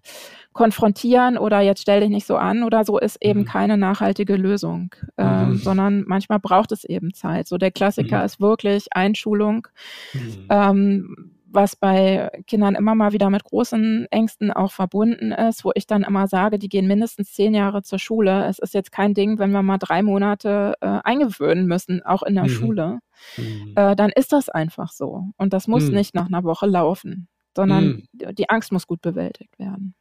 konfrontieren 0.52 1.38
oder 1.38 1.60
jetzt 1.60 1.82
stell 1.82 2.00
dich 2.00 2.10
nicht 2.10 2.26
so 2.26 2.36
an 2.36 2.64
oder 2.64 2.84
so 2.84 2.98
ist 2.98 3.18
eben 3.22 3.40
Mhm. 3.40 3.44
keine 3.44 3.76
nachhaltige 3.76 4.36
Lösung, 4.36 4.94
ähm, 5.18 5.50
Mhm. 5.50 5.56
sondern 5.58 6.04
manchmal 6.08 6.40
braucht 6.40 6.72
es 6.72 6.84
eben 6.84 7.14
Zeit. 7.14 7.46
So 7.48 7.56
der 7.58 7.70
Klassiker 7.70 8.20
Mhm. 8.20 8.24
ist 8.26 8.40
wirklich 8.40 8.86
Einschulung, 8.92 9.68
Mhm. 10.14 10.46
ähm, 10.50 11.30
was 11.54 11.76
bei 11.76 12.30
Kindern 12.46 12.74
immer 12.74 12.94
mal 12.94 13.12
wieder 13.12 13.30
mit 13.30 13.44
großen 13.44 14.06
Ängsten 14.10 14.50
auch 14.52 14.72
verbunden 14.72 15.32
ist, 15.32 15.64
wo 15.64 15.72
ich 15.74 15.86
dann 15.86 16.02
immer 16.02 16.26
sage, 16.28 16.58
die 16.58 16.68
gehen 16.68 16.86
mindestens 16.86 17.32
zehn 17.32 17.54
Jahre 17.54 17.82
zur 17.82 17.98
Schule. 17.98 18.46
Es 18.46 18.58
ist 18.58 18.74
jetzt 18.74 18.92
kein 18.92 19.14
Ding, 19.14 19.38
wenn 19.38 19.52
wir 19.52 19.62
mal 19.62 19.78
drei 19.78 20.02
Monate 20.02 20.74
äh, 20.80 21.00
eingewöhnen 21.04 21.66
müssen, 21.66 22.02
auch 22.02 22.22
in 22.22 22.34
der 22.34 22.44
Mhm. 22.44 22.48
Schule 22.48 22.98
Mhm. 23.38 23.72
äh, 23.76 23.96
dann 23.96 24.10
ist 24.10 24.32
das 24.32 24.48
einfach 24.50 24.90
so. 24.92 25.24
Und 25.36 25.52
das 25.52 25.66
muss 25.68 25.88
Mhm. 25.88 25.94
nicht 25.94 26.14
nach 26.14 26.26
einer 26.26 26.44
Woche 26.44 26.66
laufen, 26.66 27.28
sondern 27.56 27.84
Mhm. 28.22 28.34
die 28.34 28.50
Angst 28.50 28.72
muss 28.72 28.86
gut 28.86 29.00
bewältigt 29.00 29.58
werden. 29.58 29.94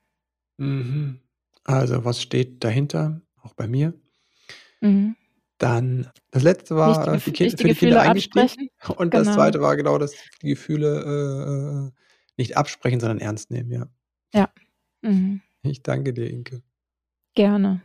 Mhm. 0.58 1.20
Also, 1.64 2.04
was 2.06 2.22
steht 2.22 2.64
dahinter? 2.64 3.22
Auch 3.44 3.54
bei 3.54 3.68
mir. 3.68 3.94
Mhm. 4.82 5.16
Dann 5.58 6.10
das 6.32 6.44
letzte 6.44 6.74
Nicht 6.74 6.80
war 6.80 7.18
die, 7.18 7.32
Gef 7.32 7.34
die 7.34 7.44
nicht 7.44 7.60
die 7.60 7.64
für 7.64 7.68
die 7.70 7.76
Kinder 7.76 7.96
Gefühle 7.96 8.10
absprechen. 8.12 8.70
Und 8.98 9.14
das 9.14 9.24
Genau. 9.24 9.36
zweite 9.36 9.62
war 9.62 9.76
genau 9.78 9.98
das, 9.98 10.14
die 10.42 10.48
Gefühle 10.50 11.92
äh, 11.94 12.00
nicht 12.38 12.58
absprechen, 12.58 13.00
sondern 13.00 13.20
ernst 13.20 13.52
nehmen, 13.52 13.72
ja. 13.72 13.88
Ja. 14.34 14.50
Mhm. 15.02 15.42
Ich 15.62 15.84
danke 15.84 16.14
dir, 16.14 16.30
Inke. 16.30 16.62
Gerne. 17.36 17.82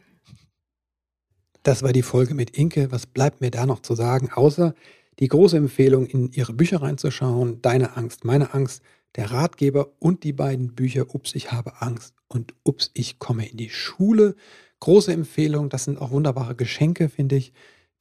Das 1.62 1.82
war 1.82 1.92
die 1.92 2.02
Folge 2.02 2.34
mit 2.34 2.50
Inke. 2.50 2.90
Was 2.90 3.06
bleibt 3.06 3.40
mir 3.40 3.50
da 3.50 3.66
noch 3.66 3.80
zu 3.80 3.94
sagen, 3.94 4.30
außer 4.32 4.74
die 5.18 5.28
große 5.28 5.56
Empfehlung, 5.56 6.06
in 6.06 6.32
ihre 6.32 6.52
Bücher 6.52 6.80
reinzuschauen. 6.82 7.60
Deine 7.60 7.96
Angst, 7.96 8.24
meine 8.24 8.54
Angst, 8.54 8.82
der 9.16 9.30
Ratgeber 9.30 9.92
und 9.98 10.22
die 10.22 10.32
beiden 10.32 10.74
Bücher 10.74 11.14
Ups, 11.14 11.34
ich 11.34 11.50
habe 11.50 11.80
Angst 11.82 12.14
und 12.28 12.54
Ups, 12.64 12.90
ich 12.94 13.18
komme 13.18 13.48
in 13.48 13.56
die 13.56 13.70
Schule. 13.70 14.36
Große 14.80 15.12
Empfehlung. 15.12 15.68
Das 15.68 15.84
sind 15.84 15.98
auch 15.98 16.10
wunderbare 16.10 16.54
Geschenke, 16.54 17.08
finde 17.08 17.36
ich, 17.36 17.52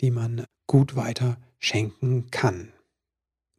die 0.02 0.12
man 0.12 0.46
gut 0.68 0.96
weiter 0.96 1.38
schenken 1.60 2.30
kann. 2.32 2.72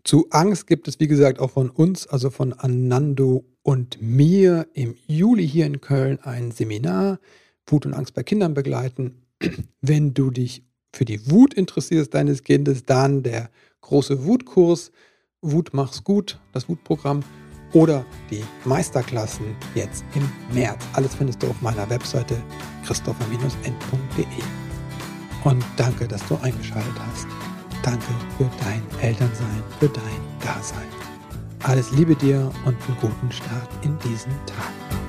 Zu 0.05 0.29
Angst 0.31 0.67
gibt 0.67 0.89
es, 0.89 1.01
wie 1.01 1.09
gesagt, 1.09 1.39
auch 1.39 1.51
von 1.51 1.71
uns, 1.71 2.07
also 2.07 2.31
von 2.31 2.53
Anando 2.53 3.45
und 3.63 4.01
mir 4.01 4.69
im 4.73 4.95
Juli 5.07 5.47
hier 5.47 5.67
in 5.67 5.81
Köln 5.81 6.19
ein 6.23 6.51
Seminar, 6.53 7.19
Wut 7.67 7.85
und 7.85 7.95
Angst 7.95 8.15
bei 8.15 8.23
Kindern 8.23 8.55
begleiten. 8.55 9.23
Wenn 9.81 10.15
du 10.15 10.31
dich 10.31 10.63
für 10.95 11.05
die 11.05 11.31
Wut 11.31 11.53
interessierst 11.55 12.15
deines 12.15 12.45
Kindes, 12.45 12.85
dann 12.87 13.23
der 13.23 13.51
große 13.83 14.25
Wutkurs, 14.25 14.93
Wut 15.43 15.71
mach's 15.73 16.03
gut, 16.03 16.41
das 16.53 16.69
Wutprogramm 16.69 17.23
oder 17.73 18.05
die 18.31 18.45
Meisterklassen 18.65 19.57
jetzt 19.75 20.05
im 20.15 20.29
März. 20.55 20.85
Alles 20.95 21.15
findest 21.15 21.43
du 21.43 21.49
auf 21.49 21.61
meiner 21.61 21.89
Webseite 21.91 22.41
christopher-end.de. 22.87 24.27
Und 25.45 25.65
danke, 25.77 26.09
dass 26.09 26.27
du 26.27 26.37
eingeschaltet 26.43 26.95
hast. 27.11 27.27
Danke 27.83 28.07
für 28.37 28.51
dein 28.65 28.83
Elternsein, 29.01 29.63
für 29.79 29.89
dein 29.89 30.03
Dasein. 30.41 30.89
Alles 31.65 31.91
Liebe 31.93 32.15
dir 32.15 32.51
und 32.65 32.77
einen 32.87 32.97
guten 33.01 33.33
Start 33.33 33.69
in 33.83 33.99
diesen 34.01 34.33
Tag. 34.47 35.08